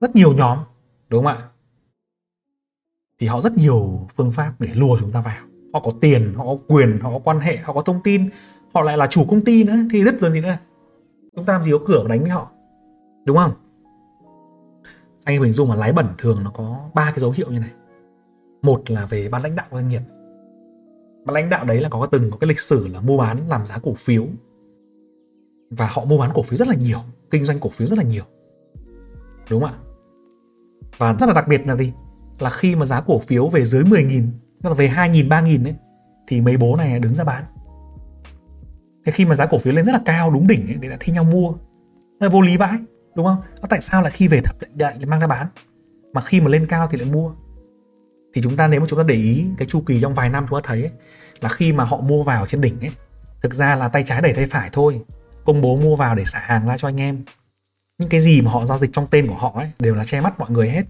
rất 0.00 0.16
nhiều 0.16 0.32
nhóm, 0.32 0.58
đúng 1.08 1.24
không 1.24 1.36
ạ? 1.36 1.48
Thì 3.22 3.28
họ 3.28 3.40
rất 3.40 3.56
nhiều 3.56 4.08
phương 4.14 4.32
pháp 4.32 4.54
để 4.58 4.68
lùa 4.74 4.96
chúng 5.00 5.10
ta 5.10 5.20
vào. 5.20 5.36
Họ 5.72 5.80
có 5.80 5.92
tiền, 6.00 6.34
họ 6.34 6.44
có 6.44 6.56
quyền, 6.68 7.00
họ 7.00 7.10
có 7.10 7.18
quan 7.18 7.40
hệ, 7.40 7.56
họ 7.56 7.72
có 7.72 7.82
thông 7.82 8.02
tin. 8.02 8.28
Họ 8.74 8.82
lại 8.82 8.98
là 8.98 9.06
chủ 9.06 9.24
công 9.28 9.44
ty 9.44 9.64
nữa, 9.64 9.76
thì 9.90 10.04
rất 10.04 10.20
rồi 10.20 10.30
thì 10.34 10.40
nữa 10.40 10.56
chúng 11.36 11.44
ta 11.44 11.52
làm 11.52 11.62
gì 11.62 11.70
có 11.72 11.78
cửa 11.86 12.02
mà 12.02 12.08
đánh 12.08 12.20
với 12.20 12.30
họ, 12.30 12.50
đúng 13.24 13.36
không? 13.36 13.52
Anh 15.24 15.36
em 15.36 15.42
hình 15.42 15.52
dung 15.52 15.70
là 15.70 15.76
lái 15.76 15.92
bẩn 15.92 16.06
thường 16.18 16.38
nó 16.44 16.50
có 16.50 16.90
ba 16.94 17.10
cái 17.10 17.18
dấu 17.18 17.30
hiệu 17.30 17.50
như 17.50 17.58
này. 17.58 17.70
Một 18.62 18.90
là 18.90 19.06
về 19.06 19.28
ban 19.28 19.42
lãnh 19.42 19.56
đạo 19.56 19.66
của 19.70 19.76
doanh 19.76 19.88
nghiệp. 19.88 20.02
Ban 21.24 21.34
lãnh 21.34 21.50
đạo 21.50 21.64
đấy 21.64 21.80
là 21.80 21.88
có 21.88 22.06
từng 22.06 22.30
có 22.30 22.36
cái 22.36 22.48
lịch 22.48 22.60
sử 22.60 22.88
là 22.88 23.00
mua 23.00 23.18
bán 23.18 23.48
làm 23.48 23.66
giá 23.66 23.78
cổ 23.82 23.94
phiếu. 23.94 24.26
Và 25.70 25.88
họ 25.92 26.04
mua 26.04 26.18
bán 26.18 26.30
cổ 26.34 26.42
phiếu 26.42 26.56
rất 26.56 26.68
là 26.68 26.74
nhiều, 26.74 26.98
kinh 27.30 27.44
doanh 27.44 27.60
cổ 27.60 27.68
phiếu 27.68 27.88
rất 27.88 27.98
là 27.98 28.04
nhiều. 28.04 28.24
Đúng 29.50 29.60
không 29.60 29.70
ạ? 29.70 29.78
Và 30.98 31.16
rất 31.20 31.26
là 31.26 31.32
đặc 31.32 31.48
biệt 31.48 31.66
là 31.66 31.76
gì? 31.76 31.92
Là 32.42 32.50
khi 32.50 32.76
mà 32.76 32.86
giá 32.86 33.00
cổ 33.00 33.18
phiếu 33.18 33.48
về 33.48 33.64
dưới 33.64 33.82
10.000 33.82 34.26
tức 34.62 34.68
là 34.68 34.74
về 34.74 34.88
2.000 34.88 35.28
3.000 35.28 35.66
ấy 35.66 35.74
thì 36.26 36.40
mấy 36.40 36.56
bố 36.56 36.76
này 36.76 36.98
đứng 36.98 37.14
ra 37.14 37.24
bán. 37.24 37.44
Thế 39.06 39.12
khi 39.12 39.24
mà 39.24 39.34
giá 39.34 39.46
cổ 39.46 39.58
phiếu 39.58 39.74
lên 39.74 39.84
rất 39.84 39.92
là 39.92 40.00
cao 40.04 40.30
đúng 40.30 40.46
đỉnh 40.46 40.66
ấy, 40.66 40.76
để 40.80 40.88
đã 40.88 40.96
thi 41.00 41.12
nhau 41.12 41.24
mua. 41.24 41.52
Nó 42.20 42.28
vô 42.28 42.40
lý 42.40 42.56
vãi 42.56 42.78
đúng 43.14 43.26
không? 43.26 43.42
Tại 43.68 43.80
sao 43.80 44.02
lại 44.02 44.12
khi 44.12 44.28
về 44.28 44.40
thấp 44.40 44.56
lại 44.78 44.98
mang 45.06 45.20
ra 45.20 45.26
bán? 45.26 45.46
Mà 46.12 46.20
khi 46.20 46.40
mà 46.40 46.48
lên 46.48 46.66
cao 46.66 46.88
thì 46.90 46.98
lại 46.98 47.10
mua. 47.10 47.32
Thì 48.34 48.42
chúng 48.42 48.56
ta 48.56 48.68
nếu 48.68 48.80
mà 48.80 48.86
chúng 48.88 48.98
ta 48.98 49.04
để 49.08 49.14
ý 49.14 49.46
cái 49.58 49.68
chu 49.68 49.80
kỳ 49.80 50.00
trong 50.00 50.14
vài 50.14 50.28
năm 50.28 50.46
chúng 50.50 50.62
ta 50.62 50.68
thấy 50.68 50.80
ấy, 50.80 50.90
là 51.40 51.48
khi 51.48 51.72
mà 51.72 51.84
họ 51.84 52.00
mua 52.00 52.22
vào 52.22 52.46
trên 52.46 52.60
đỉnh 52.60 52.80
ấy 52.80 52.90
thực 53.42 53.54
ra 53.54 53.76
là 53.76 53.88
tay 53.88 54.04
trái 54.06 54.22
đẩy 54.22 54.32
tay 54.32 54.46
phải 54.46 54.68
thôi 54.72 55.00
công 55.44 55.60
bố 55.60 55.76
mua 55.76 55.96
vào 55.96 56.14
để 56.14 56.24
xả 56.24 56.38
hàng 56.38 56.66
ra 56.66 56.78
cho 56.78 56.88
anh 56.88 57.00
em. 57.00 57.24
Những 57.98 58.08
cái 58.08 58.20
gì 58.20 58.40
mà 58.40 58.50
họ 58.50 58.66
giao 58.66 58.78
dịch 58.78 58.90
trong 58.92 59.06
tên 59.10 59.26
của 59.26 59.34
họ 59.34 59.52
ấy 59.54 59.70
đều 59.78 59.94
là 59.94 60.04
che 60.04 60.20
mắt 60.20 60.38
mọi 60.38 60.50
người 60.50 60.70
hết 60.70 60.82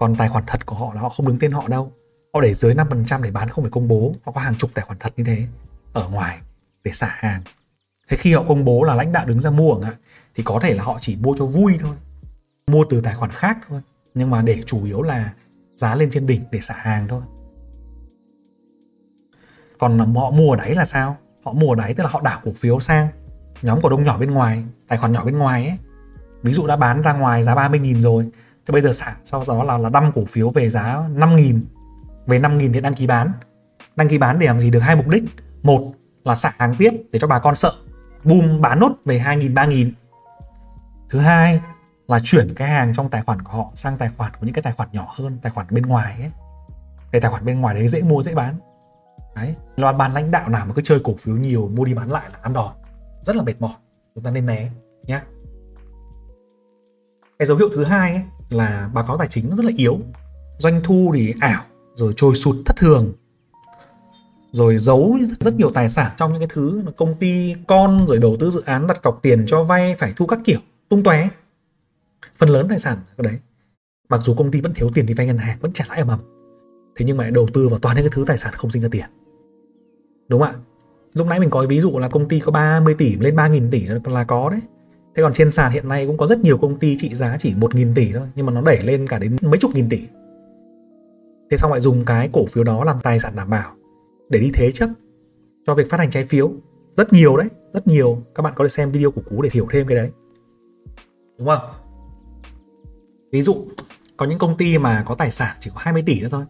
còn 0.00 0.16
tài 0.16 0.28
khoản 0.28 0.44
thật 0.46 0.66
của 0.66 0.76
họ 0.76 0.94
là 0.94 1.00
họ 1.00 1.08
không 1.08 1.26
đứng 1.26 1.38
tên 1.38 1.52
họ 1.52 1.68
đâu. 1.68 1.92
Họ 2.34 2.40
để 2.40 2.54
dưới 2.54 2.74
5% 2.74 3.22
để 3.22 3.30
bán 3.30 3.48
không 3.48 3.64
phải 3.64 3.70
công 3.70 3.88
bố. 3.88 4.14
Họ 4.24 4.32
có 4.32 4.40
hàng 4.40 4.54
chục 4.56 4.70
tài 4.74 4.84
khoản 4.84 4.98
thật 4.98 5.12
như 5.16 5.24
thế, 5.24 5.46
ở 5.92 6.08
ngoài, 6.08 6.38
để 6.84 6.92
xả 6.92 7.14
hàng. 7.18 7.42
Thế 8.08 8.16
khi 8.16 8.34
họ 8.34 8.44
công 8.48 8.64
bố 8.64 8.82
là 8.82 8.94
lãnh 8.94 9.12
đạo 9.12 9.26
đứng 9.26 9.40
ra 9.40 9.50
mua 9.50 9.74
chẳng 9.74 9.82
hạn, 9.82 9.94
thì 10.34 10.42
có 10.42 10.58
thể 10.62 10.74
là 10.74 10.84
họ 10.84 10.98
chỉ 11.00 11.16
mua 11.20 11.34
cho 11.38 11.46
vui 11.46 11.78
thôi, 11.80 11.96
mua 12.66 12.84
từ 12.90 13.00
tài 13.00 13.14
khoản 13.14 13.30
khác 13.30 13.58
thôi. 13.68 13.80
Nhưng 14.14 14.30
mà 14.30 14.42
để 14.42 14.62
chủ 14.66 14.84
yếu 14.84 15.02
là 15.02 15.32
giá 15.74 15.94
lên 15.94 16.10
trên 16.10 16.26
đỉnh 16.26 16.44
để 16.50 16.60
xả 16.60 16.74
hàng 16.78 17.08
thôi. 17.08 17.22
Còn 19.78 20.14
họ 20.14 20.30
mua 20.30 20.50
ở 20.50 20.56
đáy 20.56 20.74
là 20.74 20.84
sao? 20.84 21.16
Họ 21.44 21.52
mua 21.52 21.72
ở 21.72 21.76
đáy 21.76 21.94
tức 21.94 22.02
là 22.02 22.10
họ 22.10 22.20
đảo 22.20 22.40
cổ 22.44 22.52
phiếu 22.52 22.80
sang 22.80 23.08
nhóm 23.62 23.80
cổ 23.80 23.88
đông 23.88 24.04
nhỏ 24.04 24.18
bên 24.18 24.30
ngoài, 24.30 24.64
tài 24.88 24.98
khoản 24.98 25.12
nhỏ 25.12 25.24
bên 25.24 25.38
ngoài 25.38 25.66
ấy. 25.66 25.76
Ví 26.42 26.54
dụ 26.54 26.66
đã 26.66 26.76
bán 26.76 27.02
ra 27.02 27.12
ngoài 27.12 27.44
giá 27.44 27.54
30.000 27.54 28.02
rồi 28.02 28.30
thì 28.70 28.72
bây 28.72 28.82
giờ 28.82 28.92
xả 28.92 29.16
sau 29.24 29.42
đó 29.48 29.64
là 29.64 29.78
là 29.78 29.88
đâm 29.88 30.12
cổ 30.14 30.24
phiếu 30.28 30.50
về 30.50 30.68
giá 30.68 31.08
5.000 31.14 31.60
về 32.26 32.40
5.000 32.40 32.72
thì 32.72 32.80
đăng 32.80 32.94
ký 32.94 33.06
bán. 33.06 33.32
Đăng 33.96 34.08
ký 34.08 34.18
bán 34.18 34.38
để 34.38 34.46
làm 34.46 34.60
gì? 34.60 34.70
Được 34.70 34.80
hai 34.80 34.96
mục 34.96 35.08
đích. 35.08 35.24
Một 35.62 35.92
là 36.24 36.34
xả 36.34 36.52
hàng 36.58 36.74
tiếp 36.78 36.90
để 37.12 37.18
cho 37.18 37.26
bà 37.26 37.38
con 37.38 37.56
sợ. 37.56 37.72
Boom 38.24 38.60
bán 38.60 38.80
nốt 38.80 38.92
về 39.04 39.18
2.000 39.18 39.54
3.000 39.54 39.90
thứ 41.08 41.18
hai 41.18 41.60
là 42.08 42.18
chuyển 42.24 42.54
cái 42.54 42.68
hàng 42.68 42.92
trong 42.96 43.08
tài 43.08 43.22
khoản 43.22 43.42
của 43.42 43.52
họ 43.52 43.70
sang 43.74 43.96
tài 43.96 44.10
khoản 44.16 44.32
của 44.40 44.46
những 44.46 44.54
cái 44.54 44.62
tài 44.62 44.72
khoản 44.72 44.88
nhỏ 44.92 45.14
hơn 45.16 45.38
tài 45.42 45.52
khoản 45.52 45.66
bên 45.70 45.86
ngoài 45.86 46.14
ấy. 46.20 46.30
Cái 47.12 47.20
tài 47.20 47.30
khoản 47.30 47.44
bên 47.44 47.60
ngoài 47.60 47.74
đấy 47.74 47.88
dễ 47.88 48.02
mua 48.02 48.22
dễ 48.22 48.34
bán. 48.34 48.54
Đấy 49.34 49.54
là 49.76 49.92
ban 49.92 50.14
lãnh 50.14 50.30
đạo 50.30 50.48
nào 50.48 50.66
mà 50.66 50.74
cứ 50.74 50.82
chơi 50.82 51.00
cổ 51.04 51.14
phiếu 51.18 51.36
nhiều 51.36 51.70
mua 51.74 51.84
đi 51.84 51.94
bán 51.94 52.10
lại 52.10 52.30
là 52.32 52.38
ăn 52.42 52.52
đòn. 52.52 52.72
Rất 53.20 53.36
là 53.36 53.42
mệt 53.42 53.60
mỏi. 53.60 53.74
Chúng 54.14 54.24
ta 54.24 54.30
nên 54.30 54.46
né 54.46 54.68
nhé 55.06 55.20
cái 57.40 57.46
dấu 57.46 57.56
hiệu 57.56 57.68
thứ 57.74 57.84
hai 57.84 58.12
ấy, 58.12 58.22
là 58.50 58.90
báo 58.94 59.04
cáo 59.06 59.18
tài 59.18 59.28
chính 59.28 59.54
rất 59.56 59.64
là 59.64 59.72
yếu. 59.76 59.98
Doanh 60.58 60.80
thu 60.84 61.12
thì 61.14 61.34
ảo, 61.40 61.64
rồi 61.94 62.14
trôi 62.16 62.34
sụt 62.34 62.56
thất 62.66 62.76
thường, 62.76 63.12
rồi 64.52 64.78
giấu 64.78 65.18
rất 65.40 65.54
nhiều 65.54 65.70
tài 65.70 65.90
sản 65.90 66.12
trong 66.16 66.32
những 66.32 66.40
cái 66.40 66.48
thứ 66.52 66.82
công 66.96 67.14
ty, 67.14 67.54
con, 67.66 68.06
rồi 68.06 68.18
đầu 68.18 68.36
tư 68.40 68.50
dự 68.50 68.62
án 68.66 68.86
đặt 68.86 69.02
cọc 69.02 69.18
tiền 69.22 69.44
cho 69.46 69.64
vay 69.64 69.96
phải 69.98 70.12
thu 70.16 70.26
các 70.26 70.38
kiểu, 70.44 70.60
tung 70.88 71.02
tóe. 71.02 71.28
Phần 72.38 72.48
lớn 72.48 72.66
tài 72.68 72.78
sản 72.78 72.98
ở 73.16 73.22
đấy, 73.22 73.38
mặc 74.08 74.20
dù 74.24 74.34
công 74.34 74.50
ty 74.50 74.60
vẫn 74.60 74.74
thiếu 74.74 74.90
tiền 74.94 75.06
đi 75.06 75.14
vay 75.14 75.26
ngân 75.26 75.38
hàng, 75.38 75.58
vẫn 75.60 75.72
trả 75.72 75.84
lãi 75.88 75.98
ầm 75.98 76.08
ầm. 76.08 76.20
Thế 76.96 77.06
nhưng 77.06 77.16
mà 77.16 77.24
lại 77.24 77.30
đầu 77.30 77.48
tư 77.54 77.68
vào 77.68 77.78
toàn 77.78 77.96
những 77.96 78.04
cái 78.04 78.12
thứ 78.14 78.24
tài 78.26 78.38
sản 78.38 78.54
không 78.56 78.70
sinh 78.70 78.82
ra 78.82 78.88
tiền. 78.92 79.06
Đúng 80.28 80.40
không 80.40 80.50
ạ? 80.50 80.58
Lúc 81.12 81.26
nãy 81.26 81.40
mình 81.40 81.50
có 81.50 81.66
ví 81.68 81.80
dụ 81.80 81.98
là 81.98 82.08
công 82.08 82.28
ty 82.28 82.40
có 82.40 82.52
30 82.52 82.94
tỷ 82.94 83.16
lên 83.16 83.36
3.000 83.36 83.70
tỷ 83.70 83.86
là 84.04 84.24
có 84.24 84.50
đấy 84.50 84.60
thế 85.14 85.22
còn 85.22 85.32
trên 85.32 85.50
sàn 85.50 85.72
hiện 85.72 85.88
nay 85.88 86.06
cũng 86.06 86.16
có 86.16 86.26
rất 86.26 86.38
nhiều 86.38 86.58
công 86.58 86.78
ty 86.78 86.96
trị 86.98 87.14
giá 87.14 87.36
chỉ 87.40 87.54
một 87.56 87.74
nghìn 87.74 87.94
tỷ 87.94 88.12
thôi, 88.12 88.28
nhưng 88.34 88.46
mà 88.46 88.52
nó 88.52 88.60
đẩy 88.60 88.82
lên 88.82 89.08
cả 89.08 89.18
đến 89.18 89.36
mấy 89.42 89.58
chục 89.58 89.70
nghìn 89.74 89.88
tỷ. 89.88 90.00
Thế 91.50 91.56
xong 91.56 91.70
lại 91.70 91.80
dùng 91.80 92.04
cái 92.04 92.30
cổ 92.32 92.46
phiếu 92.46 92.64
đó 92.64 92.84
làm 92.84 93.00
tài 93.02 93.18
sản 93.18 93.36
đảm 93.36 93.50
bảo. 93.50 93.74
Để 94.28 94.40
đi 94.40 94.50
thế 94.54 94.72
chấp 94.72 94.88
cho 95.66 95.74
việc 95.74 95.90
phát 95.90 96.00
hành 96.00 96.10
trái 96.10 96.24
phiếu. 96.24 96.52
Rất 96.96 97.12
nhiều 97.12 97.36
đấy, 97.36 97.48
rất 97.74 97.86
nhiều. 97.86 98.22
Các 98.34 98.42
bạn 98.42 98.52
có 98.56 98.64
thể 98.64 98.68
xem 98.68 98.90
video 98.90 99.10
của 99.10 99.22
cú 99.30 99.42
để 99.42 99.48
hiểu 99.52 99.66
thêm 99.70 99.86
cái 99.86 99.96
đấy. 99.96 100.10
Đúng 101.38 101.48
không? 101.48 101.70
Ví 103.32 103.42
dụ, 103.42 103.64
có 104.16 104.26
những 104.26 104.38
công 104.38 104.56
ty 104.56 104.78
mà 104.78 105.02
có 105.06 105.14
tài 105.14 105.30
sản 105.30 105.56
chỉ 105.60 105.70
có 105.74 105.76
20 105.80 106.02
tỷ 106.06 106.20
nữa 106.20 106.28
thôi, 106.30 106.44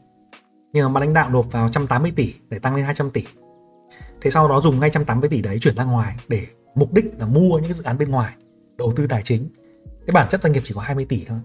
nhưng 0.72 0.84
mà 0.84 0.92
ban 0.92 1.00
lãnh 1.00 1.14
đạo 1.14 1.30
nộp 1.30 1.52
vào 1.52 1.62
180 1.62 2.12
tỷ 2.16 2.34
để 2.48 2.58
tăng 2.58 2.74
lên 2.74 2.84
200 2.84 3.10
tỷ. 3.10 3.24
Thế 4.20 4.30
sau 4.30 4.48
đó 4.48 4.60
dùng 4.60 4.80
ngay 4.80 4.90
180 4.90 5.28
tỷ 5.28 5.42
đấy 5.42 5.58
chuyển 5.60 5.76
ra 5.76 5.84
ngoài 5.84 6.16
để 6.28 6.46
mục 6.74 6.92
đích 6.92 7.04
là 7.18 7.26
mua 7.26 7.54
những 7.54 7.62
cái 7.62 7.72
dự 7.72 7.84
án 7.84 7.98
bên 7.98 8.10
ngoài 8.10 8.34
đầu 8.80 8.92
tư 8.96 9.06
tài 9.06 9.22
chính. 9.22 9.48
Cái 10.06 10.12
bản 10.12 10.28
chất 10.28 10.42
doanh 10.42 10.52
nghiệp 10.52 10.62
chỉ 10.64 10.74
có 10.74 10.80
20 10.80 11.04
tỷ 11.04 11.24
thôi. 11.24 11.38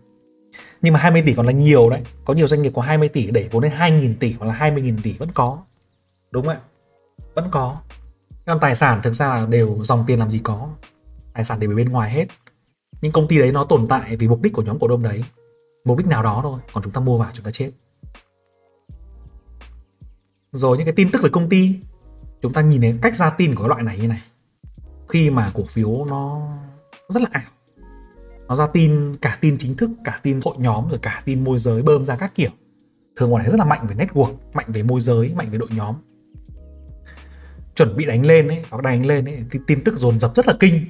Nhưng 0.82 0.94
mà 0.94 1.00
20 1.00 1.24
tỷ 1.26 1.34
còn 1.34 1.46
là 1.46 1.52
nhiều 1.52 1.90
đấy. 1.90 2.02
Có 2.26 2.34
nhiều 2.34 2.48
doanh 2.48 2.62
nghiệp 2.62 2.72
có 2.76 2.82
20 2.82 3.10
tỷ 3.10 3.32
để 3.32 3.48
vốn 3.52 3.64
lên 3.64 3.72
2.000 3.72 4.16
tỷ 4.20 4.34
hoặc 4.40 4.48
là 4.48 4.54
20.000 4.54 4.98
tỷ 5.04 5.14
vẫn 5.14 5.30
có. 5.34 5.64
Đúng 6.32 6.46
không 6.46 6.56
ạ? 6.56 6.62
Vẫn 7.36 7.48
có. 7.52 7.78
Còn 8.46 8.60
tài 8.60 8.76
sản 8.76 9.02
thực 9.04 9.14
ra 9.14 9.36
là 9.36 9.46
đều 9.46 9.78
dòng 9.84 10.04
tiền 10.08 10.20
làm 10.20 10.30
gì 10.30 10.40
có. 10.44 10.70
Tài 11.34 11.46
sản 11.46 11.60
đều 11.60 11.72
ở 11.72 11.76
bên 11.76 11.90
ngoài 11.90 12.12
hết. 12.12 12.26
Nhưng 13.02 13.12
công 13.12 13.28
ty 13.28 13.38
đấy 13.38 13.52
nó 13.52 13.66
tồn 13.66 13.88
tại 13.88 14.16
vì 14.16 14.28
mục 14.28 14.42
đích 14.42 14.54
của 14.54 14.62
nhóm 14.62 14.80
cổ 14.80 14.88
đông 14.88 15.04
đấy. 15.04 15.24
Mục 15.86 15.98
đích 15.98 16.08
nào 16.08 16.24
đó 16.24 16.40
thôi. 16.44 16.60
Còn 16.74 16.84
chúng 16.84 16.94
ta 16.94 17.02
mua 17.02 17.18
vào 17.18 17.32
chúng 17.34 17.46
ta 17.46 17.52
chết. 17.52 17.72
Rồi 20.52 20.78
những 20.78 20.86
cái 20.86 20.96
tin 20.96 21.12
tức 21.12 21.22
về 21.24 21.30
công 21.30 21.50
ty. 21.50 21.80
Chúng 22.42 22.54
ta 22.54 22.62
nhìn 22.62 22.82
thấy 22.82 22.96
cách 23.02 23.16
ra 23.16 23.30
tin 23.30 23.56
của 23.56 23.64
cái 23.64 23.70
loại 23.70 23.84
này 23.84 23.98
như 23.98 24.08
này. 24.08 24.22
Khi 25.10 25.30
mà 25.30 25.52
cổ 25.54 25.64
phiếu 25.64 26.06
nó 26.06 26.48
rất 27.10 27.22
là 27.22 27.30
ảo. 27.32 27.44
Nó 28.48 28.56
ra 28.56 28.68
tin, 28.68 29.16
cả 29.16 29.38
tin 29.42 29.58
chính 29.58 29.78
thức, 29.78 29.90
cả 30.04 30.20
tin 30.24 30.40
hội 30.44 30.56
nhóm, 30.58 30.90
rồi 30.90 31.00
cả 31.02 31.22
tin 31.26 31.44
môi 31.44 31.60
giới 31.60 31.82
bơm 31.82 32.06
ra 32.06 32.16
các 32.16 32.36
kiểu. 32.36 32.50
Thường 33.16 33.30
ngoài 33.30 33.44
này 33.44 33.52
rất 33.52 33.58
là 33.58 33.66
mạnh 33.66 33.88
về 33.88 33.96
network, 33.96 34.34
mạnh 34.54 34.66
về 34.68 34.84
môi 34.84 35.02
giới, 35.02 35.34
mạnh 35.36 35.50
về 35.52 35.58
đội 35.58 35.70
nhóm. 35.72 35.96
Chuẩn 37.76 37.96
bị 37.98 38.06
đánh 38.06 38.26
lên 38.26 38.48
ấy, 38.48 38.64
hoặc 38.70 38.84
đánh 38.84 39.06
lên 39.06 39.26
ấy, 39.26 39.38
thì 39.52 39.60
tin 39.68 39.82
tức 39.82 39.98
dồn 39.98 40.20
dập 40.20 40.32
rất 40.36 40.48
là 40.48 40.54
kinh. 40.60 40.86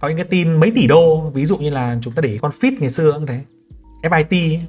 Có 0.00 0.08
những 0.08 0.16
cái 0.16 0.26
tin 0.30 0.56
mấy 0.56 0.72
tỷ 0.74 0.86
đô, 0.86 1.30
ví 1.30 1.46
dụ 1.46 1.56
như 1.58 1.70
là 1.70 1.98
chúng 2.02 2.14
ta 2.14 2.20
để 2.20 2.38
con 2.42 2.50
fit 2.50 2.76
ngày 2.80 2.90
xưa 2.90 3.12
cũng 3.12 3.26
thế. 3.26 3.44
FIT 4.02 4.26
ấy. 4.30 4.66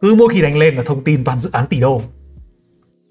cứ 0.00 0.14
mỗi 0.14 0.34
khi 0.34 0.42
đánh 0.42 0.56
lên 0.56 0.76
là 0.76 0.82
thông 0.82 1.04
tin 1.04 1.24
toàn 1.24 1.40
dự 1.40 1.50
án 1.52 1.66
tỷ 1.66 1.80
đô. 1.80 2.02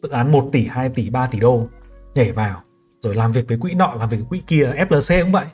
Dự 0.03 0.09
án 0.09 0.31
1 0.31 0.49
tỷ 0.51 0.65
2 0.65 0.89
tỷ 0.89 1.09
3 1.09 1.27
tỷ 1.27 1.39
đô, 1.39 1.67
nhảy 2.15 2.31
vào. 2.31 2.61
Rồi 2.99 3.15
làm 3.15 3.31
việc 3.31 3.47
với 3.47 3.57
quỹ 3.57 3.73
nọ, 3.73 3.93
làm 3.99 4.09
việc 4.09 4.17
với 4.17 4.27
quỹ 4.29 4.41
kia 4.47 4.73
FLC 4.89 5.23
cũng 5.23 5.31
vậy. 5.31 5.45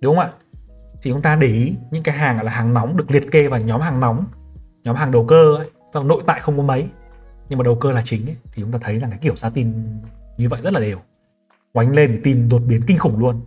Đúng 0.00 0.16
không 0.16 0.24
ạ? 0.24 0.32
Thì 1.04 1.10
chúng 1.10 1.22
ta 1.22 1.36
để 1.36 1.46
ý 1.46 1.74
những 1.90 2.02
cái 2.02 2.16
hàng 2.16 2.42
là 2.42 2.52
hàng 2.52 2.74
nóng 2.74 2.96
được 2.96 3.10
liệt 3.10 3.30
kê 3.30 3.48
vào 3.48 3.60
nhóm 3.60 3.80
hàng 3.80 4.00
nóng 4.00 4.24
nhóm 4.84 4.96
hàng 4.96 5.10
đầu 5.10 5.24
cơ 5.24 5.56
ấy, 5.56 5.70
tức 5.92 6.00
là 6.00 6.06
nội 6.06 6.22
tại 6.26 6.40
không 6.40 6.56
có 6.56 6.62
mấy 6.62 6.88
nhưng 7.48 7.58
mà 7.58 7.62
đầu 7.62 7.74
cơ 7.74 7.92
là 7.92 8.02
chính 8.04 8.28
ấy, 8.28 8.36
thì 8.52 8.62
chúng 8.62 8.72
ta 8.72 8.78
thấy 8.82 8.98
rằng 8.98 9.10
cái 9.10 9.18
kiểu 9.22 9.36
giá 9.36 9.50
tin 9.50 9.72
như 10.36 10.48
vậy 10.48 10.60
rất 10.62 10.72
là 10.72 10.80
đều. 10.80 10.98
Oánh 11.72 11.90
lên 11.90 12.12
thì 12.12 12.20
tin 12.24 12.48
đột 12.48 12.62
biến 12.66 12.80
kinh 12.86 12.98
khủng 12.98 13.18
luôn. 13.18 13.40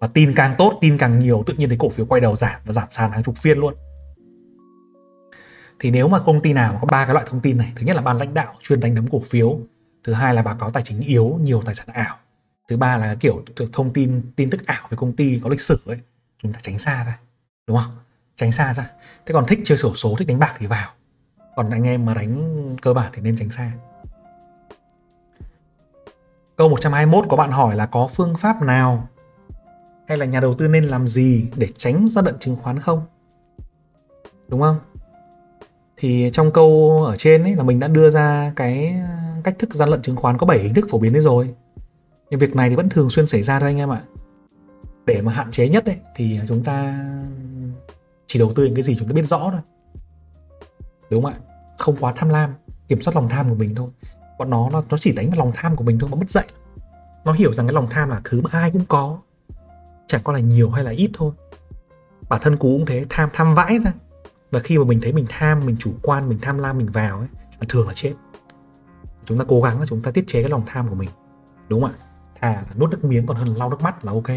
Và 0.00 0.08
tin 0.08 0.34
càng 0.34 0.54
tốt 0.58 0.78
tin 0.80 0.98
càng 0.98 1.18
nhiều 1.18 1.42
tự 1.46 1.54
nhiên 1.54 1.68
thấy 1.68 1.78
cổ 1.78 1.88
phiếu 1.88 2.06
quay 2.06 2.20
đầu 2.20 2.36
giảm 2.36 2.60
và 2.64 2.72
giảm 2.72 2.86
sàn 2.90 3.10
hàng 3.10 3.22
chục 3.22 3.36
phiên 3.36 3.58
luôn. 3.58 3.74
Thì 5.80 5.90
nếu 5.90 6.08
mà 6.08 6.18
công 6.18 6.40
ty 6.40 6.52
nào 6.52 6.78
có 6.80 6.86
ba 6.86 7.04
cái 7.04 7.14
loại 7.14 7.26
thông 7.28 7.40
tin 7.40 7.56
này 7.56 7.72
thứ 7.76 7.86
nhất 7.86 7.96
là 7.96 8.02
ban 8.02 8.16
lãnh 8.16 8.34
đạo 8.34 8.54
chuyên 8.62 8.80
đánh 8.80 8.94
đấm 8.94 9.06
cổ 9.06 9.20
phiếu 9.20 9.58
thứ 10.04 10.12
hai 10.12 10.34
là 10.34 10.42
báo 10.42 10.56
cáo 10.60 10.70
tài 10.70 10.82
chính 10.82 11.00
yếu 11.00 11.38
nhiều 11.42 11.62
tài 11.64 11.74
sản 11.74 11.86
ảo 11.92 12.16
thứ 12.68 12.76
ba 12.76 12.98
là 12.98 13.14
kiểu 13.20 13.44
thông 13.72 13.92
tin 13.92 14.22
tin 14.36 14.50
tức 14.50 14.66
ảo 14.66 14.86
về 14.90 14.96
công 14.96 15.12
ty 15.12 15.40
có 15.44 15.50
lịch 15.50 15.60
sử 15.60 15.78
ấy 15.86 15.98
chúng 16.42 16.52
ta 16.52 16.58
tránh 16.62 16.78
xa 16.78 17.04
ra, 17.04 17.18
đúng 17.66 17.76
không? 17.76 17.96
Tránh 18.36 18.52
xa 18.52 18.74
ra. 18.74 18.90
Thế 19.26 19.32
còn 19.32 19.46
thích 19.46 19.60
chơi 19.64 19.78
sổ 19.78 19.94
số, 19.94 20.14
thích 20.18 20.28
đánh 20.28 20.38
bạc 20.38 20.54
thì 20.58 20.66
vào. 20.66 20.90
Còn 21.56 21.70
anh 21.70 21.86
em 21.86 22.06
mà 22.06 22.14
đánh 22.14 22.76
cơ 22.82 22.94
bản 22.94 23.12
thì 23.14 23.22
nên 23.22 23.36
tránh 23.36 23.50
xa. 23.50 23.72
Câu 26.56 26.68
121 26.68 27.24
có 27.28 27.36
bạn 27.36 27.50
hỏi 27.50 27.76
là 27.76 27.86
có 27.86 28.06
phương 28.06 28.34
pháp 28.34 28.62
nào 28.62 29.08
hay 30.08 30.18
là 30.18 30.26
nhà 30.26 30.40
đầu 30.40 30.54
tư 30.54 30.68
nên 30.68 30.84
làm 30.84 31.06
gì 31.06 31.46
để 31.56 31.68
tránh 31.78 32.08
gian 32.08 32.24
lận 32.24 32.38
chứng 32.38 32.56
khoán 32.56 32.80
không? 32.80 33.06
Đúng 34.48 34.60
không? 34.60 34.78
Thì 35.96 36.30
trong 36.32 36.52
câu 36.52 37.02
ở 37.06 37.16
trên 37.16 37.42
ấy 37.42 37.56
là 37.56 37.62
mình 37.62 37.80
đã 37.80 37.88
đưa 37.88 38.10
ra 38.10 38.52
cái 38.56 38.94
cách 39.44 39.54
thức 39.58 39.74
gian 39.74 39.88
lận 39.88 40.02
chứng 40.02 40.16
khoán 40.16 40.38
có 40.38 40.46
7 40.46 40.58
hình 40.58 40.74
thức 40.74 40.86
phổ 40.90 40.98
biến 40.98 41.12
đấy 41.12 41.22
rồi. 41.22 41.54
Nhưng 42.30 42.40
việc 42.40 42.56
này 42.56 42.70
thì 42.70 42.76
vẫn 42.76 42.88
thường 42.88 43.10
xuyên 43.10 43.26
xảy 43.26 43.42
ra 43.42 43.60
thôi 43.60 43.68
anh 43.68 43.78
em 43.78 43.92
ạ 43.92 44.02
để 45.08 45.22
mà 45.22 45.32
hạn 45.32 45.52
chế 45.52 45.68
nhất 45.68 45.86
ấy, 45.86 45.96
thì 46.14 46.40
chúng 46.48 46.64
ta 46.64 47.06
chỉ 48.26 48.38
đầu 48.38 48.52
tư 48.56 48.64
những 48.64 48.74
cái 48.74 48.82
gì 48.82 48.96
chúng 48.98 49.08
ta 49.08 49.12
biết 49.12 49.26
rõ 49.26 49.50
thôi. 49.52 49.60
Đúng 51.10 51.22
không 51.22 51.32
ạ? 51.32 51.38
Không 51.78 51.96
quá 52.00 52.12
tham 52.16 52.28
lam 52.28 52.54
kiểm 52.88 53.02
soát 53.02 53.14
lòng 53.14 53.28
tham 53.28 53.48
của 53.48 53.54
mình 53.54 53.74
thôi. 53.74 53.90
Bọn 54.38 54.50
nó 54.50 54.70
nó, 54.70 54.82
nó 54.90 54.96
chỉ 54.96 55.12
đánh 55.12 55.30
vào 55.30 55.38
lòng 55.38 55.52
tham 55.54 55.76
của 55.76 55.84
mình 55.84 55.98
thôi 55.98 56.10
mà 56.12 56.16
mất 56.16 56.30
dạy. 56.30 56.46
Nó 57.24 57.32
hiểu 57.32 57.52
rằng 57.52 57.66
cái 57.66 57.74
lòng 57.74 57.86
tham 57.90 58.08
là 58.08 58.20
thứ 58.24 58.40
mà 58.40 58.50
ai 58.52 58.70
cũng 58.70 58.84
có. 58.88 59.18
Chẳng 60.06 60.20
có 60.24 60.32
là 60.32 60.38
nhiều 60.38 60.70
hay 60.70 60.84
là 60.84 60.90
ít 60.90 61.10
thôi. 61.14 61.32
Bản 62.28 62.40
thân 62.42 62.56
cú 62.56 62.68
cũng 62.78 62.86
thế 62.86 63.04
tham 63.08 63.28
tham 63.32 63.54
vãi 63.54 63.78
ra. 63.78 63.92
Và 64.50 64.60
khi 64.60 64.78
mà 64.78 64.84
mình 64.84 65.00
thấy 65.02 65.12
mình 65.12 65.26
tham 65.28 65.66
mình 65.66 65.76
chủ 65.80 65.92
quan 66.02 66.28
mình 66.28 66.38
tham 66.42 66.58
lam 66.58 66.78
mình 66.78 66.92
vào 66.92 67.18
ấy 67.18 67.28
là 67.60 67.66
thường 67.68 67.88
là 67.88 67.94
chết. 67.94 68.14
Chúng 69.24 69.38
ta 69.38 69.44
cố 69.48 69.62
gắng 69.62 69.80
là 69.80 69.86
chúng 69.86 70.02
ta 70.02 70.10
tiết 70.10 70.24
chế 70.26 70.42
cái 70.42 70.50
lòng 70.50 70.62
tham 70.66 70.88
của 70.88 70.94
mình. 70.94 71.10
Đúng 71.68 71.82
không 71.82 71.90
ạ? 71.90 71.98
Thà 72.40 72.52
là 72.52 72.74
nuốt 72.78 72.90
nước 72.90 73.04
miếng 73.04 73.26
còn 73.26 73.36
hơn 73.36 73.48
là 73.48 73.54
lau 73.56 73.70
nước 73.70 73.80
mắt 73.80 74.04
là 74.04 74.12
ok 74.12 74.30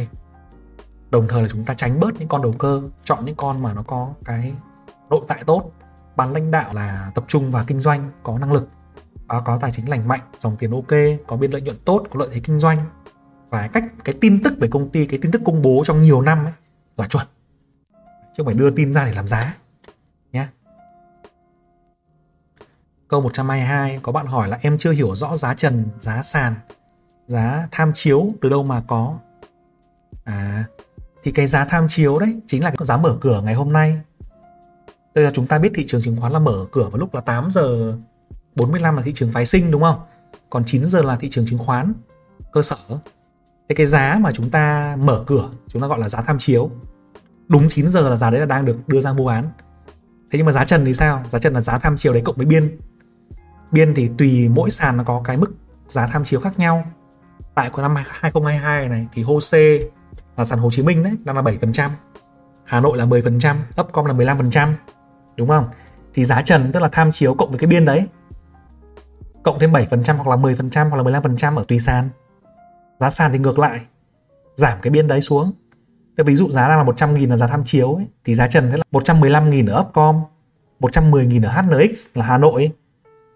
đồng 1.11 1.27
thời 1.27 1.41
là 1.41 1.49
chúng 1.51 1.65
ta 1.65 1.73
tránh 1.73 1.99
bớt 1.99 2.19
những 2.19 2.27
con 2.27 2.41
đầu 2.41 2.55
cơ, 2.59 2.81
chọn 3.03 3.25
những 3.25 3.35
con 3.35 3.61
mà 3.61 3.73
nó 3.73 3.83
có 3.83 4.13
cái 4.25 4.53
nội 5.09 5.21
tại 5.27 5.43
tốt. 5.45 5.71
Ban 6.15 6.33
lãnh 6.33 6.51
đạo 6.51 6.73
là 6.73 7.11
tập 7.15 7.25
trung 7.27 7.51
vào 7.51 7.63
kinh 7.67 7.79
doanh, 7.79 8.11
có 8.23 8.37
năng 8.39 8.51
lực 8.51 8.67
à, 9.15 9.23
báo 9.27 9.41
cáo 9.41 9.59
tài 9.59 9.71
chính 9.71 9.89
lành 9.89 10.07
mạnh, 10.07 10.21
dòng 10.39 10.55
tiền 10.57 10.71
ok, 10.71 10.99
có 11.27 11.37
biên 11.37 11.51
lợi 11.51 11.61
nhuận 11.61 11.77
tốt, 11.85 12.03
có 12.09 12.19
lợi 12.19 12.29
thế 12.31 12.41
kinh 12.43 12.59
doanh. 12.59 12.77
Và 13.49 13.67
cách, 13.67 13.83
cái 14.03 14.15
tin 14.21 14.43
tức 14.43 14.53
về 14.59 14.67
công 14.71 14.89
ty, 14.89 15.05
cái 15.05 15.19
tin 15.21 15.31
tức 15.31 15.41
công 15.45 15.61
bố 15.61 15.83
trong 15.85 16.01
nhiều 16.01 16.21
năm 16.21 16.45
ấy 16.45 16.53
là 16.97 17.07
chuẩn. 17.07 17.27
Chứ 17.93 18.33
không 18.37 18.45
phải 18.45 18.55
đưa 18.55 18.71
tin 18.71 18.93
ra 18.93 19.05
để 19.05 19.13
làm 19.13 19.27
giá 19.27 19.55
nhé 20.31 20.47
câu 23.11 23.21
122 23.21 23.99
có 24.03 24.11
bạn 24.11 24.25
hỏi 24.25 24.47
là 24.47 24.59
em 24.61 24.77
chưa 24.77 24.91
hiểu 24.91 25.15
rõ 25.15 25.37
giá 25.37 25.53
trần, 25.53 25.85
giá 25.99 26.21
sàn, 26.21 26.55
giá 27.27 27.67
tham 27.71 27.91
chiếu 27.95 28.33
từ 28.41 28.49
đâu 28.49 28.63
mà 28.63 28.83
có? 28.87 29.19
À 30.23 30.63
thì 31.23 31.31
cái 31.31 31.47
giá 31.47 31.65
tham 31.65 31.87
chiếu 31.89 32.19
đấy 32.19 32.41
chính 32.47 32.63
là 32.63 32.69
cái 32.69 32.85
giá 32.85 32.97
mở 32.97 33.17
cửa 33.21 33.41
ngày 33.41 33.53
hôm 33.53 33.73
nay 33.73 34.01
Tức 35.13 35.21
là 35.21 35.31
chúng 35.33 35.47
ta 35.47 35.59
biết 35.59 35.71
thị 35.75 35.85
trường 35.87 36.01
chứng 36.01 36.17
khoán 36.17 36.33
là 36.33 36.39
mở 36.39 36.65
cửa 36.71 36.89
vào 36.89 36.97
lúc 36.97 37.15
là 37.15 37.21
8 37.21 37.51
giờ 37.51 37.97
45 38.55 38.95
là 38.95 39.01
thị 39.01 39.11
trường 39.15 39.31
phái 39.31 39.45
sinh, 39.45 39.71
đúng 39.71 39.81
không? 39.81 39.99
Còn 40.49 40.63
9 40.65 40.85
giờ 40.85 41.01
là 41.01 41.15
thị 41.15 41.29
trường 41.29 41.45
chứng 41.47 41.59
khoán, 41.59 41.93
cơ 42.51 42.61
sở. 42.61 42.75
Thế 43.69 43.75
cái 43.75 43.85
giá 43.85 44.17
mà 44.21 44.31
chúng 44.33 44.49
ta 44.49 44.95
mở 44.99 45.23
cửa, 45.27 45.49
chúng 45.67 45.81
ta 45.81 45.87
gọi 45.87 45.99
là 45.99 46.09
giá 46.09 46.21
tham 46.21 46.39
chiếu. 46.39 46.71
Đúng 47.47 47.69
9 47.69 47.87
giờ 47.87 48.09
là 48.09 48.15
giá 48.15 48.29
đấy 48.29 48.39
là 48.39 48.45
đang 48.45 48.65
được 48.65 48.87
đưa 48.87 49.01
ra 49.01 49.13
mua 49.13 49.25
bán. 49.25 49.49
Thế 50.31 50.37
nhưng 50.37 50.45
mà 50.45 50.51
giá 50.51 50.65
trần 50.65 50.85
thì 50.85 50.93
sao? 50.93 51.23
Giá 51.29 51.39
trần 51.39 51.53
là 51.53 51.61
giá 51.61 51.79
tham 51.79 51.97
chiếu 51.97 52.13
đấy 52.13 52.21
cộng 52.25 52.35
với 52.35 52.45
biên. 52.45 52.77
Biên 53.71 53.93
thì 53.93 54.09
tùy 54.17 54.49
mỗi 54.49 54.71
sàn 54.71 54.97
nó 54.97 55.03
có 55.03 55.21
cái 55.23 55.37
mức 55.37 55.51
giá 55.87 56.07
tham 56.07 56.25
chiếu 56.25 56.39
khác 56.39 56.59
nhau. 56.59 56.83
Tại 57.55 57.69
của 57.69 57.81
năm 57.81 57.95
2022 57.95 58.89
này 58.89 59.07
thì 59.13 59.23
HOSE 59.23 59.79
là 60.41 60.45
sàn 60.45 60.59
Hồ 60.59 60.71
Chí 60.71 60.83
Minh 60.83 61.03
đấy 61.03 61.13
đang 61.23 61.35
là 61.35 61.41
7%. 61.41 61.89
Hà 62.63 62.79
Nội 62.79 62.97
là 62.97 63.05
10%, 63.05 63.55
Upcom 63.81 64.05
là 64.05 64.13
15%. 64.13 64.73
Đúng 65.37 65.47
không? 65.47 65.65
Thì 66.13 66.25
giá 66.25 66.41
trần 66.41 66.71
tức 66.71 66.79
là 66.79 66.89
tham 66.91 67.11
chiếu 67.11 67.33
cộng 67.33 67.49
với 67.49 67.59
cái 67.59 67.67
biên 67.67 67.85
đấy. 67.85 68.05
Cộng 69.43 69.59
thêm 69.59 69.71
7% 69.71 70.15
hoặc 70.17 70.27
là 70.27 70.35
10% 70.35 70.89
hoặc 70.89 71.03
là 71.03 71.19
15% 71.19 71.57
ở 71.57 71.63
tùy 71.67 71.79
sàn. 71.79 72.09
Giá 72.99 73.09
sàn 73.09 73.31
thì 73.31 73.37
ngược 73.37 73.59
lại. 73.59 73.81
Giảm 74.55 74.77
cái 74.81 74.91
biên 74.91 75.07
đấy 75.07 75.21
xuống. 75.21 75.51
Thế 76.17 76.23
ví 76.23 76.35
dụ 76.35 76.51
giá 76.51 76.67
đang 76.67 76.77
là 76.77 76.83
100.000 76.83 77.29
là 77.29 77.37
giá 77.37 77.47
tham 77.47 77.63
chiếu 77.65 77.95
ấy, 77.95 78.07
thì 78.25 78.35
giá 78.35 78.47
trần 78.47 78.71
thế 78.71 78.77
là 78.77 78.83
115.000 78.91 79.73
ở 79.73 79.81
Upcom, 79.81 80.21
110.000 80.79 81.45
ở 81.45 81.61
HNX 81.61 82.17
là 82.17 82.25
Hà 82.25 82.37
Nội 82.37 82.53
ấy, 82.53 82.71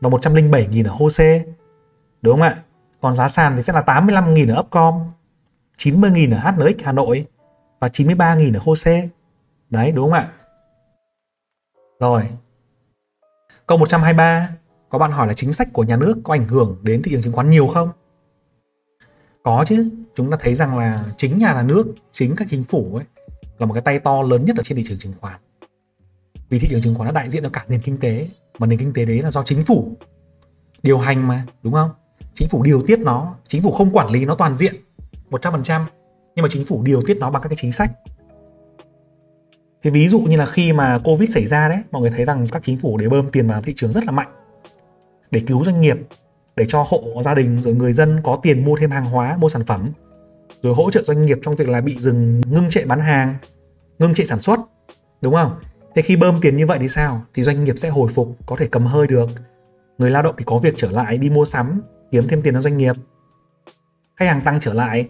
và 0.02 0.10
107.000 0.10 0.88
ở 0.88 0.94
HOSE. 0.94 1.44
Đúng 2.22 2.34
không 2.34 2.42
ạ? 2.42 2.56
Còn 3.02 3.16
giá 3.16 3.28
sàn 3.28 3.56
thì 3.56 3.64
sẽ 3.64 3.74
là 3.74 3.82
85.000 3.82 4.56
ở 4.56 4.60
Upcom, 4.60 5.12
90.000 5.78 6.36
ở 6.36 6.52
HNX 6.52 6.84
Hà 6.84 6.92
Nội 6.92 7.26
và 7.80 7.88
93.000 7.88 8.54
ở 8.54 8.60
HOSE. 8.64 9.10
Đấy 9.70 9.92
đúng 9.92 10.06
không 10.06 10.14
ạ? 10.14 10.32
Rồi. 12.00 12.30
Câu 13.68 13.78
123 13.78 14.50
có 14.90 15.00
bạn 15.00 15.12
hỏi 15.12 15.28
là 15.28 15.34
chính 15.34 15.54
sách 15.54 15.68
của 15.74 15.84
nhà 15.84 15.98
nước 15.98 16.18
có 16.24 16.34
ảnh 16.34 16.48
hưởng 16.48 16.78
đến 16.82 17.02
thị 17.04 17.12
trường 17.12 17.22
chứng 17.22 17.34
khoán 17.34 17.50
nhiều 17.50 17.68
không? 17.68 17.90
Có 19.44 19.66
chứ, 19.68 19.90
chúng 20.16 20.32
ta 20.32 20.38
thấy 20.42 20.56
rằng 20.56 20.78
là 20.78 21.06
chính 21.18 21.38
nhà 21.38 21.64
nước, 21.64 21.88
chính 22.12 22.36
các 22.36 22.48
chính 22.52 22.64
phủ 22.64 22.96
ấy 22.96 23.06
là 23.58 23.66
một 23.66 23.74
cái 23.74 23.82
tay 23.82 24.00
to 24.00 24.22
lớn 24.22 24.46
nhất 24.46 24.58
ở 24.58 24.64
trên 24.64 24.78
thị 24.78 24.84
trường 24.88 25.00
chứng 25.00 25.14
khoán. 25.22 25.40
Vì 26.50 26.60
thị 26.60 26.68
trường 26.72 26.82
chứng 26.82 26.96
khoán 26.96 27.06
nó 27.06 27.12
đại 27.12 27.30
diện 27.30 27.44
cho 27.44 27.50
cả 27.50 27.66
nền 27.68 27.82
kinh 27.82 27.98
tế, 27.98 28.28
mà 28.60 28.68
nền 28.68 28.80
kinh 28.80 28.94
tế 28.94 29.06
đấy 29.06 29.22
là 29.22 29.32
do 29.32 29.44
chính 29.44 29.64
phủ 29.64 29.98
điều 30.84 31.00
hành 31.00 31.28
mà, 31.28 31.46
đúng 31.64 31.74
không? 31.74 31.92
Chính 32.34 32.50
phủ 32.50 32.64
điều 32.64 32.84
tiết 32.88 33.00
nó, 33.00 33.36
chính 33.44 33.62
phủ 33.62 33.72
không 33.72 33.92
quản 33.92 34.10
lý 34.10 34.26
nó 34.26 34.36
toàn 34.36 34.58
diện 34.58 34.76
100% 35.42 35.82
nhưng 36.36 36.44
mà 36.44 36.50
chính 36.52 36.66
phủ 36.66 36.84
điều 36.84 37.02
tiết 37.06 37.18
nó 37.20 37.30
bằng 37.30 37.42
các 37.42 37.50
cái 37.50 37.58
chính 37.62 37.72
sách. 37.72 37.92
Thì 39.84 39.90
ví 39.90 40.08
dụ 40.08 40.20
như 40.20 40.38
là 40.38 40.46
khi 40.46 40.74
mà 40.74 41.00
covid 41.04 41.34
xảy 41.34 41.46
ra 41.46 41.70
đấy, 41.70 41.80
mọi 41.92 42.02
người 42.02 42.12
thấy 42.12 42.26
rằng 42.26 42.48
các 42.52 42.62
chính 42.66 42.78
phủ 42.80 42.98
để 42.98 43.10
bơm 43.10 43.32
tiền 43.32 43.48
vào 43.48 43.62
thị 43.62 43.74
trường 43.76 43.94
rất 43.94 44.06
là 44.06 44.12
mạnh. 44.12 44.32
Để 45.32 45.42
cứu 45.48 45.66
doanh 45.66 45.82
nghiệp, 45.82 45.98
để 46.56 46.66
cho 46.68 46.86
hộ 46.90 47.22
gia 47.24 47.34
đình 47.34 47.62
rồi 47.62 47.74
người 47.74 47.94
dân 47.94 48.22
có 48.24 48.40
tiền 48.44 48.66
mua 48.66 48.78
thêm 48.78 48.92
hàng 48.92 49.06
hóa, 49.06 49.38
mua 49.38 49.50
sản 49.50 49.66
phẩm. 49.66 49.92
Rồi 50.62 50.76
hỗ 50.76 50.92
trợ 50.92 51.04
doanh 51.04 51.26
nghiệp 51.26 51.40
trong 51.44 51.56
việc 51.56 51.70
là 51.70 51.82
bị 51.82 51.98
dừng, 52.00 52.42
ngưng 52.46 52.70
trệ 52.70 52.86
bán 52.86 53.00
hàng, 53.00 53.36
ngưng 54.00 54.14
trệ 54.14 54.26
sản 54.26 54.40
xuất. 54.40 54.60
Đúng 55.22 55.34
không? 55.34 55.56
Thế 55.96 56.02
khi 56.02 56.16
bơm 56.16 56.42
tiền 56.42 56.58
như 56.58 56.68
vậy 56.68 56.78
thì 56.82 56.88
sao? 56.88 57.22
Thì 57.34 57.44
doanh 57.44 57.64
nghiệp 57.64 57.78
sẽ 57.78 57.90
hồi 57.90 58.10
phục, 58.14 58.38
có 58.46 58.56
thể 58.60 58.68
cầm 58.72 58.86
hơi 58.86 59.08
được. 59.08 59.30
Người 59.98 60.12
lao 60.12 60.24
động 60.24 60.36
thì 60.38 60.44
có 60.48 60.58
việc 60.58 60.74
trở 60.78 60.92
lại, 60.92 61.18
đi 61.18 61.30
mua 61.30 61.46
sắm, 61.46 61.82
kiếm 62.12 62.28
thêm 62.28 62.42
tiền 62.42 62.54
cho 62.54 62.62
doanh 62.62 62.78
nghiệp. 62.78 62.96
Khách 64.16 64.26
hàng 64.26 64.42
tăng 64.46 64.60
trở 64.60 64.74
lại 64.74 65.10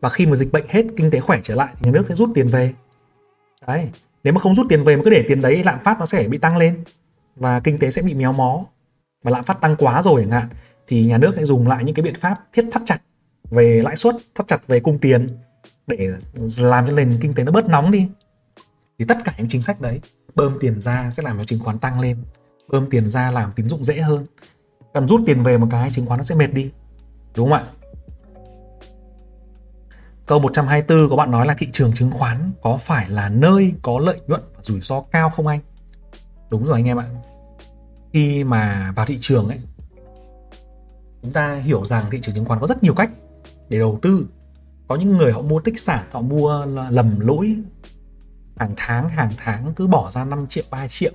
và 0.00 0.08
khi 0.08 0.26
mà 0.26 0.36
dịch 0.36 0.52
bệnh 0.52 0.64
hết, 0.68 0.86
kinh 0.96 1.10
tế 1.10 1.20
khỏe 1.20 1.40
trở 1.42 1.54
lại 1.54 1.74
thì 1.74 1.84
nhà 1.84 1.90
nước 1.90 2.04
sẽ 2.08 2.14
rút 2.14 2.30
tiền 2.34 2.48
về. 2.48 2.74
Đấy, 3.66 3.88
nếu 4.24 4.32
mà 4.32 4.40
không 4.40 4.54
rút 4.54 4.66
tiền 4.68 4.84
về 4.84 4.96
mà 4.96 5.02
cứ 5.04 5.10
để 5.10 5.24
tiền 5.28 5.40
đấy, 5.40 5.64
lạm 5.64 5.78
phát 5.84 5.98
nó 5.98 6.06
sẽ 6.06 6.28
bị 6.28 6.38
tăng 6.38 6.56
lên. 6.56 6.84
Và 7.36 7.60
kinh 7.60 7.78
tế 7.78 7.90
sẽ 7.90 8.02
bị 8.02 8.14
méo 8.14 8.32
mó. 8.32 8.64
Và 9.22 9.30
lạm 9.30 9.44
phát 9.44 9.60
tăng 9.60 9.76
quá 9.76 10.02
rồi 10.02 10.22
chẳng 10.22 10.30
hạn, 10.30 10.48
thì 10.86 11.06
nhà 11.06 11.18
nước 11.18 11.32
sẽ 11.36 11.44
dùng 11.44 11.68
lại 11.68 11.84
những 11.84 11.94
cái 11.94 12.02
biện 12.02 12.14
pháp 12.20 12.36
thiết 12.52 12.64
thắt 12.72 12.82
chặt 12.86 12.98
về 13.50 13.82
lãi 13.82 13.96
suất, 13.96 14.16
thắt 14.34 14.46
chặt 14.46 14.66
về 14.66 14.80
cung 14.80 14.98
tiền 14.98 15.28
để 15.86 16.10
làm 16.58 16.86
cho 16.86 16.92
nền 16.92 17.18
kinh 17.20 17.34
tế 17.34 17.44
nó 17.44 17.52
bớt 17.52 17.68
nóng 17.68 17.90
đi. 17.90 18.08
Thì 18.98 19.04
tất 19.04 19.18
cả 19.24 19.34
những 19.38 19.48
chính 19.48 19.62
sách 19.62 19.80
đấy, 19.80 20.00
bơm 20.34 20.58
tiền 20.60 20.80
ra 20.80 21.10
sẽ 21.10 21.22
làm 21.22 21.38
cho 21.38 21.44
chứng 21.44 21.60
khoán 21.64 21.78
tăng 21.78 22.00
lên, 22.00 22.16
bơm 22.68 22.90
tiền 22.90 23.10
ra 23.10 23.30
làm 23.30 23.52
tín 23.56 23.68
dụng 23.68 23.84
dễ 23.84 24.00
hơn. 24.00 24.26
Cần 24.94 25.08
rút 25.08 25.20
tiền 25.26 25.42
về 25.42 25.58
một 25.58 25.68
cái, 25.70 25.90
chứng 25.94 26.06
khoán 26.06 26.18
nó 26.18 26.24
sẽ 26.24 26.34
mệt 26.34 26.52
đi. 26.52 26.70
Đúng 27.36 27.50
không 27.50 27.58
ạ? 27.58 27.64
Câu 30.26 30.38
124 30.38 31.10
có 31.10 31.16
bạn 31.16 31.30
nói 31.30 31.46
là 31.46 31.54
thị 31.58 31.68
trường 31.72 31.92
chứng 31.94 32.10
khoán 32.10 32.52
có 32.62 32.76
phải 32.76 33.08
là 33.08 33.28
nơi 33.28 33.72
có 33.82 33.98
lợi 33.98 34.20
nhuận 34.26 34.40
và 34.54 34.60
rủi 34.62 34.80
ro 34.80 35.00
cao 35.00 35.30
không 35.30 35.46
anh? 35.46 35.60
Đúng 36.50 36.64
rồi 36.64 36.74
anh 36.74 36.84
em 36.84 36.96
ạ. 36.96 37.06
Khi 38.12 38.44
mà 38.44 38.92
vào 38.96 39.06
thị 39.06 39.18
trường 39.20 39.48
ấy 39.48 39.60
chúng 41.22 41.32
ta 41.32 41.54
hiểu 41.54 41.84
rằng 41.84 42.04
thị 42.10 42.18
trường 42.22 42.34
chứng 42.34 42.44
khoán 42.44 42.60
có 42.60 42.66
rất 42.66 42.82
nhiều 42.82 42.94
cách 42.94 43.10
để 43.68 43.78
đầu 43.78 43.98
tư. 44.02 44.26
Có 44.88 44.96
những 44.96 45.16
người 45.16 45.32
họ 45.32 45.42
mua 45.42 45.60
tích 45.60 45.80
sản, 45.80 46.04
họ 46.10 46.20
mua 46.20 46.66
lầm 46.90 47.20
lỗi 47.20 47.56
hàng 48.56 48.74
tháng 48.76 49.08
hàng 49.08 49.30
tháng 49.36 49.72
cứ 49.76 49.86
bỏ 49.86 50.10
ra 50.10 50.24
5 50.24 50.46
triệu 50.46 50.64
3 50.70 50.88
triệu 50.88 51.12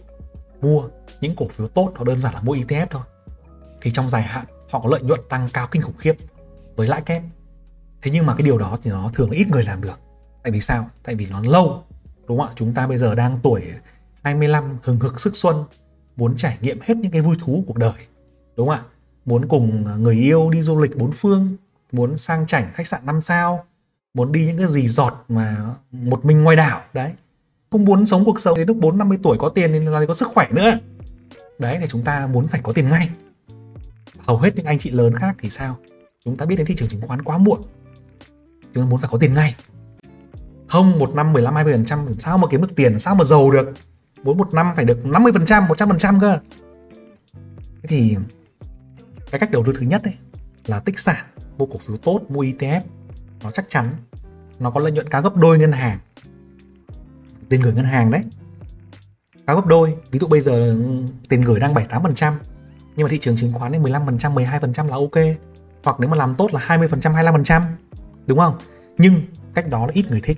mua 0.61 0.83
những 1.21 1.35
cổ 1.35 1.47
phiếu 1.47 1.67
tốt 1.67 1.91
họ 1.95 2.03
đơn 2.03 2.19
giản 2.19 2.33
là 2.33 2.41
mua 2.41 2.55
ETF 2.55 2.87
thôi. 2.89 3.03
Thì 3.81 3.91
trong 3.91 4.09
dài 4.09 4.23
hạn 4.23 4.45
họ 4.69 4.79
có 4.79 4.89
lợi 4.89 5.01
nhuận 5.01 5.19
tăng 5.29 5.49
cao 5.53 5.67
kinh 5.71 5.81
khủng 5.81 5.97
khiếp 5.97 6.15
với 6.75 6.87
lãi 6.87 7.01
kép 7.01 7.23
thế 8.01 8.11
nhưng 8.11 8.25
mà 8.25 8.35
cái 8.35 8.45
điều 8.45 8.57
đó 8.57 8.77
thì 8.83 8.91
nó 8.91 9.09
thường 9.13 9.31
là 9.31 9.37
ít 9.37 9.47
người 9.47 9.63
làm 9.63 9.81
được. 9.81 9.99
Tại 10.43 10.51
vì 10.51 10.59
sao? 10.59 10.89
Tại 11.03 11.15
vì 11.15 11.27
nó 11.29 11.41
lâu, 11.41 11.83
đúng 12.27 12.37
không 12.37 12.47
ạ? 12.47 12.53
Chúng 12.55 12.73
ta 12.73 12.87
bây 12.87 12.97
giờ 12.97 13.15
đang 13.15 13.39
tuổi 13.43 13.63
25 14.23 14.77
hừng 14.83 14.99
hực 14.99 15.19
sức 15.19 15.35
xuân, 15.35 15.55
muốn 16.15 16.35
trải 16.37 16.57
nghiệm 16.61 16.79
hết 16.81 16.97
những 16.97 17.11
cái 17.11 17.21
vui 17.21 17.35
thú 17.39 17.63
cuộc 17.67 17.77
đời, 17.77 17.93
đúng 18.57 18.67
không 18.67 18.75
ạ? 18.75 18.83
Muốn 19.25 19.47
cùng 19.47 19.83
người 20.03 20.15
yêu 20.15 20.49
đi 20.49 20.61
du 20.61 20.81
lịch 20.81 20.97
bốn 20.97 21.11
phương, 21.11 21.55
muốn 21.91 22.17
sang 22.17 22.47
chảnh 22.47 22.71
khách 22.73 22.87
sạn 22.87 23.05
5 23.05 23.21
sao, 23.21 23.65
muốn 24.13 24.31
đi 24.31 24.45
những 24.45 24.57
cái 24.57 24.67
gì 24.67 24.87
giọt 24.87 25.25
mà 25.29 25.75
một 25.91 26.25
mình 26.25 26.43
ngoài 26.43 26.55
đảo, 26.55 26.81
đấy. 26.93 27.11
Không 27.71 27.85
muốn 27.85 28.05
sống 28.05 28.25
cuộc 28.25 28.39
sống 28.39 28.57
đến 28.57 28.67
lúc 28.67 28.77
4 28.77 28.97
50 28.97 29.19
tuổi 29.23 29.37
có 29.37 29.49
tiền 29.49 29.71
nên 29.71 29.85
là 29.85 30.05
có 30.05 30.13
sức 30.13 30.27
khỏe 30.33 30.47
nữa. 30.51 30.79
Đấy, 31.59 31.77
thì 31.81 31.87
chúng 31.89 32.03
ta 32.03 32.27
muốn 32.27 32.47
phải 32.47 32.61
có 32.63 32.73
tiền 32.73 32.89
ngay. 32.89 33.09
Hầu 34.19 34.37
hết 34.37 34.55
những 34.55 34.65
anh 34.65 34.79
chị 34.79 34.89
lớn 34.89 35.15
khác 35.15 35.35
thì 35.39 35.49
sao? 35.49 35.77
Chúng 36.25 36.37
ta 36.37 36.45
biết 36.45 36.55
đến 36.55 36.65
thị 36.67 36.75
trường 36.77 36.89
chứng 36.89 37.01
khoán 37.01 37.21
quá 37.21 37.37
muộn 37.37 37.61
chúng 38.73 38.83
ta 38.83 38.89
muốn 38.89 38.99
phải 38.99 39.09
có 39.11 39.17
tiền 39.17 39.33
ngay. 39.33 39.55
Không, 40.67 40.99
một 40.99 41.15
năm 41.15 41.33
15 41.33 41.55
20 41.55 41.73
phần 41.73 41.85
trăm. 41.85 42.19
Sao 42.19 42.37
mà 42.37 42.47
kiếm 42.51 42.61
được 42.61 42.75
tiền? 42.75 42.99
Sao 42.99 43.15
mà 43.15 43.23
giàu 43.23 43.51
được? 43.51 43.73
Muốn 44.23 44.37
một 44.37 44.53
năm 44.53 44.71
phải 44.75 44.85
được 44.85 45.05
50 45.05 45.33
phần 45.33 45.45
trăm 45.45 45.67
100 45.67 45.89
phần 45.89 45.97
trăm 45.97 46.19
cơ. 46.19 46.39
Thế 47.81 47.87
thì 47.87 48.15
cái 49.31 49.39
cách 49.39 49.51
đầu 49.51 49.63
tư 49.65 49.73
thứ 49.79 49.85
nhất 49.85 50.03
ấy 50.03 50.13
là 50.65 50.79
tích 50.79 50.99
sản, 50.99 51.25
mua 51.57 51.65
cổ 51.65 51.77
phiếu 51.77 51.97
tốt, 51.97 52.21
mua 52.29 52.43
ETF 52.43 52.81
nó 53.43 53.51
chắc 53.51 53.65
chắn, 53.69 53.95
nó 54.59 54.69
có 54.69 54.79
lợi 54.79 54.91
nhuận 54.91 55.09
cao 55.09 55.21
gấp 55.21 55.35
đôi 55.35 55.59
ngân 55.59 55.71
hàng. 55.71 55.99
Tiền 57.49 57.61
gửi 57.61 57.73
ngân 57.73 57.85
hàng 57.85 58.11
đấy. 58.11 58.23
Cao 59.47 59.55
gấp 59.55 59.65
đôi, 59.65 59.95
ví 60.11 60.19
dụ 60.19 60.27
bây 60.27 60.41
giờ 60.41 60.51
ừ, 60.51 61.03
tiền 61.29 61.41
gửi 61.41 61.59
đang 61.59 61.73
7 61.73 61.85
8 61.85 62.03
phần 62.03 62.15
trăm, 62.15 62.39
nhưng 62.95 63.05
mà 63.05 63.09
thị 63.09 63.17
trường 63.21 63.37
chứng 63.37 63.53
khoán 63.53 63.71
đến 63.71 63.83
15 63.83 64.05
phần 64.05 64.17
trăm 64.17 64.35
12 64.35 64.59
phần 64.59 64.73
trăm 64.73 64.87
là 64.87 64.95
ok. 64.95 65.37
Hoặc 65.83 65.99
nếu 65.99 66.09
mà 66.09 66.17
làm 66.17 66.35
tốt 66.35 66.53
là 66.53 66.59
20 66.63 66.87
phần 66.87 67.01
trăm 67.01 67.13
25 67.13 67.33
phần 67.33 67.43
trăm 67.43 67.63
đúng 68.31 68.39
không? 68.39 68.57
Nhưng 68.97 69.21
cách 69.53 69.69
đó 69.69 69.85
là 69.85 69.91
ít 69.93 70.05
người 70.09 70.21
thích. 70.21 70.37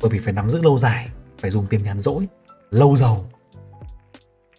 Bởi 0.00 0.10
vì 0.10 0.18
phải 0.18 0.32
nắm 0.32 0.50
giữ 0.50 0.62
lâu 0.62 0.78
dài, 0.78 1.08
phải 1.38 1.50
dùng 1.50 1.66
tiền 1.66 1.84
nhàn 1.84 2.02
rỗi, 2.02 2.26
lâu 2.70 2.96
giàu. 2.96 3.30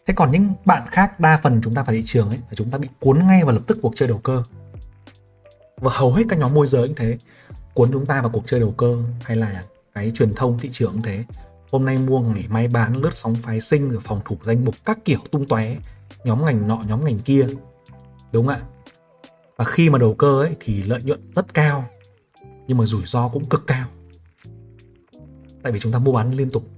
Thế 0.05 0.13
còn 0.13 0.31
những 0.31 0.53
bạn 0.65 0.87
khác, 0.91 1.19
đa 1.19 1.39
phần 1.43 1.61
chúng 1.63 1.75
ta 1.75 1.83
phải 1.83 1.95
thị 1.95 2.03
trường 2.05 2.29
ấy, 2.29 2.37
là 2.37 2.55
chúng 2.55 2.71
ta 2.71 2.77
bị 2.77 2.87
cuốn 2.99 3.27
ngay 3.27 3.43
vào 3.43 3.53
lập 3.53 3.61
tức 3.67 3.77
cuộc 3.81 3.93
chơi 3.95 4.07
đầu 4.07 4.17
cơ. 4.17 4.43
Và 5.77 5.91
hầu 5.93 6.13
hết 6.13 6.23
các 6.29 6.39
nhóm 6.39 6.53
môi 6.53 6.67
giới 6.67 6.87
cũng 6.87 6.95
thế. 6.95 7.17
Cuốn 7.73 7.91
chúng 7.91 8.05
ta 8.05 8.21
vào 8.21 8.29
cuộc 8.29 8.43
chơi 8.45 8.59
đầu 8.59 8.73
cơ, 8.77 8.97
hay 9.23 9.37
là 9.37 9.63
cái 9.93 10.11
truyền 10.11 10.35
thông 10.35 10.59
thị 10.59 10.69
trường 10.71 10.91
cũng 10.91 11.01
thế. 11.01 11.23
Hôm 11.71 11.85
nay 11.85 11.97
mua 11.97 12.19
ngày 12.19 12.45
mai 12.49 12.67
bán, 12.67 12.97
lướt 12.97 13.13
sóng 13.13 13.35
phái 13.35 13.61
sinh, 13.61 13.89
rồi 13.89 13.99
phòng 14.03 14.21
thủ 14.25 14.37
danh 14.45 14.65
mục 14.65 14.75
các 14.85 14.97
kiểu 15.05 15.19
tung 15.31 15.47
tóe, 15.47 15.75
nhóm 16.23 16.45
ngành 16.45 16.67
nọ, 16.67 16.83
nhóm 16.87 17.05
ngành 17.05 17.19
kia. 17.19 17.47
Đúng 18.31 18.47
không 18.47 18.55
ạ? 18.55 18.61
Và 19.57 19.65
khi 19.65 19.89
mà 19.89 19.99
đầu 19.99 20.13
cơ 20.13 20.41
ấy, 20.41 20.55
thì 20.59 20.81
lợi 20.81 21.01
nhuận 21.03 21.31
rất 21.33 21.53
cao 21.53 21.89
nhưng 22.67 22.77
mà 22.77 22.85
rủi 22.85 23.01
ro 23.05 23.27
cũng 23.27 23.45
cực 23.45 23.67
cao. 23.67 23.87
Tại 25.63 25.71
vì 25.71 25.79
chúng 25.79 25.91
ta 25.91 25.99
mua 25.99 26.11
bán 26.11 26.31
liên 26.31 26.49
tục 26.49 26.69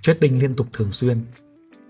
trading 0.00 0.40
liên 0.40 0.56
tục 0.56 0.66
thường 0.72 0.92
xuyên. 0.92 1.24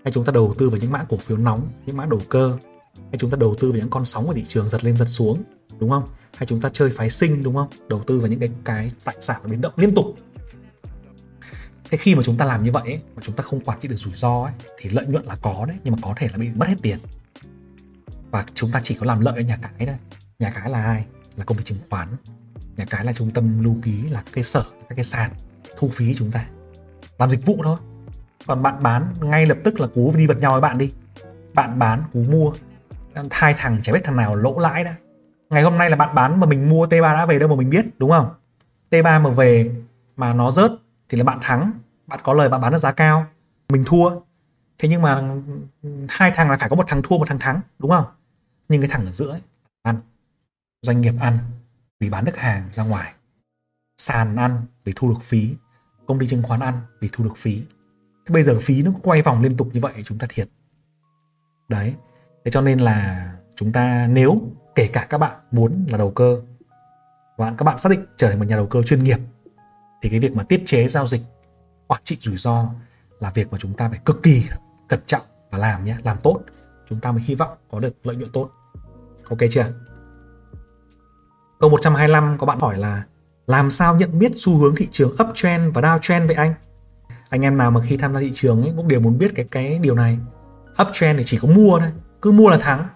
Hay 0.03 0.13
chúng 0.13 0.25
ta 0.25 0.31
đầu 0.31 0.55
tư 0.57 0.69
vào 0.69 0.79
những 0.79 0.91
mã 0.91 1.03
cổ 1.09 1.17
phiếu 1.17 1.37
nóng 1.37 1.71
những 1.85 1.97
mã 1.97 2.05
đầu 2.05 2.21
cơ. 2.29 2.57
Hay 2.95 3.17
chúng 3.19 3.31
ta 3.31 3.37
đầu 3.39 3.55
tư 3.59 3.71
vào 3.71 3.79
những 3.79 3.89
con 3.89 4.05
sóng 4.05 4.27
của 4.27 4.33
thị 4.33 4.43
trường 4.47 4.69
giật 4.69 4.83
lên 4.83 4.97
giật 4.97 5.05
xuống 5.05 5.43
đúng 5.79 5.89
không? 5.89 6.09
Hay 6.37 6.47
chúng 6.47 6.61
ta 6.61 6.69
chơi 6.69 6.89
phái 6.89 7.09
sinh 7.09 7.43
đúng 7.43 7.55
không? 7.55 7.67
Đầu 7.87 8.03
tư 8.07 8.19
vào 8.19 8.27
những 8.27 8.39
cái 8.39 8.49
cái 8.63 8.91
tài 9.03 9.15
sản 9.19 9.41
biến 9.45 9.61
động 9.61 9.73
liên 9.75 9.95
tục. 9.95 10.17
Thế 11.89 11.97
khi 11.97 12.15
mà 12.15 12.23
chúng 12.23 12.37
ta 12.37 12.45
làm 12.45 12.63
như 12.63 12.71
vậy 12.71 12.83
ấy, 12.85 13.01
mà 13.15 13.21
chúng 13.25 13.35
ta 13.35 13.43
không 13.43 13.59
quản 13.59 13.79
trị 13.79 13.87
được 13.87 13.95
rủi 13.95 14.13
ro 14.15 14.43
ấy, 14.43 14.53
thì 14.77 14.89
lợi 14.89 15.05
nhuận 15.05 15.25
là 15.25 15.35
có 15.41 15.65
đấy 15.65 15.77
nhưng 15.83 15.93
mà 15.93 15.99
có 16.01 16.13
thể 16.17 16.27
là 16.31 16.37
bị 16.37 16.49
mất 16.49 16.67
hết 16.67 16.75
tiền. 16.81 16.99
Và 18.31 18.45
chúng 18.53 18.71
ta 18.71 18.81
chỉ 18.83 18.95
có 18.95 19.05
làm 19.05 19.19
lợi 19.19 19.35
ở 19.35 19.41
nhà 19.41 19.57
cái 19.61 19.87
thôi. 19.87 19.97
Nhà 20.39 20.51
cái 20.55 20.69
là 20.69 20.83
ai? 20.83 21.05
Là 21.35 21.45
công 21.45 21.57
ty 21.57 21.63
chứng 21.63 21.77
khoán 21.89 22.15
cái 22.79 22.87
cái 22.89 23.05
là 23.05 23.13
trung 23.13 23.31
tâm 23.31 23.63
lưu 23.63 23.75
ký 23.81 24.07
là 24.07 24.23
cái 24.33 24.43
sở 24.43 24.63
các 24.89 24.95
cái 24.95 25.05
sàn 25.05 25.31
thu 25.77 25.89
phí 25.93 26.15
chúng 26.15 26.31
ta. 26.31 26.45
Làm 27.17 27.29
dịch 27.29 27.45
vụ 27.45 27.57
thôi. 27.63 27.77
Còn 28.47 28.63
bạn 28.63 28.83
bán 28.83 29.13
ngay 29.21 29.45
lập 29.45 29.57
tức 29.63 29.79
là 29.79 29.87
cú 29.87 30.13
đi 30.15 30.27
vật 30.27 30.37
nhau 30.39 30.51
với 30.51 30.61
bạn 30.61 30.77
đi. 30.77 30.93
Bạn 31.53 31.79
bán 31.79 32.03
cú 32.13 32.19
mua. 32.19 32.53
Hai 33.31 33.53
thằng 33.53 33.79
chả 33.83 33.93
biết 33.93 33.99
thằng 34.03 34.15
nào 34.15 34.35
lỗ 34.35 34.59
lãi 34.59 34.83
đã. 34.83 34.95
Ngày 35.49 35.63
hôm 35.63 35.77
nay 35.77 35.89
là 35.89 35.95
bạn 35.95 36.15
bán 36.15 36.39
mà 36.39 36.47
mình 36.47 36.69
mua 36.69 36.85
T3 36.85 37.01
đã 37.01 37.25
về 37.25 37.39
đâu 37.39 37.49
mà 37.49 37.55
mình 37.55 37.69
biết 37.69 37.85
đúng 37.97 38.11
không? 38.11 38.29
T3 38.91 39.21
mà 39.21 39.29
về 39.29 39.71
mà 40.15 40.33
nó 40.33 40.51
rớt 40.51 40.71
thì 41.09 41.17
là 41.17 41.23
bạn 41.23 41.39
thắng. 41.41 41.71
Bạn 42.07 42.19
có 42.23 42.33
lời 42.33 42.49
bạn 42.49 42.61
bán 42.61 42.71
được 42.71 42.79
giá 42.79 42.91
cao 42.91 43.25
mình 43.69 43.83
thua. 43.85 44.09
Thế 44.79 44.89
nhưng 44.89 45.01
mà 45.01 45.23
hai 46.09 46.31
thằng 46.35 46.49
là 46.49 46.57
phải 46.57 46.69
có 46.69 46.75
một 46.75 46.85
thằng 46.87 47.01
thua 47.01 47.17
một 47.17 47.27
thằng 47.27 47.39
thắng 47.39 47.61
đúng 47.79 47.91
không? 47.91 48.05
Nhưng 48.69 48.81
cái 48.81 48.89
thằng 48.89 49.05
ở 49.05 49.11
giữa 49.11 49.29
ấy, 49.29 49.41
ăn. 49.81 49.97
Doanh 50.81 51.01
nghiệp 51.01 51.13
ăn 51.19 51.37
vì 51.99 52.09
bán 52.09 52.25
được 52.25 52.37
hàng 52.37 52.69
ra 52.73 52.83
ngoài. 52.83 53.13
Sàn 53.97 54.35
ăn 54.35 54.61
vì 54.83 54.93
thu 54.95 55.09
được 55.09 55.23
phí, 55.23 55.55
công 56.07 56.19
ty 56.19 56.27
chứng 56.27 56.43
khoán 56.43 56.59
ăn 56.59 56.81
vì 56.99 57.09
thu 57.11 57.23
được 57.23 57.37
phí. 57.37 57.63
Thế 58.25 58.33
bây 58.33 58.43
giờ 58.43 58.59
phí 58.61 58.83
nó 58.83 58.91
quay 59.03 59.21
vòng 59.21 59.41
liên 59.41 59.57
tục 59.57 59.69
như 59.73 59.79
vậy, 59.79 59.93
chúng 60.05 60.17
ta 60.17 60.27
thiệt. 60.29 60.49
Đấy, 61.67 61.95
thế 62.45 62.51
cho 62.51 62.61
nên 62.61 62.79
là 62.79 63.31
chúng 63.55 63.71
ta 63.71 64.07
nếu 64.07 64.41
kể 64.75 64.89
cả 64.93 65.07
các 65.09 65.17
bạn 65.17 65.39
muốn 65.51 65.85
là 65.89 65.97
đầu 65.97 66.11
cơ, 66.11 66.41
và 67.37 67.53
các 67.57 67.63
bạn 67.63 67.79
xác 67.79 67.89
định 67.89 68.05
trở 68.17 68.29
thành 68.29 68.39
một 68.39 68.45
nhà 68.45 68.55
đầu 68.55 68.67
cơ 68.67 68.83
chuyên 68.83 69.03
nghiệp, 69.03 69.19
thì 70.01 70.09
cái 70.09 70.19
việc 70.19 70.35
mà 70.35 70.43
tiết 70.43 70.63
chế 70.65 70.87
giao 70.87 71.07
dịch, 71.07 71.21
quản 71.87 72.01
trị 72.03 72.17
rủi 72.21 72.37
ro 72.37 72.69
là 73.19 73.31
việc 73.31 73.51
mà 73.51 73.57
chúng 73.61 73.73
ta 73.73 73.89
phải 73.89 73.99
cực 74.05 74.23
kỳ 74.23 74.45
cẩn 74.87 74.99
trọng 75.07 75.21
và 75.51 75.57
làm 75.57 75.85
nhé, 75.85 75.97
làm 76.03 76.17
tốt. 76.23 76.41
Chúng 76.89 76.99
ta 76.99 77.11
mới 77.11 77.21
hy 77.21 77.35
vọng 77.35 77.57
có 77.71 77.79
được 77.79 78.05
lợi 78.05 78.15
nhuận 78.15 78.31
tốt. 78.31 78.49
Ok 79.29 79.39
chưa? 79.51 79.73
Câu 81.59 81.69
125 81.69 82.37
có 82.37 82.45
bạn 82.45 82.59
hỏi 82.59 82.77
là 82.77 83.03
làm 83.47 83.69
sao 83.69 83.95
nhận 83.95 84.19
biết 84.19 84.31
xu 84.35 84.57
hướng 84.57 84.75
thị 84.75 84.87
trường 84.91 85.15
uptrend 85.23 85.73
và 85.73 85.81
downtrend 85.81 86.27
vậy 86.27 86.35
anh? 86.35 86.53
Anh 87.29 87.41
em 87.41 87.57
nào 87.57 87.71
mà 87.71 87.81
khi 87.87 87.97
tham 87.97 88.13
gia 88.13 88.19
thị 88.19 88.31
trường 88.33 88.61
ấy 88.61 88.73
cũng 88.77 88.87
đều 88.87 88.99
muốn 88.99 89.17
biết 89.17 89.31
cái 89.35 89.45
cái 89.51 89.79
điều 89.79 89.95
này. 89.95 90.19
Uptrend 90.81 91.17
thì 91.17 91.23
chỉ 91.25 91.37
có 91.41 91.47
mua 91.47 91.79
thôi, 91.79 91.91
cứ 92.21 92.31
mua 92.31 92.49
là 92.49 92.57
thắng. 92.57 92.87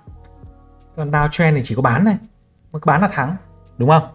Còn 0.96 1.12
downtrend 1.12 1.56
thì 1.56 1.62
chỉ 1.64 1.76
có 1.76 1.82
bán 1.82 2.04
này, 2.04 2.18
mà 2.72 2.80
bán 2.86 3.02
là 3.02 3.08
thắng, 3.08 3.36
đúng 3.78 3.90
không? 3.90 4.08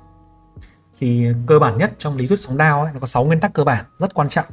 Thì 1.01 1.27
cơ 1.47 1.59
bản 1.59 1.79
nhất 1.79 1.93
trong 1.99 2.17
lý 2.17 2.27
thuyết 2.27 2.41
sóng 2.41 2.57
down 2.57 2.85
ấy 2.85 2.93
nó 2.93 3.01
có 3.01 3.07
6 3.07 3.25
nguyên 3.25 3.41
tắc 3.41 3.53
cơ 3.53 3.65
bản 3.65 3.85
rất 3.99 4.15
quan 4.15 4.29
trọng. 4.29 4.47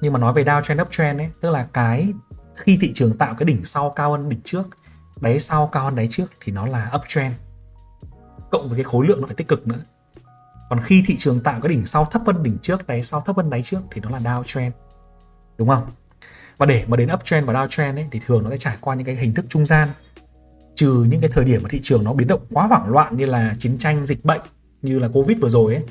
Nhưng 0.00 0.12
mà 0.12 0.18
nói 0.18 0.32
về 0.32 0.44
downtrend 0.44 0.82
uptrend 0.82 1.20
ấy, 1.20 1.30
tức 1.40 1.50
là 1.50 1.66
cái 1.72 2.12
khi 2.54 2.78
thị 2.80 2.92
trường 2.94 3.18
tạo 3.18 3.34
cái 3.34 3.44
đỉnh 3.44 3.64
sau 3.64 3.92
cao 3.96 4.10
hơn 4.10 4.28
đỉnh 4.28 4.40
trước, 4.44 4.62
đáy 5.20 5.40
sau 5.40 5.66
cao 5.66 5.84
hơn 5.84 5.94
đáy 5.94 6.08
trước 6.10 6.26
thì 6.40 6.52
nó 6.52 6.66
là 6.66 6.90
uptrend 6.96 7.34
cộng 8.50 8.68
với 8.68 8.76
cái 8.76 8.84
khối 8.84 9.06
lượng 9.06 9.20
nó 9.20 9.26
phải 9.26 9.36
tích 9.36 9.48
cực 9.48 9.68
nữa. 9.68 9.82
Còn 10.70 10.80
khi 10.80 11.02
thị 11.06 11.16
trường 11.18 11.40
tạo 11.40 11.60
cái 11.60 11.68
đỉnh 11.68 11.86
sau 11.86 12.04
thấp 12.04 12.22
hơn 12.26 12.42
đỉnh 12.42 12.58
trước 12.62 12.86
đáy 12.86 13.02
sau 13.02 13.20
thấp 13.20 13.36
hơn 13.36 13.50
đáy 13.50 13.62
trước 13.62 13.80
thì 13.90 14.00
nó 14.00 14.10
là 14.10 14.18
downtrend. 14.18 14.70
Đúng 15.58 15.68
không? 15.68 15.86
Và 16.58 16.66
để 16.66 16.84
mà 16.88 16.96
đến 16.96 17.08
uptrend 17.14 17.46
và 17.46 17.54
downtrend 17.54 17.96
ấy, 17.96 18.06
thì 18.10 18.20
thường 18.26 18.44
nó 18.44 18.50
sẽ 18.50 18.56
trải 18.56 18.76
qua 18.80 18.94
những 18.94 19.06
cái 19.06 19.14
hình 19.16 19.34
thức 19.34 19.46
trung 19.48 19.66
gian. 19.66 19.88
Trừ 20.74 21.06
những 21.10 21.20
cái 21.20 21.30
thời 21.32 21.44
điểm 21.44 21.62
mà 21.62 21.68
thị 21.72 21.80
trường 21.82 22.04
nó 22.04 22.12
biến 22.12 22.28
động 22.28 22.40
quá 22.52 22.66
hoảng 22.66 22.88
loạn 22.88 23.16
như 23.16 23.24
là 23.24 23.54
chiến 23.58 23.78
tranh, 23.78 24.06
dịch 24.06 24.24
bệnh, 24.24 24.40
như 24.82 24.98
là 24.98 25.08
covid 25.12 25.38
vừa 25.40 25.48
rồi 25.48 25.74
ấy, 25.74 25.84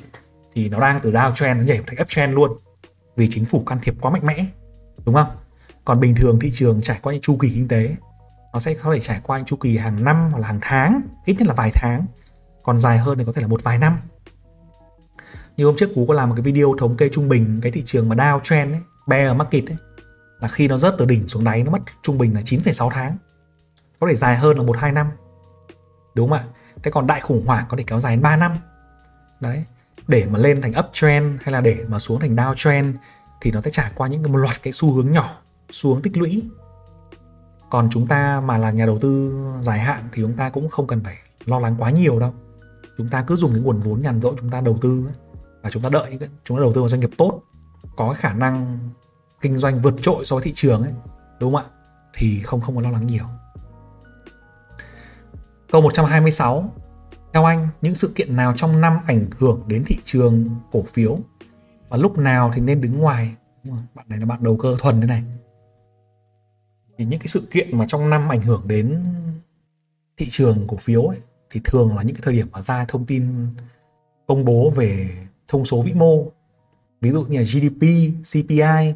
thì 0.54 0.68
nó 0.68 0.80
đang 0.80 1.00
từ 1.02 1.12
downtrend 1.12 1.56
nó 1.56 1.62
nhảy 1.62 1.80
thành 1.86 1.96
uptrend 2.02 2.34
luôn. 2.34 2.52
Vì 3.16 3.28
chính 3.30 3.44
phủ 3.44 3.62
can 3.66 3.78
thiệp 3.82 3.94
quá 4.00 4.10
mạnh 4.10 4.26
mẽ, 4.26 4.46
đúng 5.04 5.14
không? 5.14 5.26
Còn 5.84 6.00
bình 6.00 6.14
thường 6.14 6.38
thị 6.40 6.52
trường 6.54 6.82
trải 6.82 6.98
qua 7.02 7.12
những 7.12 7.22
chu 7.22 7.36
kỳ 7.36 7.48
kinh 7.48 7.68
tế, 7.68 7.96
nó 8.52 8.60
sẽ 8.60 8.74
có 8.74 8.94
thể 8.94 9.00
trải 9.00 9.20
qua 9.22 9.38
những 9.38 9.46
chu 9.46 9.56
kỳ 9.56 9.76
hàng 9.76 10.04
năm 10.04 10.28
hoặc 10.30 10.38
là 10.38 10.46
hàng 10.46 10.58
tháng, 10.62 11.00
ít 11.24 11.36
nhất 11.38 11.48
là 11.48 11.54
vài 11.54 11.70
tháng 11.74 12.06
còn 12.64 12.78
dài 12.78 12.98
hơn 12.98 13.18
thì 13.18 13.24
có 13.24 13.32
thể 13.32 13.42
là 13.42 13.48
một 13.48 13.62
vài 13.62 13.78
năm. 13.78 13.98
Như 15.56 15.66
hôm 15.66 15.76
trước 15.76 15.90
cú 15.94 16.06
có 16.06 16.14
làm 16.14 16.28
một 16.28 16.34
cái 16.34 16.42
video 16.42 16.74
thống 16.78 16.96
kê 16.96 17.08
trung 17.08 17.28
bình 17.28 17.58
cái 17.62 17.72
thị 17.72 17.82
trường 17.86 18.08
mà 18.08 18.16
downtrend 18.16 18.72
ấy 18.72 18.80
bear 19.06 19.36
market 19.36 19.66
ấy 19.66 19.76
là 20.40 20.48
khi 20.48 20.68
nó 20.68 20.78
rớt 20.78 20.94
từ 20.98 21.04
đỉnh 21.04 21.28
xuống 21.28 21.44
đáy 21.44 21.62
nó 21.62 21.70
mất 21.70 21.78
trung 22.02 22.18
bình 22.18 22.34
là 22.34 22.40
9,6 22.40 22.90
tháng. 22.90 23.16
Có 24.00 24.06
thể 24.08 24.14
dài 24.14 24.36
hơn 24.36 24.56
là 24.56 24.62
một 24.62 24.76
hai 24.78 24.92
năm. 24.92 25.10
Đúng 26.14 26.30
không 26.30 26.38
ạ? 26.38 26.44
Thế 26.82 26.90
còn 26.90 27.06
đại 27.06 27.20
khủng 27.20 27.46
hoảng 27.46 27.64
có 27.68 27.76
thể 27.76 27.84
kéo 27.86 28.00
dài 28.00 28.16
đến 28.16 28.22
3 28.22 28.36
năm. 28.36 28.52
Đấy 29.40 29.64
để 30.08 30.26
mà 30.30 30.38
lên 30.38 30.62
thành 30.62 30.72
uptrend 30.78 31.40
hay 31.42 31.52
là 31.52 31.60
để 31.60 31.84
mà 31.88 31.98
xuống 31.98 32.20
thành 32.20 32.36
downtrend 32.36 32.92
thì 33.40 33.50
nó 33.50 33.60
sẽ 33.60 33.70
trải 33.70 33.90
qua 33.94 34.08
những 34.08 34.22
một 34.22 34.38
loạt 34.38 34.62
cái 34.62 34.72
xu 34.72 34.92
hướng 34.92 35.12
nhỏ 35.12 35.42
xu 35.72 35.94
hướng 35.94 36.02
tích 36.02 36.16
lũy. 36.16 36.50
Còn 37.70 37.88
chúng 37.90 38.06
ta 38.06 38.40
mà 38.40 38.58
là 38.58 38.70
nhà 38.70 38.86
đầu 38.86 38.98
tư 38.98 39.34
dài 39.60 39.78
hạn 39.78 40.00
thì 40.12 40.22
chúng 40.22 40.36
ta 40.36 40.50
cũng 40.50 40.68
không 40.68 40.86
cần 40.86 41.00
phải 41.04 41.16
lo 41.44 41.58
lắng 41.58 41.74
quá 41.78 41.90
nhiều 41.90 42.20
đâu 42.20 42.34
chúng 42.98 43.08
ta 43.08 43.24
cứ 43.26 43.36
dùng 43.36 43.52
cái 43.52 43.60
nguồn 43.60 43.80
vốn 43.80 44.02
nhàn 44.02 44.20
rỗi 44.20 44.34
chúng 44.40 44.50
ta 44.50 44.60
đầu 44.60 44.78
tư 44.80 45.08
và 45.62 45.70
chúng 45.70 45.82
ta 45.82 45.88
đợi 45.88 46.18
chúng 46.44 46.56
ta 46.56 46.60
đầu 46.60 46.72
tư 46.72 46.80
vào 46.80 46.88
doanh 46.88 47.00
nghiệp 47.00 47.10
tốt 47.18 47.42
có 47.96 48.12
cái 48.12 48.20
khả 48.20 48.32
năng 48.32 48.78
kinh 49.40 49.58
doanh 49.58 49.82
vượt 49.82 49.94
trội 50.02 50.24
so 50.24 50.36
với 50.36 50.44
thị 50.44 50.52
trường 50.54 50.82
ấy 50.82 50.92
đúng 51.40 51.54
không 51.54 51.64
ạ? 51.64 51.70
Thì 52.14 52.42
không 52.42 52.60
không 52.60 52.76
có 52.76 52.82
lo 52.82 52.90
lắng 52.90 53.06
nhiều. 53.06 53.24
Câu 55.70 55.80
126 55.82 56.70
theo 57.32 57.44
anh 57.44 57.68
những 57.82 57.94
sự 57.94 58.12
kiện 58.14 58.36
nào 58.36 58.54
trong 58.56 58.80
năm 58.80 58.98
ảnh 59.06 59.24
hưởng 59.38 59.62
đến 59.66 59.84
thị 59.86 59.96
trường 60.04 60.48
cổ 60.72 60.82
phiếu? 60.82 61.18
Và 61.88 61.96
lúc 61.96 62.18
nào 62.18 62.50
thì 62.54 62.60
nên 62.60 62.80
đứng 62.80 62.98
ngoài? 62.98 63.34
Bạn 63.94 64.06
này 64.08 64.18
là 64.18 64.26
bạn 64.26 64.42
đầu 64.42 64.56
cơ 64.56 64.76
thuần 64.78 65.00
thế 65.00 65.06
này. 65.06 65.24
Thì 66.98 67.04
những 67.04 67.20
cái 67.20 67.26
sự 67.26 67.48
kiện 67.50 67.78
mà 67.78 67.84
trong 67.88 68.10
năm 68.10 68.28
ảnh 68.28 68.42
hưởng 68.42 68.62
đến 68.66 69.04
thị 70.16 70.26
trường 70.30 70.66
cổ 70.68 70.76
phiếu 70.76 71.02
ấy, 71.02 71.18
thì 71.54 71.60
thường 71.64 71.96
là 71.96 72.02
những 72.02 72.16
cái 72.16 72.22
thời 72.24 72.34
điểm 72.34 72.46
mà 72.52 72.62
ra 72.62 72.84
thông 72.88 73.06
tin 73.06 73.46
công 74.26 74.44
bố 74.44 74.70
về 74.70 75.16
thông 75.48 75.64
số 75.64 75.82
vĩ 75.82 75.92
mô 75.92 76.30
ví 77.00 77.10
dụ 77.10 77.24
như 77.24 77.38
là 77.38 77.44
GDP, 77.44 77.82
CPI, 78.32 78.94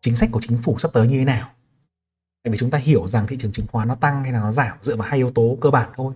chính 0.00 0.16
sách 0.16 0.28
của 0.32 0.40
chính 0.40 0.58
phủ 0.58 0.78
sắp 0.78 0.90
tới 0.94 1.08
như 1.08 1.18
thế 1.18 1.24
nào. 1.24 1.48
Tại 2.44 2.52
vì 2.52 2.58
chúng 2.58 2.70
ta 2.70 2.78
hiểu 2.78 3.08
rằng 3.08 3.26
thị 3.26 3.36
trường 3.40 3.52
chứng 3.52 3.66
khoán 3.66 3.88
nó 3.88 3.94
tăng 3.94 4.22
hay 4.22 4.32
là 4.32 4.40
nó 4.40 4.52
giảm 4.52 4.76
dựa 4.80 4.96
vào 4.96 5.08
hai 5.08 5.18
yếu 5.18 5.30
tố 5.30 5.58
cơ 5.60 5.70
bản 5.70 5.90
thôi. 5.96 6.14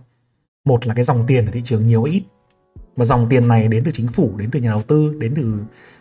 Một 0.65 0.87
là 0.87 0.93
cái 0.93 1.03
dòng 1.03 1.23
tiền 1.27 1.45
ở 1.45 1.51
thị 1.51 1.61
trường 1.65 1.87
nhiều 1.87 2.03
ít. 2.03 2.23
mà 2.95 3.05
dòng 3.05 3.27
tiền 3.29 3.47
này 3.47 3.67
đến 3.67 3.83
từ 3.85 3.91
chính 3.91 4.07
phủ, 4.07 4.33
đến 4.37 4.51
từ 4.51 4.59
nhà 4.59 4.69
đầu 4.69 4.81
tư, 4.81 5.15
đến 5.19 5.33
từ 5.35 5.59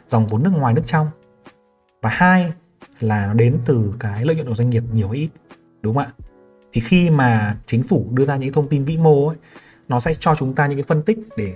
dòng 0.08 0.26
vốn 0.26 0.42
nước 0.42 0.50
ngoài 0.50 0.74
nước 0.74 0.82
trong. 0.86 1.06
Và 2.02 2.10
hai 2.10 2.52
là 3.00 3.26
nó 3.26 3.34
đến 3.34 3.58
từ 3.66 3.94
cái 3.98 4.24
lợi 4.24 4.36
nhuận 4.36 4.48
của 4.48 4.54
doanh 4.54 4.70
nghiệp 4.70 4.82
nhiều 4.92 5.10
ít. 5.10 5.28
Đúng 5.82 5.94
không 5.94 6.04
ạ? 6.04 6.12
Thì 6.72 6.80
khi 6.80 7.10
mà 7.10 7.58
chính 7.66 7.82
phủ 7.82 8.06
đưa 8.10 8.26
ra 8.26 8.36
những 8.36 8.52
thông 8.52 8.68
tin 8.68 8.84
vĩ 8.84 8.96
mô 8.96 9.28
ấy, 9.28 9.36
nó 9.88 10.00
sẽ 10.00 10.14
cho 10.20 10.34
chúng 10.38 10.54
ta 10.54 10.66
những 10.66 10.78
cái 10.78 10.84
phân 10.88 11.02
tích 11.02 11.18
để 11.36 11.54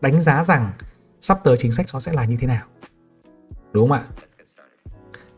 đánh 0.00 0.22
giá 0.22 0.44
rằng 0.44 0.72
sắp 1.20 1.38
tới 1.44 1.56
chính 1.58 1.72
sách 1.72 1.86
nó 1.92 2.00
sẽ 2.00 2.12
là 2.12 2.24
như 2.24 2.36
thế 2.40 2.46
nào. 2.46 2.66
Đúng 3.72 3.88
không 3.88 3.98
ạ? 3.98 4.04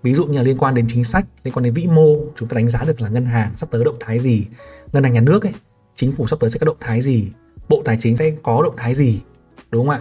Ví 0.03 0.15
dụ 0.15 0.25
như 0.25 0.39
là 0.39 0.43
liên 0.43 0.59
quan 0.59 0.75
đến 0.75 0.87
chính 0.89 1.05
sách, 1.05 1.25
liên 1.45 1.55
quan 1.55 1.65
đến 1.65 1.75
vĩ 1.75 1.87
mô, 1.87 2.17
chúng 2.37 2.49
ta 2.49 2.55
đánh 2.55 2.69
giá 2.69 2.85
được 2.85 3.01
là 3.01 3.09
ngân 3.09 3.27
hàng 3.27 3.53
sắp 3.57 3.71
tới 3.71 3.85
động 3.85 3.97
thái 4.01 4.19
gì, 4.19 4.47
ngân 4.93 5.05
hàng 5.05 5.13
nhà 5.13 5.21
nước 5.21 5.43
ấy, 5.43 5.55
chính 5.97 6.13
phủ 6.13 6.27
sắp 6.27 6.41
tới 6.41 6.51
sẽ 6.51 6.59
có 6.59 6.65
động 6.65 6.77
thái 6.81 7.03
gì, 7.03 7.31
bộ 7.69 7.83
tài 7.85 7.97
chính 8.01 8.17
sẽ 8.17 8.33
có 8.43 8.63
động 8.63 8.75
thái 8.77 8.95
gì, 8.95 9.23
đúng 9.71 9.87
không 9.87 9.97
ạ? 9.97 10.01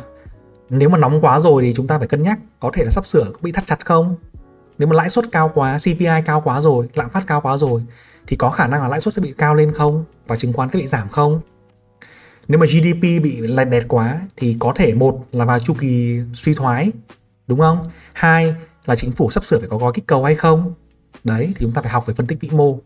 Nếu 0.70 0.90
mà 0.90 0.98
nóng 0.98 1.22
quá 1.22 1.40
rồi 1.40 1.64
thì 1.64 1.74
chúng 1.76 1.88
ta 1.88 1.98
phải 1.98 2.08
cân 2.08 2.24
nhắc 2.24 2.40
có 2.60 2.72
thể 2.74 2.84
là 2.84 2.92
sắp 2.92 3.08
sửa 3.08 3.32
bị 3.42 3.52
thắt 3.52 3.68
chặt 3.68 3.86
không? 3.86 4.16
Nếu 4.78 4.88
mà 4.88 4.96
lãi 4.96 5.10
suất 5.10 5.26
cao 5.32 5.52
quá 5.54 5.78
CPI 5.78 6.22
cao 6.26 6.42
quá 6.42 6.62
rồi, 6.62 6.90
lạm 6.94 7.10
phát 7.10 7.24
cao 7.28 7.42
quá 7.42 7.58
rồi 7.58 7.82
thì 8.28 8.36
có 8.36 8.50
khả 8.50 8.68
năng 8.68 8.82
là 8.82 8.88
lãi 8.88 9.02
suất 9.02 9.14
sẽ 9.14 9.22
bị 9.22 9.34
cao 9.38 9.56
lên 9.56 9.74
không? 9.74 10.06
Và 10.28 10.36
chứng 10.36 10.54
khoán 10.54 10.70
sẽ 10.74 10.80
bị 10.80 10.88
giảm 10.88 11.10
không? 11.10 11.42
Nếu 12.48 12.60
mà 12.60 12.66
GDP 12.66 13.02
bị 13.02 13.40
lệch 13.40 13.70
đẹt 13.70 13.84
quá 13.88 14.22
thì 14.38 14.58
có 14.60 14.74
thể 14.76 14.94
một 14.94 15.28
là 15.32 15.46
vào 15.46 15.60
chu 15.60 15.74
kỳ 15.80 16.20
suy 16.34 16.54
thoái, 16.54 16.92
đúng 17.48 17.60
không? 17.60 17.90
Hai 18.14 18.56
là 18.86 18.96
chính 18.96 19.12
phủ 19.12 19.32
sắp 19.32 19.44
sửa 19.44 19.60
phải 19.60 19.70
có 19.70 19.78
gói 19.78 19.92
kích 19.96 20.08
cầu 20.08 20.24
hay 20.24 20.36
không? 20.36 20.74
Đấy, 21.24 21.46
thì 21.46 21.56
chúng 21.60 21.74
ta 21.74 21.82
phải 21.82 21.92
học 21.92 22.06
về 22.06 22.14
phân 22.14 22.28
tích 22.28 22.42
vĩ 22.42 22.50
mô 22.52 22.80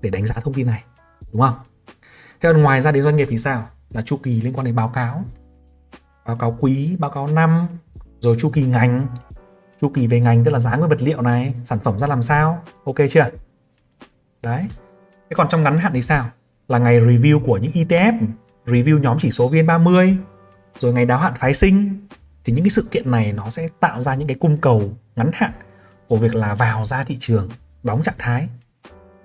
để 0.00 0.10
đánh 0.10 0.26
giá 0.26 0.34
thông 0.34 0.54
tin 0.54 0.66
này, 0.66 0.84
đúng 1.32 1.42
không? 1.42 1.54
Thế 2.40 2.52
còn 2.52 2.62
ngoài 2.62 2.82
ra 2.82 2.92
đến 2.92 3.02
doanh 3.02 3.16
nghiệp 3.16 3.28
thì 3.30 3.38
sao? 3.38 3.68
Là 3.90 4.02
chu 4.02 4.16
kỳ 4.16 4.40
liên 4.40 4.52
quan 4.52 4.64
đến 4.64 4.74
báo 4.74 4.88
cáo. 4.88 5.24
Báo 6.26 6.36
cáo 6.36 6.56
quý, 6.60 6.96
báo 6.98 7.10
cáo 7.10 7.26
năm, 7.26 7.66
rồi 8.20 8.36
chu 8.38 8.50
kỳ 8.50 8.62
ngành. 8.62 9.06
Chu 9.80 9.88
kỳ 9.88 10.06
về 10.06 10.20
ngành 10.20 10.44
tức 10.44 10.50
là 10.50 10.58
giá 10.58 10.76
nguyên 10.76 10.90
vật 10.90 11.02
liệu 11.02 11.20
này, 11.20 11.54
sản 11.64 11.78
phẩm 11.78 11.98
ra 11.98 12.06
làm 12.06 12.22
sao? 12.22 12.62
Ok 12.84 12.96
chưa? 13.10 13.30
Đấy. 14.42 14.68
Thế 15.30 15.34
còn 15.34 15.48
trong 15.48 15.62
ngắn 15.62 15.78
hạn 15.78 15.92
thì 15.94 16.02
sao? 16.02 16.30
Là 16.68 16.78
ngày 16.78 17.00
review 17.00 17.40
của 17.40 17.58
những 17.58 17.70
ETF 17.70 18.18
review 18.66 18.98
nhóm 18.98 19.18
chỉ 19.20 19.30
số 19.30 19.50
VN30, 19.50 20.16
rồi 20.78 20.92
ngày 20.92 21.06
đáo 21.06 21.18
hạn 21.18 21.32
phái 21.38 21.54
sinh, 21.54 22.06
thì 22.44 22.52
những 22.52 22.64
cái 22.64 22.70
sự 22.70 22.88
kiện 22.90 23.10
này 23.10 23.32
nó 23.32 23.50
sẽ 23.50 23.68
tạo 23.80 24.02
ra 24.02 24.14
những 24.14 24.28
cái 24.28 24.36
cung 24.40 24.56
cầu 24.56 24.92
ngắn 25.16 25.30
hạn 25.34 25.52
của 26.08 26.16
việc 26.16 26.34
là 26.34 26.54
vào 26.54 26.84
ra 26.84 27.04
thị 27.04 27.16
trường, 27.20 27.48
đóng 27.82 28.02
trạng 28.02 28.14
thái. 28.18 28.48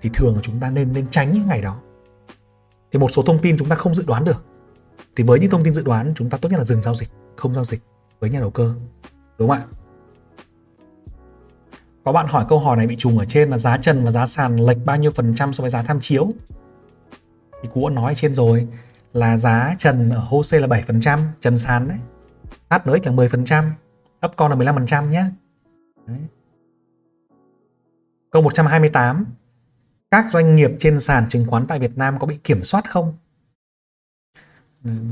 Thì 0.01 0.09
thường 0.13 0.39
chúng 0.41 0.59
ta 0.59 0.69
nên 0.69 0.93
nên 0.93 1.07
tránh 1.11 1.31
những 1.31 1.45
ngày 1.45 1.61
đó. 1.61 1.79
Thì 2.91 2.99
một 2.99 3.11
số 3.11 3.21
thông 3.23 3.39
tin 3.39 3.57
chúng 3.57 3.69
ta 3.69 3.75
không 3.75 3.95
dự 3.95 4.03
đoán 4.07 4.25
được. 4.25 4.45
Thì 5.15 5.23
với 5.23 5.39
những 5.39 5.49
thông 5.49 5.63
tin 5.63 5.73
dự 5.73 5.83
đoán, 5.83 6.13
chúng 6.15 6.29
ta 6.29 6.37
tốt 6.37 6.49
nhất 6.49 6.57
là 6.57 6.63
dừng 6.65 6.81
giao 6.81 6.95
dịch, 6.95 7.09
không 7.35 7.53
giao 7.53 7.65
dịch 7.65 7.81
với 8.19 8.29
nhà 8.29 8.39
đầu 8.39 8.51
cơ. 8.51 8.73
Đúng 9.37 9.49
không 9.49 9.57
ạ? 9.57 9.65
Có 12.03 12.11
bạn 12.11 12.27
hỏi 12.27 12.45
câu 12.49 12.59
hỏi 12.59 12.77
này 12.77 12.87
bị 12.87 12.95
trùng 12.99 13.17
ở 13.17 13.25
trên 13.25 13.49
là 13.49 13.57
giá 13.57 13.77
trần 13.77 14.05
và 14.05 14.11
giá 14.11 14.25
sàn 14.25 14.59
lệch 14.59 14.77
bao 14.85 14.97
nhiêu 14.97 15.11
phần 15.11 15.35
trăm 15.35 15.53
so 15.53 15.61
với 15.61 15.69
giá 15.69 15.81
tham 15.81 15.99
chiếu? 16.01 16.31
Thì 17.61 17.69
cú 17.73 17.89
đã 17.89 17.95
nói 17.95 18.11
ở 18.11 18.15
trên 18.15 18.35
rồi 18.35 18.67
là 19.17 19.37
giá 19.37 19.75
trần 19.79 20.09
ở 20.09 20.19
HOSE 20.19 20.59
là 20.59 20.67
7%, 20.67 21.19
trần 21.41 21.57
sàn 21.57 21.87
đấy. 21.87 21.97
HNX 22.69 23.05
là 23.05 23.11
10%, 23.11 23.71
upcon 24.25 24.51
là 24.51 24.57
15% 24.57 25.09
nhé. 25.09 25.25
Đấy. 26.07 26.17
Câu 28.31 28.41
128. 28.41 29.25
Các 30.11 30.25
doanh 30.31 30.55
nghiệp 30.55 30.71
trên 30.79 30.99
sàn 30.99 31.29
chứng 31.29 31.45
khoán 31.47 31.67
tại 31.67 31.79
Việt 31.79 31.97
Nam 31.97 32.19
có 32.19 32.27
bị 32.27 32.37
kiểm 32.43 32.63
soát 32.63 32.91
không? 32.91 33.13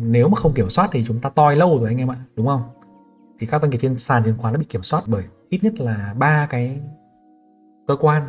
Nếu 0.01 0.29
mà 0.29 0.35
không 0.35 0.53
kiểm 0.53 0.69
soát 0.69 0.89
thì 0.91 1.03
chúng 1.07 1.19
ta 1.19 1.29
toi 1.29 1.55
lâu 1.55 1.79
rồi 1.79 1.87
anh 1.87 1.97
em 1.97 2.11
ạ, 2.11 2.17
đúng 2.35 2.47
không? 2.47 2.63
Thì 3.39 3.47
các 3.47 3.61
doanh 3.61 3.71
nghiệp 3.71 3.79
trên 3.81 3.97
sàn 3.97 4.23
chứng 4.23 4.37
khoán 4.37 4.53
đã 4.53 4.57
bị 4.57 4.65
kiểm 4.65 4.83
soát 4.83 5.03
bởi 5.07 5.23
ít 5.49 5.63
nhất 5.63 5.79
là 5.79 6.13
ba 6.17 6.47
cái 6.49 6.81
cơ 7.87 7.95
quan. 7.95 8.27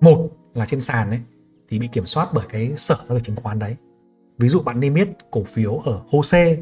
Một 0.00 0.28
là 0.54 0.66
trên 0.66 0.80
sàn 0.80 1.10
ấy 1.10 1.20
thì 1.68 1.78
bị 1.78 1.88
kiểm 1.88 2.06
soát 2.06 2.28
bởi 2.34 2.46
cái 2.48 2.76
sở 2.76 2.96
giao 3.04 3.18
dịch 3.18 3.24
chứng 3.24 3.36
khoán 3.36 3.58
đấy 3.58 3.76
ví 4.40 4.48
dụ 4.48 4.62
bạn 4.62 4.80
niêm 4.80 4.94
yết 4.94 5.08
cổ 5.30 5.44
phiếu 5.44 5.76
ở 5.76 6.00
HOSE 6.10 6.56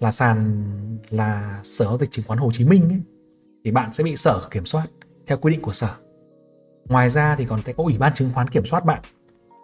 là 0.00 0.12
sàn 0.12 0.64
là 1.10 1.60
sở 1.62 1.84
giao 1.84 1.98
dịch 1.98 2.10
chứng 2.10 2.24
khoán 2.28 2.38
Hồ 2.38 2.50
Chí 2.52 2.64
Minh 2.64 2.88
ấy, 2.88 3.00
thì 3.64 3.70
bạn 3.70 3.92
sẽ 3.92 4.04
bị 4.04 4.16
sở 4.16 4.40
kiểm 4.50 4.66
soát 4.66 4.86
theo 5.26 5.38
quy 5.38 5.52
định 5.52 5.62
của 5.62 5.72
sở. 5.72 5.88
Ngoài 6.88 7.10
ra 7.10 7.36
thì 7.36 7.44
còn 7.44 7.62
sẽ 7.66 7.72
có 7.72 7.84
ủy 7.84 7.98
ban 7.98 8.14
chứng 8.14 8.30
khoán 8.34 8.48
kiểm 8.48 8.66
soát 8.66 8.84
bạn, 8.84 9.02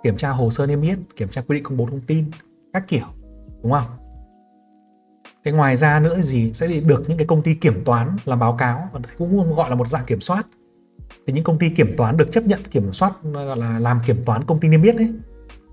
kiểm 0.03 0.17
tra 0.17 0.31
hồ 0.31 0.51
sơ 0.51 0.67
niêm 0.67 0.81
yết, 0.81 0.99
kiểm 1.17 1.29
tra 1.29 1.43
quy 1.43 1.55
định 1.55 1.65
công 1.65 1.77
bố 1.77 1.87
thông 1.87 2.01
tin, 2.01 2.25
các 2.73 2.89
kiểu, 2.89 3.07
đúng 3.63 3.73
không? 3.73 3.87
Cái 5.45 5.55
ngoài 5.55 5.77
ra 5.77 6.01
nữa 6.01 6.15
thì 6.17 6.23
gì 6.23 6.53
sẽ 6.53 6.67
được 6.67 7.09
những 7.09 7.19
cái 7.19 7.27
công 7.27 7.43
ty 7.43 7.55
kiểm 7.55 7.85
toán 7.85 8.17
làm 8.25 8.39
báo 8.39 8.57
cáo 8.59 8.89
và 8.93 9.01
cũng 9.19 9.55
gọi 9.55 9.71
là 9.71 9.77
một 9.77 9.89
dạng 9.89 10.05
kiểm 10.07 10.21
soát. 10.21 10.47
Thì 11.27 11.33
những 11.33 11.45
công 11.45 11.59
ty 11.59 11.69
kiểm 11.69 11.95
toán 11.97 12.17
được 12.17 12.33
chấp 12.33 12.45
nhận 12.45 12.61
kiểm 12.71 12.93
soát 12.93 13.13
gọi 13.23 13.57
là 13.57 13.79
làm 13.79 14.01
kiểm 14.07 14.25
toán 14.25 14.45
công 14.45 14.61
ty 14.61 14.69
niêm 14.69 14.83
yết 14.83 14.97
ấy 14.97 15.13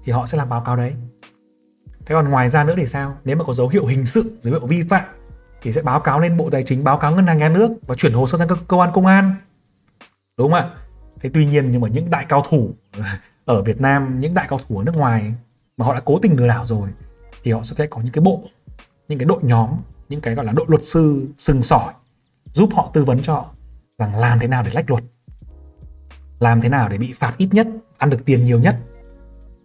thì 0.04 0.12
họ 0.12 0.26
sẽ 0.26 0.38
làm 0.38 0.50
báo 0.50 0.62
cáo 0.62 0.76
đấy 0.76 0.94
thế 2.08 2.16
còn 2.16 2.30
ngoài 2.30 2.50
ra 2.50 2.64
nữa 2.64 2.74
thì 2.78 2.86
sao? 2.86 3.18
Nếu 3.24 3.36
mà 3.36 3.44
có 3.44 3.54
dấu 3.54 3.68
hiệu 3.68 3.86
hình 3.86 4.06
sự 4.06 4.38
dấu 4.42 4.54
hiệu 4.54 4.68
vi 4.68 4.84
phạm 4.84 5.04
thì 5.62 5.72
sẽ 5.72 5.82
báo 5.82 6.00
cáo 6.00 6.20
lên 6.20 6.38
bộ 6.38 6.50
tài 6.50 6.64
chính 6.64 6.84
báo 6.84 6.98
cáo 6.98 7.16
ngân 7.16 7.28
hàng 7.28 7.38
nhà 7.38 7.50
nước 7.50 7.72
và 7.88 7.96
chuyển 7.96 8.14
hồ 8.14 8.28
sơ 8.28 8.38
sang 8.38 8.48
cơ, 8.48 8.56
cơ 8.68 8.78
quan 8.78 8.90
công 8.94 9.06
an. 9.06 9.36
Đúng 10.38 10.52
không 10.52 10.60
ạ? 10.60 10.70
Thế 11.22 11.30
tuy 11.34 11.46
nhiên 11.46 11.72
nhưng 11.72 11.82
mà 11.82 11.88
những 11.88 12.10
đại 12.10 12.26
cao 12.30 12.44
thủ 12.50 12.70
ở 13.46 13.62
Việt 13.62 13.82
Nam 13.82 14.20
những 14.20 14.34
đại 14.34 14.48
cao 14.50 14.60
thủ 14.68 14.78
ở 14.78 14.84
nước 14.84 14.96
ngoài 14.96 15.34
mà 15.78 15.86
họ 15.86 15.94
đã 15.94 16.02
cố 16.06 16.20
tình 16.22 16.38
lừa 16.38 16.48
đảo 16.48 16.66
rồi 16.66 16.90
thì 17.44 17.52
họ 17.52 17.64
sẽ 17.64 17.88
có 17.88 18.02
những 18.02 18.14
cái 18.14 18.22
bộ 18.22 18.44
những 19.08 19.20
cái 19.20 19.26
đội 19.26 19.40
nhóm 19.42 19.70
những 20.10 20.22
cái 20.22 20.36
gọi 20.36 20.46
là 20.46 20.52
đội 20.52 20.66
luật 20.70 20.86
sư 20.86 21.28
sừng 21.38 21.64
sỏi 21.64 21.94
giúp 22.54 22.70
họ 22.74 22.92
tư 22.94 23.06
vấn 23.06 23.22
cho 23.22 23.34
họ 23.34 23.46
rằng 23.98 24.16
làm 24.16 24.40
thế 24.40 24.48
nào 24.48 24.64
để 24.64 24.72
lách 24.74 24.90
luật 24.90 25.04
làm 26.40 26.62
thế 26.62 26.70
nào 26.70 26.90
để 26.90 26.98
bị 26.98 27.14
phạt 27.14 27.34
ít 27.38 27.50
nhất 27.52 27.68
ăn 27.98 28.10
được 28.10 28.26
tiền 28.26 28.46
nhiều 28.46 28.60
nhất. 28.60 28.76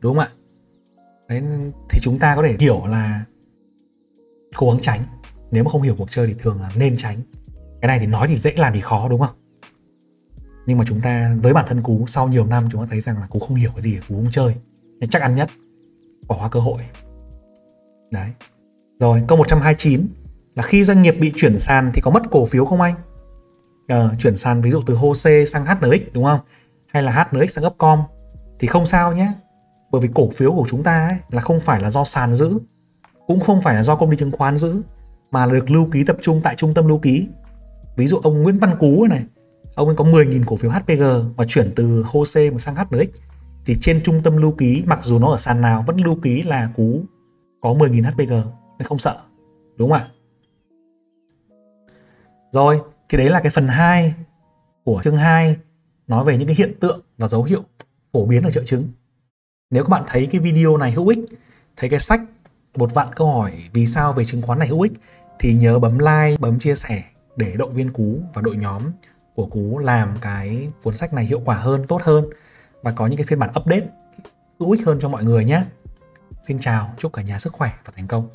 Đúng 0.00 0.14
không 0.14 0.24
ạ? 0.24 0.28
Đấy, 1.28 1.42
thì 1.90 2.00
chúng 2.02 2.18
ta 2.18 2.36
có 2.36 2.42
thể 2.42 2.56
hiểu 2.58 2.86
là 2.86 3.24
cố 4.56 4.70
gắng 4.70 4.80
tránh. 4.82 5.00
Nếu 5.50 5.64
mà 5.64 5.70
không 5.70 5.82
hiểu 5.82 5.94
cuộc 5.98 6.10
chơi 6.10 6.26
thì 6.26 6.34
thường 6.38 6.60
là 6.60 6.70
nên 6.76 6.96
tránh. 6.96 7.20
Cái 7.80 7.88
này 7.88 7.98
thì 7.98 8.06
nói 8.06 8.28
thì 8.28 8.36
dễ 8.36 8.52
làm 8.56 8.72
thì 8.72 8.80
khó 8.80 9.08
đúng 9.08 9.20
không? 9.20 9.36
Nhưng 10.66 10.78
mà 10.78 10.84
chúng 10.88 11.00
ta 11.00 11.36
với 11.42 11.52
bản 11.52 11.64
thân 11.68 11.82
cú 11.82 12.06
sau 12.06 12.28
nhiều 12.28 12.46
năm 12.46 12.68
chúng 12.72 12.80
ta 12.80 12.86
thấy 12.90 13.00
rằng 13.00 13.20
là 13.20 13.26
cú 13.26 13.38
không 13.38 13.56
hiểu 13.56 13.70
cái 13.74 13.82
gì 13.82 13.98
cú 14.08 14.14
không 14.14 14.30
chơi 14.30 14.54
nên 15.00 15.10
chắc 15.10 15.22
ăn 15.22 15.36
nhất. 15.36 15.50
Bỏ 16.28 16.36
qua 16.40 16.48
cơ 16.48 16.60
hội. 16.60 16.82
Đấy. 18.10 18.30
Rồi 19.00 19.22
câu 19.28 19.38
129 19.38 20.06
là 20.54 20.62
khi 20.62 20.84
doanh 20.84 21.02
nghiệp 21.02 21.16
bị 21.20 21.32
chuyển 21.36 21.58
sàn 21.58 21.90
thì 21.94 22.00
có 22.00 22.10
mất 22.10 22.22
cổ 22.30 22.46
phiếu 22.46 22.64
không 22.64 22.80
anh? 22.80 22.94
À, 23.86 24.10
chuyển 24.18 24.36
sàn 24.36 24.62
ví 24.62 24.70
dụ 24.70 24.82
từ 24.86 24.94
HOSE 24.94 25.44
sang 25.46 25.66
HNX 25.66 26.00
đúng 26.12 26.24
không? 26.24 26.40
Hay 26.88 27.02
là 27.02 27.28
HNX 27.30 27.50
sang 27.52 27.66
Upcom 27.66 28.02
thì 28.58 28.66
không 28.66 28.86
sao 28.86 29.12
nhé 29.12 29.32
bởi 29.92 30.00
vì 30.00 30.08
cổ 30.14 30.30
phiếu 30.30 30.52
của 30.52 30.66
chúng 30.68 30.82
ta 30.82 31.08
ấy 31.08 31.18
là 31.30 31.40
không 31.40 31.60
phải 31.60 31.80
là 31.80 31.90
do 31.90 32.04
sàn 32.04 32.34
giữ, 32.34 32.58
cũng 33.26 33.40
không 33.40 33.62
phải 33.62 33.74
là 33.74 33.82
do 33.82 33.96
công 33.96 34.10
ty 34.10 34.16
chứng 34.16 34.32
khoán 34.32 34.56
giữ, 34.56 34.82
mà 35.30 35.46
được 35.46 35.70
lưu 35.70 35.88
ký 35.92 36.04
tập 36.04 36.16
trung 36.22 36.40
tại 36.44 36.54
trung 36.54 36.74
tâm 36.74 36.88
lưu 36.88 36.98
ký. 36.98 37.28
Ví 37.96 38.06
dụ 38.06 38.16
ông 38.16 38.42
Nguyễn 38.42 38.58
Văn 38.58 38.76
Cú 38.78 39.06
này, 39.06 39.24
ông 39.74 39.88
ấy 39.88 39.96
có 39.96 40.04
10.000 40.04 40.42
cổ 40.46 40.56
phiếu 40.56 40.70
HPG 40.70 41.02
và 41.36 41.44
chuyển 41.48 41.72
từ 41.76 42.02
HOSE 42.02 42.50
sang 42.58 42.74
HNX 42.74 43.08
thì 43.66 43.74
trên 43.80 44.00
trung 44.04 44.20
tâm 44.22 44.36
lưu 44.36 44.52
ký, 44.52 44.82
mặc 44.86 45.00
dù 45.02 45.18
nó 45.18 45.30
ở 45.30 45.38
sàn 45.38 45.60
nào, 45.60 45.84
vẫn 45.86 45.96
lưu 45.96 46.16
ký 46.22 46.42
là 46.42 46.70
Cú 46.76 47.00
có 47.60 47.70
10.000 47.70 48.04
HPG 48.04 48.48
nên 48.78 48.88
không 48.88 48.98
sợ, 48.98 49.16
đúng 49.76 49.90
không 49.90 49.98
ạ? 49.98 50.08
Rồi, 52.52 52.80
thì 53.08 53.18
đấy 53.18 53.30
là 53.30 53.40
cái 53.40 53.52
phần 53.52 53.68
2 53.68 54.14
của 54.84 55.00
chương 55.04 55.16
2 55.16 55.56
nói 56.06 56.24
về 56.24 56.38
những 56.38 56.46
cái 56.46 56.56
hiện 56.56 56.74
tượng 56.80 57.00
và 57.18 57.28
dấu 57.28 57.42
hiệu 57.42 57.60
phổ 58.12 58.26
biến 58.26 58.42
ở 58.42 58.50
triệu 58.50 58.64
chứng 58.64 58.88
nếu 59.72 59.84
các 59.84 59.88
bạn 59.88 60.04
thấy 60.08 60.28
cái 60.32 60.40
video 60.40 60.76
này 60.76 60.92
hữu 60.92 61.08
ích, 61.08 61.18
thấy 61.76 61.90
cái 61.90 62.00
sách 62.00 62.20
một 62.76 62.94
vạn 62.94 63.08
câu 63.16 63.32
hỏi 63.32 63.52
vì 63.72 63.86
sao 63.86 64.12
về 64.12 64.24
chứng 64.24 64.42
khoán 64.42 64.58
này 64.58 64.68
hữu 64.68 64.80
ích, 64.80 64.92
thì 65.40 65.54
nhớ 65.54 65.78
bấm 65.78 65.98
like, 65.98 66.36
bấm 66.40 66.58
chia 66.58 66.74
sẻ 66.74 67.02
để 67.36 67.52
động 67.56 67.70
viên 67.70 67.92
cú 67.92 68.20
và 68.34 68.42
đội 68.42 68.56
nhóm 68.56 68.82
của 69.34 69.46
cú 69.46 69.78
làm 69.78 70.16
cái 70.20 70.68
cuốn 70.82 70.96
sách 70.96 71.12
này 71.12 71.24
hiệu 71.24 71.42
quả 71.44 71.56
hơn, 71.56 71.86
tốt 71.86 72.02
hơn 72.02 72.24
và 72.82 72.92
có 72.92 73.06
những 73.06 73.16
cái 73.16 73.26
phiên 73.26 73.38
bản 73.38 73.50
update 73.60 73.86
hữu 74.60 74.70
ích 74.72 74.86
hơn 74.86 74.98
cho 75.00 75.08
mọi 75.08 75.24
người 75.24 75.44
nhé. 75.44 75.64
Xin 76.42 76.58
chào, 76.60 76.94
chúc 76.98 77.12
cả 77.12 77.22
nhà 77.22 77.38
sức 77.38 77.52
khỏe 77.52 77.70
và 77.84 77.92
thành 77.96 78.06
công. 78.06 78.28